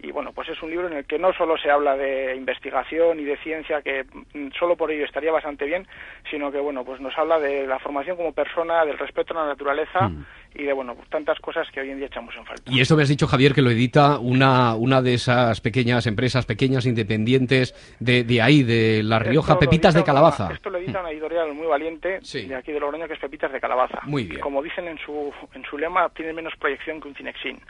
Y 0.00 0.12
bueno, 0.12 0.32
pues 0.32 0.48
es 0.48 0.62
un 0.62 0.70
libro 0.70 0.86
en 0.86 0.92
el 0.92 1.04
que 1.06 1.18
no 1.18 1.32
solo 1.32 1.56
se 1.58 1.70
habla 1.70 1.96
de 1.96 2.36
investigación 2.36 3.18
y 3.18 3.24
de 3.24 3.36
ciencia, 3.38 3.82
que 3.82 4.04
mm, 4.32 4.50
solo 4.58 4.76
por 4.76 4.90
ello 4.90 5.04
estaría 5.04 5.32
bastante 5.32 5.64
bien, 5.64 5.86
sino 6.30 6.52
que 6.52 6.60
bueno, 6.60 6.84
pues 6.84 7.00
nos 7.00 7.16
habla 7.18 7.40
de 7.40 7.66
la 7.66 7.78
formación 7.78 8.16
como 8.16 8.32
persona, 8.32 8.84
del 8.84 8.98
respeto 8.98 9.34
a 9.34 9.42
la 9.42 9.48
naturaleza 9.48 10.08
Mm. 10.08 10.24
Y 10.54 10.64
de 10.64 10.72
bueno, 10.72 10.94
pues 10.94 11.08
tantas 11.08 11.38
cosas 11.40 11.66
que 11.72 11.80
hoy 11.80 11.90
en 11.90 11.98
día 11.98 12.06
echamos 12.06 12.34
en 12.36 12.44
falta. 12.44 12.70
Y 12.72 12.80
esto 12.80 12.96
me 12.96 13.02
has 13.02 13.08
dicho, 13.08 13.26
Javier, 13.26 13.54
que 13.54 13.62
lo 13.62 13.70
edita 13.70 14.18
una, 14.18 14.74
una 14.74 15.02
de 15.02 15.14
esas 15.14 15.60
pequeñas 15.60 16.06
empresas, 16.06 16.46
pequeñas 16.46 16.86
independientes 16.86 17.74
de, 18.00 18.24
de 18.24 18.42
ahí, 18.42 18.62
de 18.62 19.02
La 19.02 19.18
Rioja, 19.18 19.52
Esto 19.54 19.60
Pepitas 19.60 19.94
de 19.94 20.00
edita 20.00 20.12
una- 20.12 20.20
Calabaza. 20.20 20.52
esto 20.54 20.70
lo 20.70 20.78
edita 20.78 21.00
una 21.00 21.10
editorial 21.10 21.52
muy 21.54 21.66
valiente 21.66 22.20
de 22.20 22.54
aquí 22.54 22.72
de 22.72 22.80
Logroño 22.80 23.06
que 23.06 23.14
es 23.14 23.20
Pepitas 23.20 23.52
de 23.52 23.60
Calabaza. 23.60 24.00
Muy 24.04 24.24
bien. 24.24 24.40
Como 24.40 24.62
dicen 24.62 24.86
en 24.88 24.98
su 24.98 25.32
en 25.54 25.64
su 25.64 25.78
lema, 25.78 26.08
tiene 26.10 26.32
menos 26.32 26.52
proyección 26.58 27.00
que 27.00 27.08
un 27.08 27.14
Cinexin. 27.14 27.60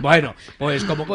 Bueno, 0.00 0.34
pues 0.58 0.84
como, 0.84 1.06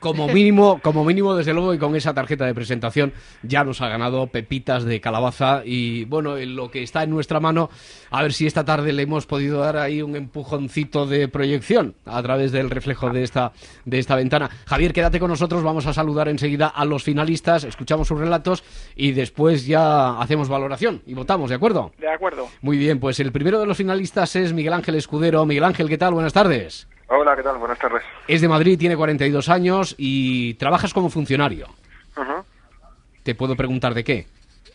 como 0.00 0.28
mínimo, 0.28 0.80
como 0.82 1.04
mínimo, 1.04 1.34
desde 1.34 1.52
luego, 1.52 1.72
y 1.74 1.78
con 1.78 1.94
esa 1.96 2.12
tarjeta 2.12 2.44
de 2.44 2.54
presentación 2.54 3.12
ya 3.42 3.64
nos 3.64 3.80
ha 3.80 3.88
ganado 3.88 4.26
Pepitas 4.26 4.84
de 4.84 5.00
Calabaza. 5.00 5.62
Y 5.64 6.04
bueno, 6.06 6.36
en 6.36 6.56
lo 6.56 6.70
que 6.70 6.82
está 6.82 7.02
en 7.04 7.10
nuestra 7.10 7.40
mano, 7.40 7.70
a 8.10 8.22
ver 8.22 8.32
si 8.32 8.46
esta 8.46 8.64
tarde 8.64 8.91
le 8.92 9.02
hemos 9.02 9.26
podido 9.26 9.60
dar 9.60 9.76
ahí 9.76 10.02
un 10.02 10.16
empujoncito 10.16 11.06
de 11.06 11.28
proyección 11.28 11.94
a 12.04 12.22
través 12.22 12.52
del 12.52 12.70
reflejo 12.70 13.10
de 13.10 13.22
esta, 13.22 13.52
de 13.84 13.98
esta 13.98 14.16
ventana. 14.16 14.50
Javier, 14.66 14.92
quédate 14.92 15.18
con 15.18 15.30
nosotros, 15.30 15.62
vamos 15.62 15.86
a 15.86 15.92
saludar 15.92 16.28
enseguida 16.28 16.68
a 16.68 16.84
los 16.84 17.02
finalistas, 17.02 17.64
escuchamos 17.64 18.08
sus 18.08 18.18
relatos 18.18 18.64
y 18.96 19.12
después 19.12 19.66
ya 19.66 20.20
hacemos 20.20 20.48
valoración 20.48 21.02
y 21.06 21.14
votamos, 21.14 21.50
¿de 21.50 21.56
acuerdo? 21.56 21.92
De 21.98 22.08
acuerdo. 22.08 22.48
Muy 22.60 22.78
bien, 22.78 23.00
pues 23.00 23.20
el 23.20 23.32
primero 23.32 23.58
de 23.60 23.66
los 23.66 23.76
finalistas 23.76 24.36
es 24.36 24.52
Miguel 24.52 24.72
Ángel 24.72 24.94
Escudero. 24.94 25.44
Miguel 25.46 25.64
Ángel, 25.64 25.88
¿qué 25.88 25.98
tal? 25.98 26.14
Buenas 26.14 26.32
tardes. 26.32 26.88
Hola, 27.08 27.36
¿qué 27.36 27.42
tal? 27.42 27.58
Buenas 27.58 27.78
tardes. 27.78 28.02
Es 28.26 28.40
de 28.40 28.48
Madrid, 28.48 28.78
tiene 28.78 28.96
42 28.96 29.48
años 29.48 29.94
y 29.98 30.54
trabajas 30.54 30.94
como 30.94 31.10
funcionario. 31.10 31.66
¿Te 33.22 33.34
puedo 33.34 33.54
preguntar 33.54 33.94
de 33.94 34.02
qué? 34.02 34.26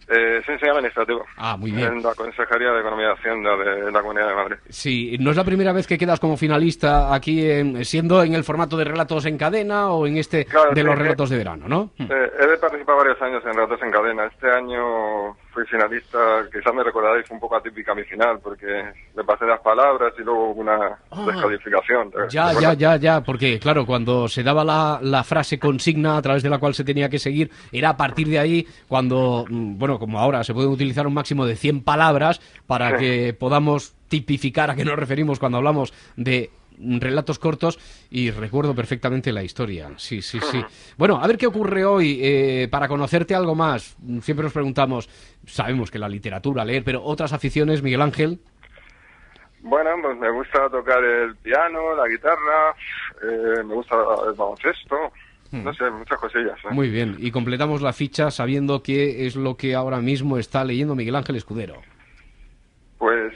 Eh, 0.10 0.42
ciencia 0.46 0.72
administrativo. 0.72 1.26
Ah, 1.36 1.58
muy 1.58 1.72
bien. 1.72 1.94
En 1.98 2.04
la 2.04 2.16
Consejería 2.16 2.72
de 2.72 2.80
Economía 2.80 3.10
y 3.10 3.20
Hacienda 3.20 3.58
de 3.58 3.92
la 3.92 4.00
Comunidad 4.02 4.30
de 4.30 4.36
Madrid. 4.36 4.56
Sí, 4.70 5.18
no 5.20 5.32
es 5.32 5.38
la 5.38 5.44
primera 5.44 5.74
vez 5.74 5.86
que 5.86 5.98
quedas 5.98 6.20
como 6.20 6.38
finalista 6.38 7.14
aquí, 7.14 7.50
en- 7.50 7.84
siendo 7.84 8.24
en 8.24 8.34
el 8.34 8.44
formato 8.46 8.78
de 8.78 8.86
relatos 8.86 9.26
en 9.26 9.38
cadena 9.38 9.90
o 9.92 10.08
en 10.08 10.18
este 10.18 10.46
Claro, 10.46 10.70
de 10.74 10.82
sí, 10.82 10.88
los 10.88 10.98
relatos 10.98 11.30
de 11.30 11.38
verano, 11.38 11.68
¿no? 11.68 11.92
Eh, 12.00 12.32
he 12.40 12.58
participado 12.58 13.00
varios 13.00 13.22
años 13.22 13.44
en 13.46 13.54
Relatos 13.54 13.82
en 13.84 13.92
Cadena. 13.92 14.26
Este 14.28 14.50
año 14.50 15.36
fui 15.58 15.66
finalista, 15.66 16.20
quizás 16.54 16.72
me 16.72 16.84
recordaréis, 16.84 17.26
un 17.32 17.40
poco 17.40 17.56
atípica 17.56 17.96
mi 17.96 18.04
final, 18.04 18.38
porque 18.44 18.68
me 19.16 19.24
pasé 19.24 19.46
las 19.46 19.60
palabras 19.62 20.14
y 20.20 20.22
luego 20.22 20.52
una 20.52 21.00
descalificación. 21.26 22.12
¿te- 22.12 22.18
Ah. 22.20 22.22
Ya, 22.22 22.28
te 22.28 22.34
ya, 22.36 22.50
acuerdas? 22.52 22.78
ya, 22.78 22.96
ya, 22.98 23.22
porque 23.22 23.60
claro, 23.60 23.86
cuando 23.86 24.28
se 24.28 24.44
daba 24.44 24.64
la, 24.64 25.00
la 25.02 25.24
frase 25.24 25.58
consigna 25.58 26.18
a 26.18 26.22
través 26.22 26.44
de 26.44 26.50
la 26.52 26.60
cual 26.60 26.76
se 26.76 26.84
tenía 26.84 27.10
que 27.10 27.18
seguir, 27.18 27.50
era 27.72 27.90
a 27.90 27.98
partir 27.98 28.28
de 28.28 28.38
ahí 28.38 28.68
cuando, 28.88 29.46
mm, 29.50 29.78
bueno, 29.80 29.98
como 29.98 30.20
ahora 30.20 30.44
se 30.44 30.54
pueden 30.54 30.70
utilizar 30.70 31.08
un 31.08 31.16
máximo 31.16 31.46
de 31.48 31.56
100 31.56 31.84
palabras 31.84 32.40
para 32.68 32.92
Sí. 32.92 32.98
que 32.98 33.34
podamos 33.34 33.96
tipificar 34.10 34.70
a 34.70 34.76
qué 34.76 34.86
nos 34.86 34.98
referimos 34.98 35.40
cuando 35.40 35.58
hablamos 35.58 35.92
de 36.16 36.50
relatos 36.78 37.40
cortos 37.40 37.80
y 38.10 38.32
recuerdo 38.32 38.76
perfectamente 38.76 39.32
la 39.32 39.44
historia. 39.44 39.92
Sí, 39.98 40.22
sí, 40.22 40.40
sí. 40.40 40.64
Bueno, 40.98 41.20
a 41.22 41.28
ver 41.28 41.38
qué 41.38 41.48
ocurre 41.48 41.86
hoy. 41.86 42.20
eh, 42.22 42.68
para 42.70 42.88
conocerte 42.88 43.36
algo 43.36 43.56
más, 43.56 43.98
siempre 44.22 44.44
nos 44.44 44.54
preguntamos, 44.54 45.10
sabemos 45.46 45.92
que 45.92 46.00
la 46.00 46.10
literatura, 46.10 46.66
leer, 46.66 46.84
pero 46.84 47.04
otras 47.04 47.34
aficiones, 47.34 47.82
Miguel 47.82 48.02
Ángel. 48.02 48.40
Bueno, 49.62 49.90
pues 50.02 50.18
me 50.18 50.32
gusta 50.32 50.70
tocar 50.70 51.04
el 51.04 51.36
piano, 51.38 51.96
la 51.96 52.08
guitarra, 52.08 52.76
eh, 53.22 53.64
me 53.64 53.74
gusta 53.74 53.96
el 54.28 54.34
baloncesto, 54.34 54.96
no 55.52 55.74
sé, 55.74 55.90
muchas 55.90 56.20
cosillas. 56.20 56.58
¿eh? 56.64 56.68
Hmm. 56.70 56.76
Muy 56.76 56.90
bien, 56.90 57.16
y 57.20 57.32
completamos 57.32 57.82
la 57.82 57.94
ficha 57.94 58.32
sabiendo 58.32 58.84
qué 58.84 59.26
es 59.26 59.36
lo 59.36 59.58
que 59.58 59.76
ahora 59.76 60.00
mismo 60.00 60.38
está 60.38 60.64
leyendo 60.64 60.96
Miguel 60.96 61.16
Ángel 61.16 61.36
Escudero. 61.36 61.82
Pues 62.98 63.34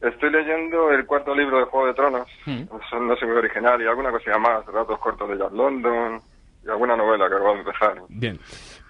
estoy 0.00 0.30
leyendo 0.30 0.90
el 0.92 1.06
cuarto 1.06 1.34
libro 1.34 1.58
de 1.58 1.64
Juego 1.64 1.86
de 1.86 1.94
Tronos. 1.94 2.28
Son- 2.90 3.06
no 3.08 3.16
sé 3.16 3.26
muy 3.26 3.36
original, 3.36 3.80
y 3.82 3.86
alguna 3.86 4.10
cosilla 4.10 4.38
más, 4.38 4.64
relatos 4.66 4.98
cortos 4.98 5.28
de 5.30 5.38
Jack 5.38 5.52
London, 5.52 6.20
y 6.64 6.68
alguna 6.68 6.96
novela 6.96 7.28
que 7.28 7.34
acabo 7.34 7.54
de 7.54 7.58
empezar. 7.60 8.02
Bien, 8.08 8.38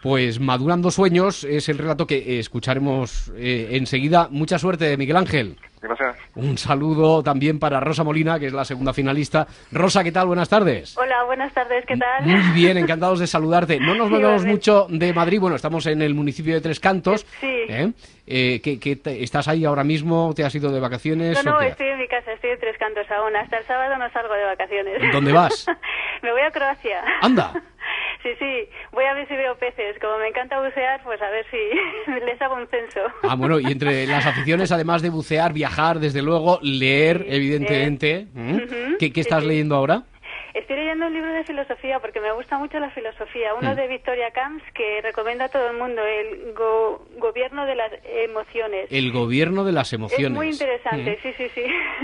pues 0.02 0.38
Madurando 0.40 0.90
Sueños 0.90 1.44
es 1.44 1.68
el 1.68 1.78
relato 1.78 2.06
que 2.06 2.16
eh, 2.18 2.38
escucharemos 2.38 3.32
eh, 3.37 3.68
enseguida. 3.72 4.28
Mucha 4.30 4.58
suerte, 4.58 4.96
Miguel 4.96 5.16
Ángel. 5.16 5.56
Gracias. 5.80 6.16
Un 6.34 6.58
saludo 6.58 7.22
también 7.22 7.61
para 7.61 7.78
Rosa 7.78 8.02
Molina, 8.02 8.40
que 8.40 8.46
es 8.46 8.52
la 8.52 8.64
segunda 8.64 8.92
finalista. 8.92 9.46
Rosa, 9.70 10.02
¿qué 10.02 10.11
tal? 10.11 10.26
Buenas 10.26 10.48
tardes. 10.48 10.98
Hola, 10.98 11.22
buenas 11.24 11.52
tardes, 11.54 11.84
¿qué 11.87 11.96
tal? 11.96 12.26
Muy 12.26 12.40
bien, 12.52 12.76
encantados 12.78 13.20
de 13.20 13.28
saludarte. 13.28 13.78
No 13.78 13.94
nos 13.94 14.11
movemos 14.11 14.44
mucho 14.44 14.88
de 14.90 15.12
Madrid, 15.12 15.38
bueno, 15.38 15.54
estamos 15.54 15.87
en 15.87 16.02
el 16.02 16.14
municipio 16.14 16.54
de 16.54 16.61
Tres 16.61 16.80
Cantos. 16.80 17.24
Sí. 17.40 17.46
¿eh? 17.68 17.92
Eh, 18.26 18.61
¿qué- 18.62 18.80
qué 18.80 18.96
te- 18.96 19.22
¿Estás 19.22 19.46
ahí 19.46 19.64
ahora 19.64 19.84
mismo? 19.84 20.32
¿Te 20.34 20.44
has 20.44 20.52
ido 20.54 20.72
de 20.72 20.80
vacaciones? 20.80 21.42
No, 21.44 21.52
no, 21.52 21.61
estoy 21.61 21.87
en 21.87 21.98
mi 21.98 22.08
casa, 22.08 22.32
estoy 22.32 22.50
en 22.50 22.58
Tres 22.58 22.76
Cantos 22.76 23.08
aún. 23.12 23.37
Hasta 23.37 23.58
el 23.58 23.64
sábado 23.64 23.96
no 23.98 24.11
salgo 24.11 24.34
de 24.34 24.44
vacaciones. 24.46 25.12
¿Dónde 25.12 25.32
vas? 25.32 25.64
me 26.22 26.32
voy 26.32 26.40
a 26.42 26.50
Croacia. 26.50 27.02
Anda. 27.22 27.52
Sí, 28.22 28.31
sí, 28.38 28.68
voy 28.92 29.04
a 29.04 29.14
ver 29.14 29.28
si 29.28 29.35
veo 29.37 29.54
peces. 29.57 29.96
Como 30.00 30.18
me 30.18 30.28
encanta 30.28 30.61
bucear, 30.61 31.00
pues 31.04 31.20
a 31.22 31.31
ver 31.31 31.46
si 31.50 32.11
les 32.26 32.40
hago 32.42 32.57
un 32.57 32.66
censo. 32.66 33.00
Ah, 33.22 33.37
bueno, 33.37 33.61
y 33.61 33.66
entre 33.66 34.07
las 34.07 34.26
aficiones, 34.26 34.72
además 34.72 35.02
de 35.02 35.11
bucear, 35.11 35.52
viajar, 35.52 36.00
desde 36.00 36.20
luego, 36.22 36.59
leer, 36.62 37.24
evidentemente. 37.28 38.26
¿Mm? 38.35 38.54
Ujú, 38.57 38.96
¿Qué, 38.98 39.12
qué 39.12 39.20
estás 39.20 39.42
sí. 39.42 39.48
leyendo 39.48 39.76
ahora? 39.76 40.02
Estoy 40.54 40.76
leyendo 40.76 41.07
un 41.07 41.14
libro 41.14 41.33
de 41.33 41.44
filosofía 41.44 42.00
porque 42.00 42.20
me 42.20 42.33
gusta 42.33 42.59
mucho 42.59 42.81
la 42.81 42.90
filosofía. 42.90 43.54
Uno 43.54 43.72
Mm. 43.72 43.76
de 43.76 43.87
Victoria 43.87 44.31
Camps 44.33 44.64
que 44.74 45.00
recomienda 45.02 45.44
a 45.44 45.48
todo 45.48 45.70
el 45.70 45.76
mundo, 45.76 46.02
el 46.04 46.52
go- 46.54 47.07
gobierno 47.18 47.64
de 47.66 47.76
las 47.76 47.92
emociones. 48.04 48.88
El 48.90 49.12
gobierno 49.12 49.62
de 49.64 49.72
las 49.72 49.92
emociones. 49.92 50.26
Es 50.31 50.37
muy 50.37 50.48
interesante, 50.50 51.12
Mm. 51.12 51.22
sí, 51.22 51.33
sí, 51.37 51.48
sí. 51.54 51.62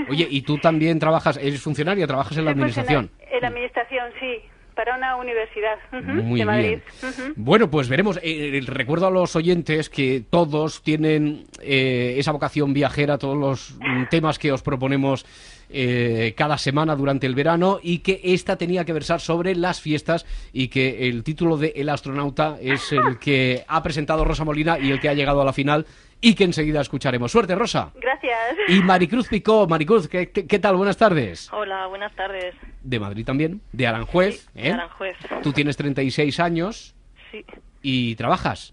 Oye, 0.08 0.26
¿y 0.30 0.42
tú 0.42 0.58
también 0.58 1.00
trabajas, 1.00 1.36
eres 1.38 1.60
funcionaria, 1.60 2.06
trabajas 2.06 2.36
en 2.38 2.44
la 2.44 2.52
administración? 2.52 3.10
En 3.30 3.40
la 3.40 3.48
administración, 3.48 4.12
sí, 4.20 4.42
para 4.74 4.96
una 4.96 5.16
universidad 5.16 5.76
Muy 5.92 6.40
de 6.40 6.46
Madrid. 6.46 6.78
bien. 7.02 7.32
Bueno, 7.36 7.70
pues 7.70 7.88
veremos. 7.88 8.18
Eh, 8.18 8.58
eh, 8.58 8.60
recuerdo 8.66 9.06
a 9.06 9.10
los 9.10 9.36
oyentes 9.36 9.88
que 9.88 10.22
todos 10.28 10.82
tienen 10.82 11.44
eh, 11.62 12.16
esa 12.18 12.32
vocación 12.32 12.72
viajera, 12.72 13.18
todos 13.18 13.36
los 13.36 13.76
mm, 13.80 14.04
temas 14.10 14.38
que 14.38 14.52
os 14.52 14.62
proponemos 14.62 15.24
eh, 15.70 16.34
cada 16.36 16.58
semana 16.58 16.94
durante 16.94 17.26
el 17.26 17.34
verano 17.34 17.78
y 17.82 17.98
que 17.98 18.20
esta 18.22 18.56
tenía 18.56 18.84
que 18.84 18.92
versar 18.92 19.20
sobre 19.20 19.54
las 19.54 19.80
fiestas 19.80 20.26
y 20.52 20.68
que 20.68 21.08
el 21.08 21.24
título 21.24 21.56
de 21.56 21.72
El 21.76 21.88
astronauta 21.88 22.58
es 22.60 22.92
el 22.92 23.18
que 23.18 23.64
ha 23.66 23.82
presentado 23.82 24.24
Rosa 24.24 24.44
Molina 24.44 24.78
y 24.78 24.90
el 24.90 25.00
que 25.00 25.08
ha 25.08 25.14
llegado 25.14 25.40
a 25.40 25.44
la 25.44 25.52
final 25.52 25.86
y 26.30 26.34
que 26.34 26.44
enseguida 26.44 26.80
escucharemos. 26.80 27.30
Suerte, 27.30 27.54
Rosa. 27.54 27.90
Gracias. 28.00 28.38
Y 28.68 28.80
Maricruz 28.80 29.28
Picó. 29.28 29.66
Maricruz, 29.66 30.08
¿qué, 30.08 30.30
qué, 30.30 30.46
qué 30.46 30.58
tal? 30.58 30.76
Buenas 30.76 30.96
tardes. 30.96 31.52
Hola, 31.52 31.86
buenas 31.86 32.14
tardes. 32.14 32.54
De 32.82 32.98
Madrid 32.98 33.24
también, 33.26 33.60
de 33.72 33.86
Aranjuez. 33.86 34.48
De 34.54 34.68
¿eh? 34.68 34.72
Aranjuez. 34.72 35.16
Tú 35.42 35.52
tienes 35.52 35.76
36 35.76 36.40
años 36.40 36.94
Sí. 37.30 37.44
y 37.82 38.14
trabajas. 38.16 38.72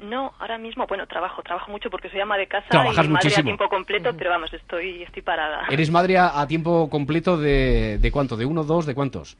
No, 0.00 0.32
ahora 0.40 0.58
mismo, 0.58 0.84
bueno, 0.88 1.06
trabajo, 1.06 1.42
trabajo 1.44 1.70
mucho 1.70 1.88
porque 1.88 2.10
soy 2.10 2.18
ama 2.20 2.36
de 2.36 2.48
casa 2.48 2.66
Trabajas 2.68 3.06
y 3.06 3.08
madre 3.08 3.24
muchísimo. 3.24 3.40
a 3.40 3.44
tiempo 3.44 3.68
completo, 3.68 4.10
pero 4.18 4.30
vamos, 4.30 4.52
estoy, 4.52 5.04
estoy 5.04 5.22
parada. 5.22 5.62
Eres 5.70 5.92
madre 5.92 6.18
a, 6.18 6.40
a 6.40 6.46
tiempo 6.48 6.90
completo 6.90 7.36
de, 7.38 7.98
de 7.98 8.10
cuánto, 8.10 8.36
de 8.36 8.44
uno, 8.44 8.64
dos, 8.64 8.84
de 8.84 8.94
cuántos. 8.96 9.38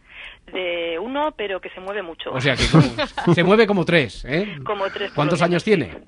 De 0.53 0.99
uno, 1.01 1.33
pero 1.37 1.61
que 1.61 1.69
se 1.71 1.81
mueve 1.81 2.03
mucho. 2.03 2.31
O 2.33 2.41
sea 2.41 2.55
que 2.55 2.65
como- 2.71 3.35
se 3.35 3.43
mueve 3.43 3.67
como 3.67 3.85
tres, 3.85 4.25
¿eh? 4.25 4.57
Como 4.65 4.89
tres. 4.91 5.11
¿Cuántos 5.13 5.43
años 5.43 5.65
tiene? 5.65 5.99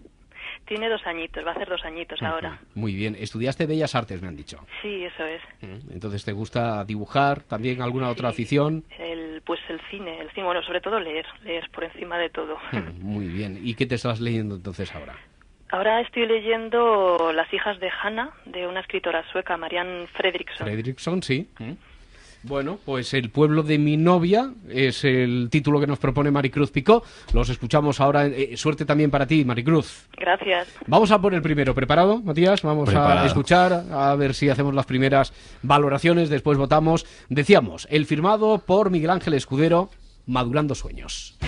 Sí. 0.68 0.74
Tiene 0.74 0.88
dos 0.88 1.06
añitos, 1.06 1.44
va 1.44 1.50
a 1.50 1.54
hacer 1.54 1.68
dos 1.68 1.84
añitos 1.84 2.22
ahora. 2.22 2.58
Muy 2.74 2.94
bien. 2.94 3.16
Estudiaste 3.18 3.66
Bellas 3.66 3.94
Artes, 3.94 4.20
me 4.22 4.28
han 4.28 4.36
dicho. 4.36 4.58
Sí, 4.82 5.04
eso 5.04 5.24
es. 5.24 5.42
Entonces, 5.90 6.24
¿te 6.24 6.32
gusta 6.32 6.84
dibujar? 6.84 7.42
¿También 7.42 7.82
alguna 7.82 8.08
otra 8.10 8.28
afición? 8.30 8.84
El, 8.98 9.42
pues 9.44 9.60
el 9.68 9.80
cine, 9.90 10.20
el 10.20 10.30
cine, 10.30 10.46
bueno, 10.46 10.62
sobre 10.62 10.80
todo 10.80 10.98
leer, 11.00 11.26
leer 11.44 11.68
por 11.70 11.84
encima 11.84 12.18
de 12.18 12.30
todo. 12.30 12.56
Mm, 12.72 13.02
Muy 13.02 13.26
bien. 13.28 13.58
¿Y 13.62 13.74
qué 13.74 13.86
te 13.86 13.94
estás 13.96 14.20
leyendo 14.20 14.54
entonces 14.56 14.94
ahora? 14.94 15.16
Ahora 15.70 16.00
estoy 16.02 16.26
leyendo 16.26 17.32
Las 17.34 17.52
hijas 17.52 17.80
de 17.80 17.90
Hannah, 17.90 18.30
de 18.44 18.66
una 18.66 18.80
escritora 18.80 19.24
sueca, 19.32 19.56
Marianne 19.56 20.06
Fredriksson. 20.08 20.66
Fredrickson, 20.66 21.22
sí. 21.22 21.48
Mm. 21.58 21.72
Bueno, 22.46 22.78
pues 22.84 23.14
El 23.14 23.30
pueblo 23.30 23.62
de 23.62 23.78
mi 23.78 23.96
novia 23.96 24.52
es 24.68 25.04
el 25.04 25.48
título 25.50 25.80
que 25.80 25.86
nos 25.86 25.98
propone 25.98 26.30
Maricruz 26.30 26.70
Picó. 26.70 27.02
Los 27.32 27.48
escuchamos 27.48 28.00
ahora. 28.00 28.26
Eh, 28.26 28.56
suerte 28.56 28.84
también 28.84 29.10
para 29.10 29.26
ti, 29.26 29.44
Maricruz. 29.44 30.06
Gracias. 30.16 30.68
Vamos 30.86 31.10
a 31.10 31.20
por 31.20 31.32
el 31.32 31.40
primero. 31.40 31.74
¿Preparado, 31.74 32.20
Matías? 32.20 32.62
Vamos 32.62 32.90
a 32.94 33.24
escuchar, 33.24 33.84
a 33.90 34.14
ver 34.16 34.34
si 34.34 34.50
hacemos 34.50 34.74
las 34.74 34.84
primeras 34.86 35.32
valoraciones, 35.62 36.28
después 36.28 36.58
votamos. 36.58 37.06
Decíamos, 37.28 37.88
el 37.90 38.04
firmado 38.04 38.58
por 38.58 38.90
Miguel 38.90 39.10
Ángel 39.10 39.34
Escudero, 39.34 39.88
Madurando 40.26 40.74
Sueños. 40.74 41.38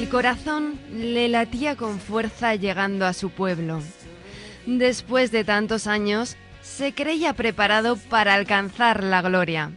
El 0.00 0.08
corazón 0.08 0.80
le 0.94 1.28
latía 1.28 1.76
con 1.76 2.00
fuerza 2.00 2.54
llegando 2.54 3.04
a 3.04 3.12
su 3.12 3.28
pueblo. 3.28 3.82
Después 4.64 5.30
de 5.30 5.44
tantos 5.44 5.86
años, 5.86 6.38
se 6.62 6.94
creía 6.94 7.34
preparado 7.34 7.96
para 7.96 8.32
alcanzar 8.32 9.04
la 9.04 9.20
gloria. 9.20 9.72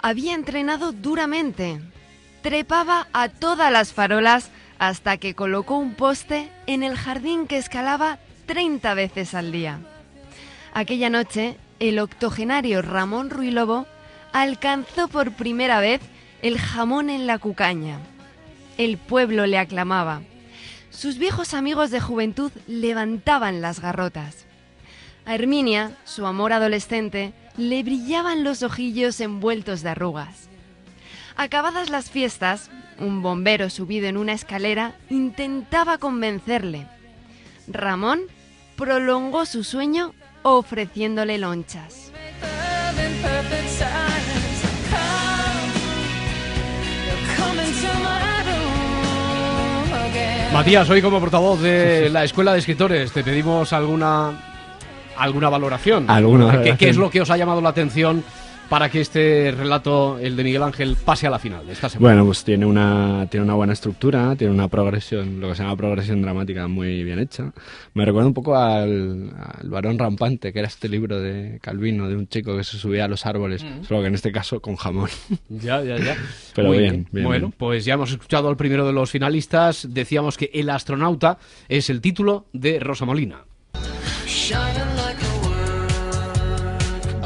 Había 0.00 0.34
entrenado 0.34 0.90
duramente. 0.90 1.80
Trepaba 2.42 3.06
a 3.12 3.28
todas 3.28 3.70
las 3.70 3.92
farolas 3.92 4.50
hasta 4.80 5.18
que 5.18 5.36
colocó 5.36 5.78
un 5.78 5.94
poste 5.94 6.50
en 6.66 6.82
el 6.82 6.96
jardín 6.96 7.46
que 7.46 7.58
escalaba 7.58 8.18
30 8.46 8.92
veces 8.94 9.34
al 9.34 9.52
día. 9.52 9.78
Aquella 10.74 11.10
noche, 11.10 11.58
el 11.78 12.00
octogenario 12.00 12.82
Ramón 12.82 13.30
Ruilobo 13.30 13.86
alcanzó 14.32 15.06
por 15.06 15.30
primera 15.30 15.78
vez 15.78 16.00
el 16.42 16.58
jamón 16.58 17.08
en 17.08 17.28
la 17.28 17.38
cucaña. 17.38 18.00
El 18.78 18.96
pueblo 18.96 19.46
le 19.46 19.58
aclamaba. 19.58 20.22
Sus 20.90 21.18
viejos 21.18 21.52
amigos 21.52 21.90
de 21.90 22.00
juventud 22.00 22.52
levantaban 22.68 23.60
las 23.60 23.80
garrotas. 23.80 24.46
A 25.26 25.34
Herminia, 25.34 25.96
su 26.04 26.26
amor 26.26 26.52
adolescente, 26.52 27.32
le 27.56 27.82
brillaban 27.82 28.44
los 28.44 28.62
ojillos 28.62 29.20
envueltos 29.20 29.82
de 29.82 29.90
arrugas. 29.90 30.48
Acabadas 31.36 31.90
las 31.90 32.08
fiestas, 32.08 32.70
un 33.00 33.20
bombero 33.20 33.68
subido 33.68 34.06
en 34.06 34.16
una 34.16 34.32
escalera 34.32 34.94
intentaba 35.10 35.98
convencerle. 35.98 36.86
Ramón 37.66 38.20
prolongó 38.76 39.44
su 39.44 39.64
sueño 39.64 40.14
ofreciéndole 40.42 41.38
lonchas. 41.38 42.12
Matías, 50.52 50.88
hoy 50.90 51.02
como 51.02 51.20
portavoz 51.20 51.60
de 51.60 52.08
la 52.10 52.24
Escuela 52.24 52.52
de 52.52 52.58
Escritores, 52.58 53.12
te 53.12 53.22
pedimos 53.22 53.72
alguna 53.72 54.32
alguna 55.16 55.48
valoración. 55.48 56.08
Alguna 56.08 56.44
¿Qué- 56.46 56.50
¿Qué, 56.50 56.58
valoración. 56.62 56.90
es 56.90 56.96
lo 56.96 57.10
que 57.10 57.20
os 57.20 57.30
ha 57.30 57.36
llamado 57.36 57.60
la 57.60 57.68
atención 57.70 58.24
para 58.68 58.90
que 58.90 59.00
este 59.00 59.50
relato, 59.56 60.18
el 60.18 60.36
de 60.36 60.44
Miguel 60.44 60.62
Ángel, 60.62 60.96
pase 61.02 61.26
a 61.26 61.30
la 61.30 61.38
final 61.38 61.66
de 61.66 61.72
esta 61.72 61.88
semana? 61.88 62.12
Bueno, 62.14 62.26
pues 62.26 62.44
tiene 62.44 62.66
una, 62.66 63.26
tiene 63.30 63.44
una 63.44 63.54
buena 63.54 63.72
estructura, 63.72 64.36
tiene 64.36 64.52
una 64.52 64.68
progresión, 64.68 65.40
lo 65.40 65.48
que 65.48 65.54
se 65.54 65.62
llama 65.62 65.76
progresión 65.76 66.20
dramática 66.20 66.68
muy 66.68 67.02
bien 67.02 67.18
hecha. 67.18 67.52
Me 67.94 68.04
recuerda 68.04 68.26
un 68.28 68.34
poco 68.34 68.56
al, 68.56 69.32
al 69.60 69.70
varón 69.70 69.98
rampante, 69.98 70.52
que 70.52 70.58
era 70.58 70.68
este 70.68 70.88
libro 70.88 71.18
de 71.20 71.58
Calvino, 71.62 72.08
de 72.08 72.16
un 72.16 72.28
chico 72.28 72.56
que 72.56 72.64
se 72.64 72.76
subía 72.78 73.06
a 73.06 73.08
los 73.08 73.24
árboles, 73.26 73.64
Mm. 73.64 73.84
solo 73.84 74.02
que 74.02 74.08
en 74.08 74.14
este 74.14 74.32
caso 74.32 74.60
con 74.60 74.76
jamón. 74.76 75.08
Ya, 75.48 75.82
ya, 75.82 75.96
ya. 75.98 76.16
Pero 76.54 76.68
Muy 76.68 76.78
bien, 76.78 77.06
bien, 77.10 77.26
Bueno, 77.26 77.46
bien. 77.48 77.54
pues 77.58 77.84
ya 77.84 77.94
hemos 77.94 78.10
escuchado 78.10 78.48
al 78.48 78.56
primero 78.56 78.86
de 78.86 78.92
los 78.92 79.10
finalistas. 79.10 79.86
Decíamos 79.90 80.36
que 80.36 80.50
El 80.52 80.68
astronauta 80.70 81.38
es 81.68 81.88
el 81.90 82.00
título 82.00 82.46
de 82.52 82.78
Rosa 82.80 83.04
Molina. 83.06 83.44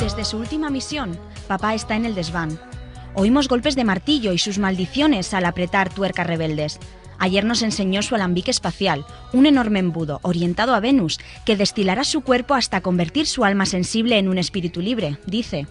Desde 0.01 0.25
su 0.25 0.39
última 0.39 0.69
misión, 0.71 1.17
papá 1.43 1.75
está 1.75 1.97
en 1.97 2.05
el 2.05 2.15
desván. 2.15 2.59
Oímos 3.15 3.49
golpes 3.49 3.77
de 3.77 3.85
martillo 3.85 4.33
y 4.33 4.39
sus 4.39 4.59
maldiciones 4.59 5.35
al 5.35 5.45
apretar 5.45 5.93
tuercas 5.93 6.27
rebeldes. 6.27 6.79
Ayer 7.19 7.45
nos 7.45 7.63
enseñó 7.63 8.03
su 8.03 8.15
alambique 8.15 8.51
espacial, 8.51 9.05
un 9.33 9.47
enorme 9.47 9.79
embudo 9.79 10.19
orientado 10.23 10.75
a 10.75 10.81
Venus 10.81 11.21
que 11.45 11.57
destilará 11.57 12.05
su 12.05 12.23
cuerpo 12.23 12.55
hasta 12.55 12.81
convertir 12.81 13.27
su 13.27 13.45
alma 13.45 13.67
sensible 13.67 14.19
en 14.19 14.29
un 14.29 14.39
espíritu 14.39 14.81
libre, 14.81 15.19
dice. 15.27 15.67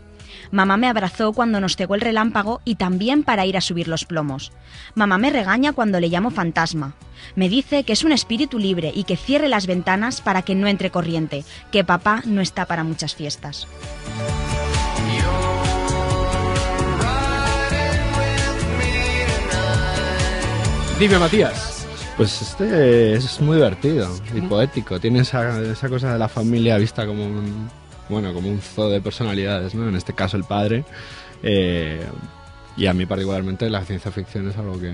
Mamá 0.52 0.78
me 0.78 0.88
abrazó 0.88 1.34
cuando 1.34 1.60
nos 1.60 1.76
cegó 1.76 1.96
el 1.96 2.02
relámpago 2.02 2.62
y 2.64 2.76
también 2.76 3.24
para 3.24 3.46
ir 3.46 3.58
a 3.58 3.62
subir 3.62 3.88
los 3.88 4.06
plomos. 4.06 4.52
Mamá 4.96 5.18
me 5.18 5.30
regaña 5.30 5.74
cuando 5.74 6.00
le 6.00 6.10
llamo 6.10 6.32
fantasma. 6.32 6.96
Me 7.36 7.50
dice 7.50 7.84
que 7.84 7.94
es 7.94 8.04
un 8.04 8.12
espíritu 8.12 8.58
libre 8.58 8.92
y 8.94 9.04
que 9.04 9.18
cierre 9.18 9.50
las 9.50 9.68
ventanas 9.68 10.22
para 10.22 10.42
que 10.42 10.56
no 10.56 10.68
entre 10.68 10.90
corriente, 10.90 11.44
que 11.72 11.84
papá 11.84 12.22
no 12.26 12.42
está 12.42 12.66
para 12.66 12.84
muchas 12.84 13.16
fiestas. 13.16 13.68
Dime, 21.02 21.18
Matías. 21.18 21.88
Pues 22.16 22.44
este 22.44 23.14
es 23.14 23.42
muy 23.42 23.56
divertido 23.56 24.08
y 24.36 24.42
poético. 24.42 25.00
Tiene 25.00 25.22
esa, 25.22 25.60
esa 25.60 25.90
cosa 25.90 26.14
de 26.14 26.20
la 26.20 26.30
familia 26.30 26.78
vista 26.78 27.08
como 27.08 27.26
un, 27.26 27.72
bueno, 28.08 28.32
como 28.36 28.50
un 28.50 28.62
zoo 28.62 28.88
de 28.88 29.02
personalidades, 29.02 29.74
¿no? 29.74 29.90
En 29.90 29.96
este 29.96 30.14
caso 30.14 30.38
el 30.38 30.44
padre. 30.44 30.86
Eh, 31.42 32.06
y 32.78 32.86
a 32.86 32.94
mí 32.94 33.08
particularmente 33.08 33.68
la 33.68 33.84
ciencia 33.84 34.12
ficción 34.12 34.48
es 34.48 34.58
algo 34.58 34.80
que, 34.80 34.94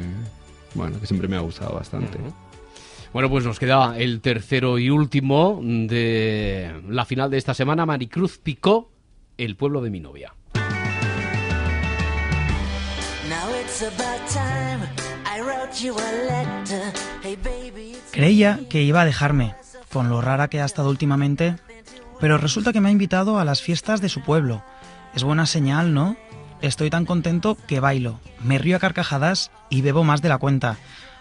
bueno, 0.75 0.97
que 0.97 1.07
siempre 1.07 1.27
me 1.27 1.35
ha 1.35 1.41
gustado 1.41 1.73
bastante. 1.73 2.17
Bueno, 3.11 3.29
pues 3.29 3.43
nos 3.43 3.59
queda 3.59 3.97
el 3.97 4.21
tercero 4.21 4.79
y 4.79 4.89
último 4.89 5.59
de 5.61 6.83
la 6.87 7.03
final 7.03 7.29
de 7.29 7.37
esta 7.37 7.53
semana. 7.53 7.85
Maricruz 7.85 8.37
Picó, 8.37 8.93
El 9.37 9.57
pueblo 9.57 9.81
de 9.81 9.89
mi 9.89 9.99
novia. 9.99 10.33
Now 13.27 13.49
it's 13.61 13.83
about 13.83 14.25
time. 14.29 15.06
Creía 18.11 18.59
que 18.69 18.83
iba 18.83 19.01
a 19.01 19.05
dejarme, 19.05 19.55
con 19.91 20.09
lo 20.09 20.21
rara 20.21 20.47
que 20.47 20.61
ha 20.61 20.65
estado 20.65 20.89
últimamente, 20.89 21.55
pero 22.19 22.38
resulta 22.38 22.73
que 22.73 22.81
me 22.81 22.89
ha 22.89 22.91
invitado 22.91 23.39
a 23.39 23.45
las 23.45 23.61
fiestas 23.61 24.01
de 24.01 24.09
su 24.09 24.21
pueblo. 24.21 24.63
Es 25.13 25.23
buena 25.23 25.45
señal, 25.45 25.93
¿no? 25.93 26.15
Estoy 26.61 26.89
tan 26.89 27.05
contento 27.05 27.57
que 27.67 27.79
bailo, 27.79 28.19
me 28.41 28.57
río 28.57 28.77
a 28.77 28.79
carcajadas 28.79 29.51
y 29.69 29.81
bebo 29.81 30.03
más 30.03 30.21
de 30.21 30.29
la 30.29 30.39
cuenta. 30.39 30.77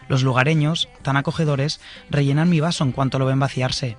Los 0.09 0.23
lugareños, 0.23 0.89
tan 1.03 1.17
acogedores, 1.17 1.81
rellenan 2.09 2.49
mi 2.49 2.61
vaso 2.61 2.85
en 2.85 2.93
cuanto 2.93 3.19
lo 3.19 3.27
ven 3.27 3.41
vaciarse. 3.41 3.97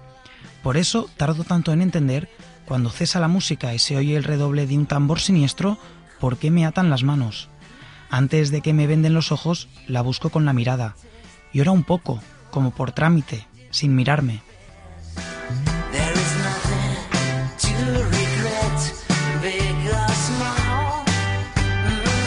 Por 0.63 0.77
eso 0.77 1.09
tardo 1.17 1.43
tanto 1.43 1.71
en 1.71 1.81
entender, 1.81 2.29
cuando 2.65 2.89
cesa 2.89 3.19
la 3.19 3.27
música 3.27 3.73
y 3.73 3.79
se 3.79 3.97
oye 3.97 4.15
el 4.15 4.23
redoble 4.23 4.65
de 4.65 4.77
un 4.77 4.87
tambor 4.87 5.19
siniestro, 5.19 5.77
por 6.19 6.37
qué 6.37 6.49
me 6.49 6.65
atan 6.65 6.89
las 6.89 7.03
manos. 7.03 7.49
Antes 8.09 8.51
de 8.51 8.61
que 8.61 8.73
me 8.73 8.87
venden 8.87 9.13
los 9.13 9.31
ojos, 9.31 9.67
la 9.87 10.01
busco 10.01 10.29
con 10.29 10.45
la 10.45 10.53
mirada. 10.53 10.95
Llora 11.53 11.71
un 11.71 11.83
poco, 11.83 12.21
como 12.51 12.71
por 12.71 12.91
trámite, 12.91 13.47
sin 13.69 13.95
mirarme. 13.95 14.41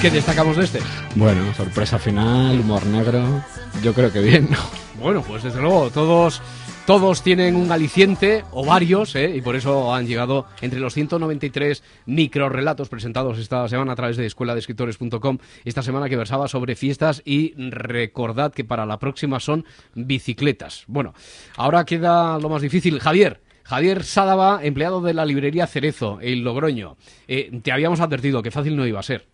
¿Qué 0.01 0.11
destacamos 0.11 0.57
de 0.57 0.65
este? 0.65 0.81
Bueno, 1.15 1.53
sorpresa 1.55 1.99
final, 1.99 2.59
humor 2.61 2.87
negro. 2.87 3.45
Yo 3.83 3.93
creo 3.93 4.11
que 4.11 4.21
bien, 4.21 4.49
¿no? 4.51 4.59
Bueno, 4.99 5.23
pues 5.23 5.43
desde 5.43 5.61
luego, 5.61 5.91
todos, 5.91 6.41
todos 6.87 7.23
tienen 7.23 7.57
un 7.57 7.71
aliciente, 7.71 8.45
o 8.53 8.65
varios, 8.65 9.15
¿eh? 9.15 9.33
y 9.37 9.41
por 9.41 9.57
eso 9.57 9.95
han 9.95 10.07
llegado 10.07 10.47
entre 10.61 10.81
los 10.81 10.95
193 10.95 11.85
microrelatos 12.07 12.89
presentados 12.89 13.39
esta 13.39 13.69
semana 13.69 13.93
a 13.93 13.97
través 13.97 14.17
de 14.17 14.27
escueladescritores.com, 14.27 15.39
esta 15.65 15.83
semana 15.83 16.09
que 16.09 16.17
versaba 16.17 16.49
sobre 16.49 16.75
fiestas 16.77 17.23
y 17.25 17.55
recordad 17.57 18.53
que 18.53 18.65
para 18.65 18.87
la 18.87 18.99
próxima 18.99 19.41
son 19.41 19.65
bicicletas. 19.95 20.85
Bueno, 20.89 21.15
ahora 21.57 21.85
queda 21.85 22.39
lo 22.39 22.49
más 22.49 22.63
difícil. 22.63 22.99
Javier. 23.01 23.41
Javier 23.63 24.03
Sádava, 24.03 24.65
empleado 24.65 25.01
de 25.01 25.15
la 25.15 25.25
librería 25.25 25.69
Cerezo, 25.69 26.19
en 26.21 26.43
Logroño. 26.43 26.97
Eh, 27.29 27.61
te 27.63 27.71
habíamos 27.71 28.01
advertido 28.01 28.43
que 28.43 28.51
fácil 28.51 28.75
no 28.75 28.85
iba 28.85 28.99
a 28.99 29.05
ser. 29.05 29.27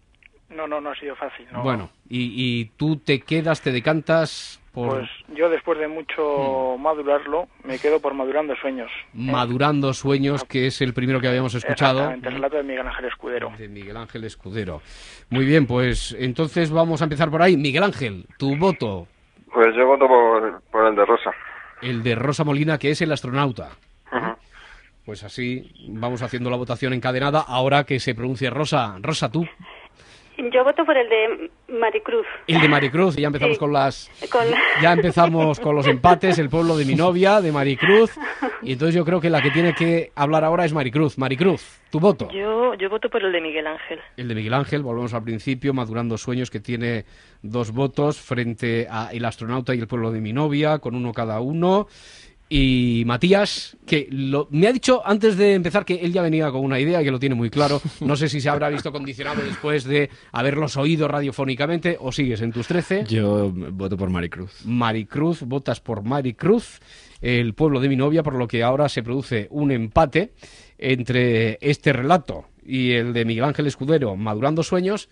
No, 0.50 0.66
no, 0.66 0.78
no 0.78 0.90
ha 0.90 0.94
sido 0.94 1.16
fácil. 1.16 1.46
¿no? 1.50 1.62
Bueno, 1.62 1.90
y, 2.06 2.32
y 2.36 2.66
tú 2.76 2.96
te 2.98 3.20
quedas, 3.20 3.62
te 3.62 3.72
decantas 3.72 4.60
por 4.76 4.90
Pues 4.90 5.10
yo 5.34 5.48
después 5.48 5.78
de 5.78 5.88
mucho 5.88 6.76
madurarlo, 6.78 7.48
me 7.64 7.78
quedo 7.78 7.98
por 7.98 8.12
Madurando 8.12 8.54
Sueños. 8.56 8.90
Madurando 9.14 9.94
Sueños, 9.94 10.44
que 10.44 10.66
es 10.66 10.82
el 10.82 10.92
primero 10.92 11.18
que 11.18 11.28
habíamos 11.28 11.54
escuchado. 11.54 12.00
Exactamente, 12.00 12.28
el 12.28 12.34
relato 12.34 12.56
de 12.58 12.62
Miguel 12.62 12.86
Ángel 12.86 13.04
Escudero. 13.06 13.52
De 13.56 13.68
Miguel 13.68 13.96
Ángel 13.96 14.24
Escudero. 14.24 14.82
Muy 15.30 15.46
bien, 15.46 15.66
pues 15.66 16.14
entonces 16.18 16.70
vamos 16.70 17.00
a 17.00 17.04
empezar 17.04 17.30
por 17.30 17.40
ahí. 17.40 17.56
Miguel 17.56 17.84
Ángel, 17.84 18.26
tu 18.38 18.54
voto. 18.58 19.08
Pues 19.50 19.74
yo 19.74 19.86
voto 19.86 20.06
por, 20.06 20.60
por 20.70 20.86
el 20.86 20.94
de 20.94 21.06
Rosa. 21.06 21.30
El 21.80 22.02
de 22.02 22.14
Rosa 22.14 22.44
Molina, 22.44 22.76
que 22.76 22.90
es 22.90 23.00
el 23.00 23.10
astronauta. 23.12 23.70
Pues 25.06 25.24
así 25.24 25.72
vamos 25.88 26.20
haciendo 26.20 26.50
la 26.50 26.56
votación 26.56 26.92
encadenada. 26.92 27.40
Ahora 27.40 27.84
que 27.84 27.98
se 27.98 28.14
pronuncie 28.14 28.50
Rosa. 28.50 28.96
Rosa, 29.00 29.30
tú. 29.30 29.46
Yo 30.52 30.64
voto 30.64 30.84
por 30.84 30.96
el 30.96 31.08
de 31.08 31.50
Maricruz. 31.68 32.26
El 32.46 32.60
de 32.60 32.68
Maricruz. 32.68 33.16
Y 33.18 33.22
ya 33.22 33.28
empezamos 33.28 33.54
Sí. 33.56 33.58
con 33.58 33.72
las. 33.72 34.10
Con- 34.30 34.42
Ya 34.82 34.92
empezamos 34.92 35.58
con 35.60 35.74
los 35.74 35.86
empates. 35.86 36.38
El 36.38 36.48
pueblo 36.50 36.76
de 36.76 36.84
mi 36.84 36.94
novia, 36.94 37.40
de 37.40 37.52
Maricruz. 37.52 38.12
Y 38.62 38.72
entonces 38.72 38.94
yo 38.94 39.04
creo 39.04 39.20
que 39.20 39.30
la 39.30 39.40
que 39.42 39.50
tiene 39.50 39.74
que 39.74 40.12
hablar 40.14 40.44
ahora 40.44 40.64
es 40.64 40.72
Maricruz. 40.72 41.16
Maricruz, 41.18 41.80
tu 41.90 42.00
voto. 42.00 42.28
Yo, 42.30 42.74
yo 42.74 42.90
voto 42.90 43.08
por 43.08 43.22
el 43.24 43.32
de 43.32 43.40
Miguel 43.40 43.66
Ángel. 43.66 43.98
El 44.16 44.28
de 44.28 44.34
Miguel 44.34 44.54
Ángel, 44.54 44.82
volvemos 44.82 45.14
al 45.14 45.22
principio, 45.24 45.72
Madurando 45.72 46.18
Sueños, 46.18 46.50
que 46.50 46.60
tiene 46.60 47.04
dos 47.42 47.72
votos 47.72 48.20
frente 48.20 48.86
a 48.90 49.10
El 49.12 49.24
astronauta 49.24 49.74
y 49.74 49.78
el 49.78 49.86
pueblo 49.86 50.10
de 50.12 50.20
mi 50.20 50.32
novia, 50.32 50.78
con 50.78 50.94
uno 50.94 51.12
cada 51.12 51.40
uno. 51.40 51.86
Y 52.48 53.02
Matías, 53.06 53.76
que 53.86 54.06
lo- 54.10 54.46
me 54.52 54.68
ha 54.68 54.72
dicho 54.72 55.02
antes 55.04 55.36
de 55.36 55.54
empezar 55.54 55.84
que 55.84 55.96
él 55.96 56.12
ya 56.12 56.22
venía 56.22 56.48
con 56.52 56.62
una 56.64 56.78
idea 56.78 57.02
que 57.02 57.10
lo 57.10 57.18
tiene 57.18 57.34
muy 57.34 57.50
claro. 57.50 57.80
No 58.00 58.14
sé 58.14 58.28
si 58.28 58.40
se 58.40 58.48
habrá 58.48 58.68
visto 58.68 58.92
condicionado 58.92 59.42
después 59.42 59.82
de 59.84 60.10
haberlos 60.30 60.76
oído 60.76 61.08
radiofónicamente 61.08 61.96
o 62.00 62.12
sigues 62.12 62.40
en 62.42 62.52
tus 62.52 62.68
13. 62.68 63.04
Yo 63.08 63.50
voto 63.52 63.96
por 63.96 64.10
Maricruz. 64.10 64.64
Maricruz, 64.64 65.42
votas 65.42 65.80
por 65.80 66.04
Maricruz, 66.04 66.78
el 67.20 67.54
pueblo 67.54 67.80
de 67.80 67.88
mi 67.88 67.96
novia, 67.96 68.22
por 68.22 68.34
lo 68.34 68.46
que 68.46 68.62
ahora 68.62 68.88
se 68.88 69.02
produce 69.02 69.48
un 69.50 69.72
empate 69.72 70.32
entre 70.78 71.58
este 71.60 71.92
relato 71.92 72.44
y 72.64 72.92
el 72.92 73.12
de 73.12 73.24
Miguel 73.24 73.44
Ángel 73.44 73.66
Escudero, 73.66 74.14
Madurando 74.14 74.62
Sueños. 74.62 75.08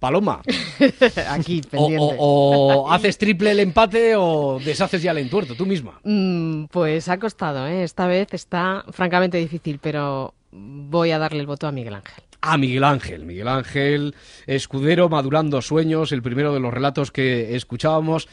Paloma, 0.00 0.40
Aquí, 1.30 1.60
o, 1.66 1.70
pendiente. 1.70 2.16
o- 2.18 2.84
o 2.86 2.90
haces 2.90 3.18
triple 3.18 3.50
el 3.52 3.60
empate 3.60 4.14
o 4.16 4.58
deshaces 4.64 5.02
ya 5.02 5.10
el 5.12 5.18
entuerto, 5.18 5.54
tú 5.54 5.66
misma. 5.66 6.00
Mm, 6.04 6.64
pues 6.64 7.08
ha 7.08 7.18
costado, 7.18 7.66
¿eh? 7.66 7.84
Esta 7.84 8.06
vez 8.06 8.32
está 8.34 8.84
francamente 8.90 9.38
difícil, 9.38 9.78
pero 9.80 10.34
voy 10.50 11.10
a 11.12 11.18
darle 11.18 11.40
el 11.40 11.46
voto 11.46 11.66
a 11.68 11.72
Miguel 11.72 11.94
Ángel. 11.94 12.24
A 12.42 12.56
Miguel 12.56 12.84
Ángel, 12.84 13.26
Miguel 13.26 13.48
Ángel 13.48 14.14
Escudero, 14.46 15.10
Madurando 15.10 15.60
Sueños, 15.60 16.10
el 16.12 16.22
primero 16.22 16.54
de 16.54 16.60
los 16.60 16.72
relatos 16.72 17.10
que 17.12 17.54
escuchábamos. 17.54 18.26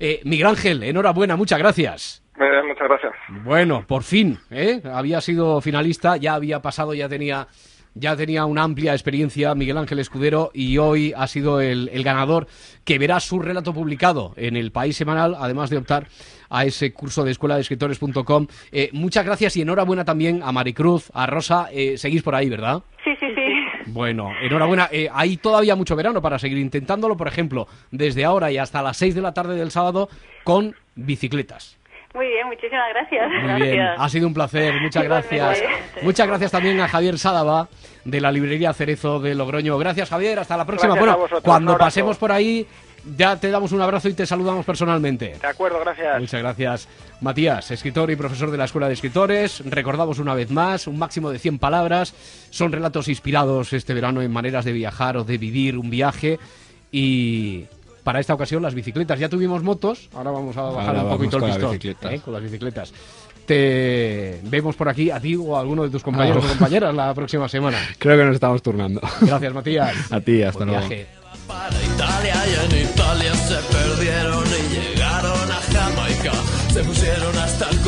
Eh, 0.00 0.20
Miguel 0.24 0.48
Ángel, 0.48 0.82
enhorabuena, 0.82 1.36
muchas 1.36 1.60
gracias. 1.60 2.24
Eh, 2.40 2.62
muchas 2.66 2.88
gracias. 2.88 3.12
Bueno, 3.44 3.84
por 3.86 4.02
fin, 4.02 4.40
¿eh? 4.50 4.82
Había 4.92 5.20
sido 5.20 5.60
finalista, 5.60 6.16
ya 6.16 6.34
había 6.34 6.60
pasado, 6.60 6.92
ya 6.92 7.08
tenía, 7.08 7.46
ya 7.94 8.16
tenía 8.16 8.44
una 8.46 8.62
amplia 8.62 8.92
experiencia 8.92 9.54
Miguel 9.54 9.78
Ángel 9.78 9.98
Escudero 9.98 10.50
y 10.54 10.78
hoy 10.78 11.12
ha 11.16 11.26
sido 11.26 11.60
el, 11.60 11.90
el 11.92 12.02
ganador 12.02 12.46
que 12.84 12.98
verá 12.98 13.20
su 13.20 13.38
relato 13.38 13.72
publicado 13.72 14.32
en 14.36 14.56
el 14.56 14.72
País 14.72 14.96
Semanal, 14.96 15.36
además 15.38 15.70
de 15.70 15.76
optar 15.78 16.06
a 16.48 16.64
ese 16.64 16.92
curso 16.92 17.24
de 17.24 17.30
escuela 17.30 17.54
de 17.54 17.62
escritores.com. 17.62 18.46
Eh, 18.70 18.90
muchas 18.92 19.24
gracias 19.24 19.56
y 19.56 19.62
enhorabuena 19.62 20.04
también 20.04 20.42
a 20.42 20.52
Maricruz, 20.52 21.10
a 21.14 21.26
Rosa, 21.26 21.68
eh, 21.72 21.96
seguís 21.96 22.22
por 22.22 22.34
ahí, 22.34 22.48
¿verdad? 22.48 22.82
Sí, 23.02 23.10
sí, 23.18 23.26
sí. 23.34 23.42
Bueno, 23.86 24.30
enhorabuena. 24.40 24.88
Eh, 24.92 25.08
hay 25.12 25.36
todavía 25.38 25.76
mucho 25.76 25.96
verano 25.96 26.22
para 26.22 26.38
seguir 26.38 26.58
intentándolo, 26.58 27.16
por 27.16 27.28
ejemplo, 27.28 27.66
desde 27.90 28.24
ahora 28.24 28.52
y 28.52 28.58
hasta 28.58 28.82
las 28.82 28.96
6 28.98 29.14
de 29.14 29.22
la 29.22 29.34
tarde 29.34 29.56
del 29.56 29.70
sábado 29.70 30.08
con 30.44 30.74
bicicletas. 30.94 31.78
Muy 32.14 32.26
bien, 32.26 32.46
muchísimas 32.46 32.88
gracias. 32.90 33.30
Muy 33.58 33.62
bien, 33.62 33.86
ha 33.96 34.08
sido 34.08 34.26
un 34.26 34.34
placer, 34.34 34.74
muchas 34.80 35.04
gracias. 35.04 35.58
Igualmente. 35.58 36.00
Muchas 36.02 36.26
gracias 36.26 36.50
también 36.50 36.80
a 36.80 36.88
Javier 36.88 37.18
Sádava 37.18 37.68
de 38.04 38.20
la 38.20 38.30
librería 38.30 38.72
Cerezo 38.72 39.20
de 39.20 39.34
Logroño. 39.34 39.78
Gracias 39.78 40.10
Javier, 40.10 40.38
hasta 40.38 40.56
la 40.56 40.66
próxima. 40.66 40.94
Gracias 40.94 41.06
bueno, 41.06 41.18
vosotros, 41.18 41.42
cuando 41.42 41.78
pasemos 41.78 42.18
por 42.18 42.32
ahí 42.32 42.66
ya 43.04 43.36
te 43.36 43.50
damos 43.50 43.72
un 43.72 43.80
abrazo 43.80 44.08
y 44.08 44.14
te 44.14 44.26
saludamos 44.26 44.64
personalmente. 44.64 45.36
De 45.40 45.46
acuerdo, 45.46 45.80
gracias. 45.80 46.20
Muchas 46.20 46.40
gracias. 46.40 46.88
Matías, 47.20 47.70
escritor 47.70 48.10
y 48.10 48.16
profesor 48.16 48.50
de 48.50 48.58
la 48.58 48.64
Escuela 48.64 48.88
de 48.88 48.94
Escritores. 48.94 49.62
Recordamos 49.64 50.18
una 50.18 50.34
vez 50.34 50.50
más, 50.50 50.86
un 50.86 50.98
máximo 50.98 51.30
de 51.30 51.38
100 51.38 51.58
palabras. 51.58 52.14
Son 52.50 52.70
relatos 52.70 53.08
inspirados 53.08 53.72
este 53.72 53.94
verano 53.94 54.22
en 54.22 54.32
maneras 54.32 54.64
de 54.64 54.72
viajar 54.72 55.16
o 55.16 55.24
de 55.24 55.38
vivir 55.38 55.78
un 55.78 55.90
viaje. 55.90 56.38
Y 56.92 57.66
para 58.04 58.20
esta 58.20 58.34
ocasión 58.34 58.62
las 58.62 58.74
bicicletas. 58.74 59.18
Ya 59.18 59.28
tuvimos 59.28 59.62
motos, 59.62 60.08
ahora 60.14 60.30
vamos 60.30 60.56
a 60.56 60.62
bajar 60.62 60.96
Ahora 60.96 61.02
un 61.04 61.18
poquito 61.18 61.36
el 61.38 61.78
pistón. 61.78 62.12
¿eh? 62.12 62.20
Con 62.20 62.34
las 62.34 62.42
bicicletas. 62.42 62.92
Te 63.46 64.40
vemos 64.44 64.76
por 64.76 64.88
aquí, 64.88 65.10
a 65.10 65.18
ti 65.20 65.34
o 65.36 65.56
a 65.56 65.60
alguno 65.60 65.82
de 65.82 65.90
tus 65.90 66.02
compañeros 66.02 66.44
Ah. 66.44 66.46
o 66.46 66.50
compañeras 66.50 66.94
la 66.94 67.12
próxima 67.14 67.48
semana. 67.48 67.76
Creo 67.98 68.16
que 68.16 68.24
nos 68.24 68.34
estamos 68.34 68.62
turnando. 68.62 69.00
Gracias, 69.20 69.52
Matías. 69.52 70.12
A 70.12 70.20
ti, 70.20 70.42
hasta 70.42 70.58
Buen 70.64 70.70
luego. 70.70 70.88
viaje. 70.88 71.06
Italia 71.94 72.34
y 72.46 72.74
en 72.74 72.84
Italia 72.88 73.34
se 73.34 73.56
perdieron 73.74 74.44
y 74.46 74.74
llegaron 74.74 75.50
a 75.50 75.60
Jamaica. 75.72 76.32
Se 76.72 76.84
pusieron 76.84 77.36
hasta 77.36 77.68
el 77.68 77.78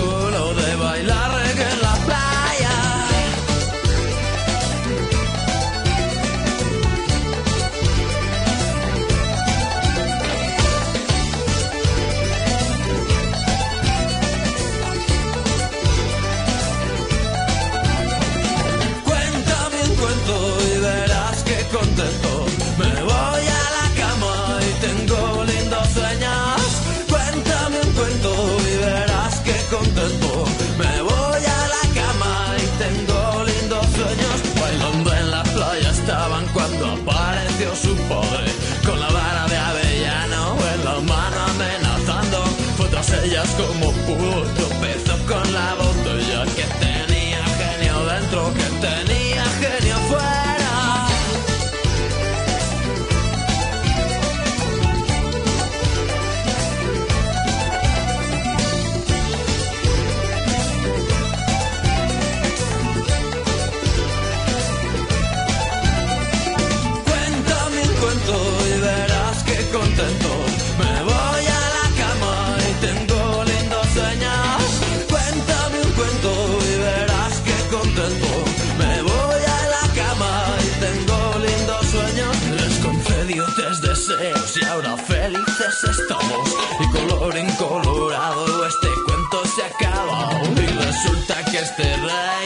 estamos. 85.72 86.56
Y 86.80 86.90
color 86.92 87.36
incolorado 87.38 88.66
este 88.66 88.88
cuento 89.06 89.44
se 89.46 89.62
acaba. 89.64 90.42
Y 90.44 90.66
resulta 90.66 91.44
que 91.50 91.58
este 91.58 91.96
rey 91.96 92.43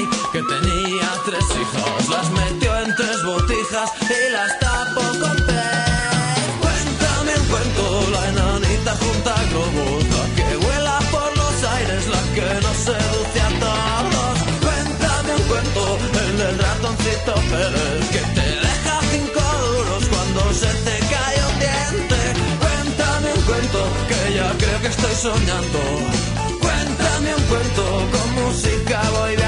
estoy 24.89 25.15
soñando. 25.15 25.81
Cuéntame 26.61 27.35
un 27.35 27.43
cuento, 27.43 27.83
con 28.13 28.45
música 28.45 29.03
voy. 29.11 29.48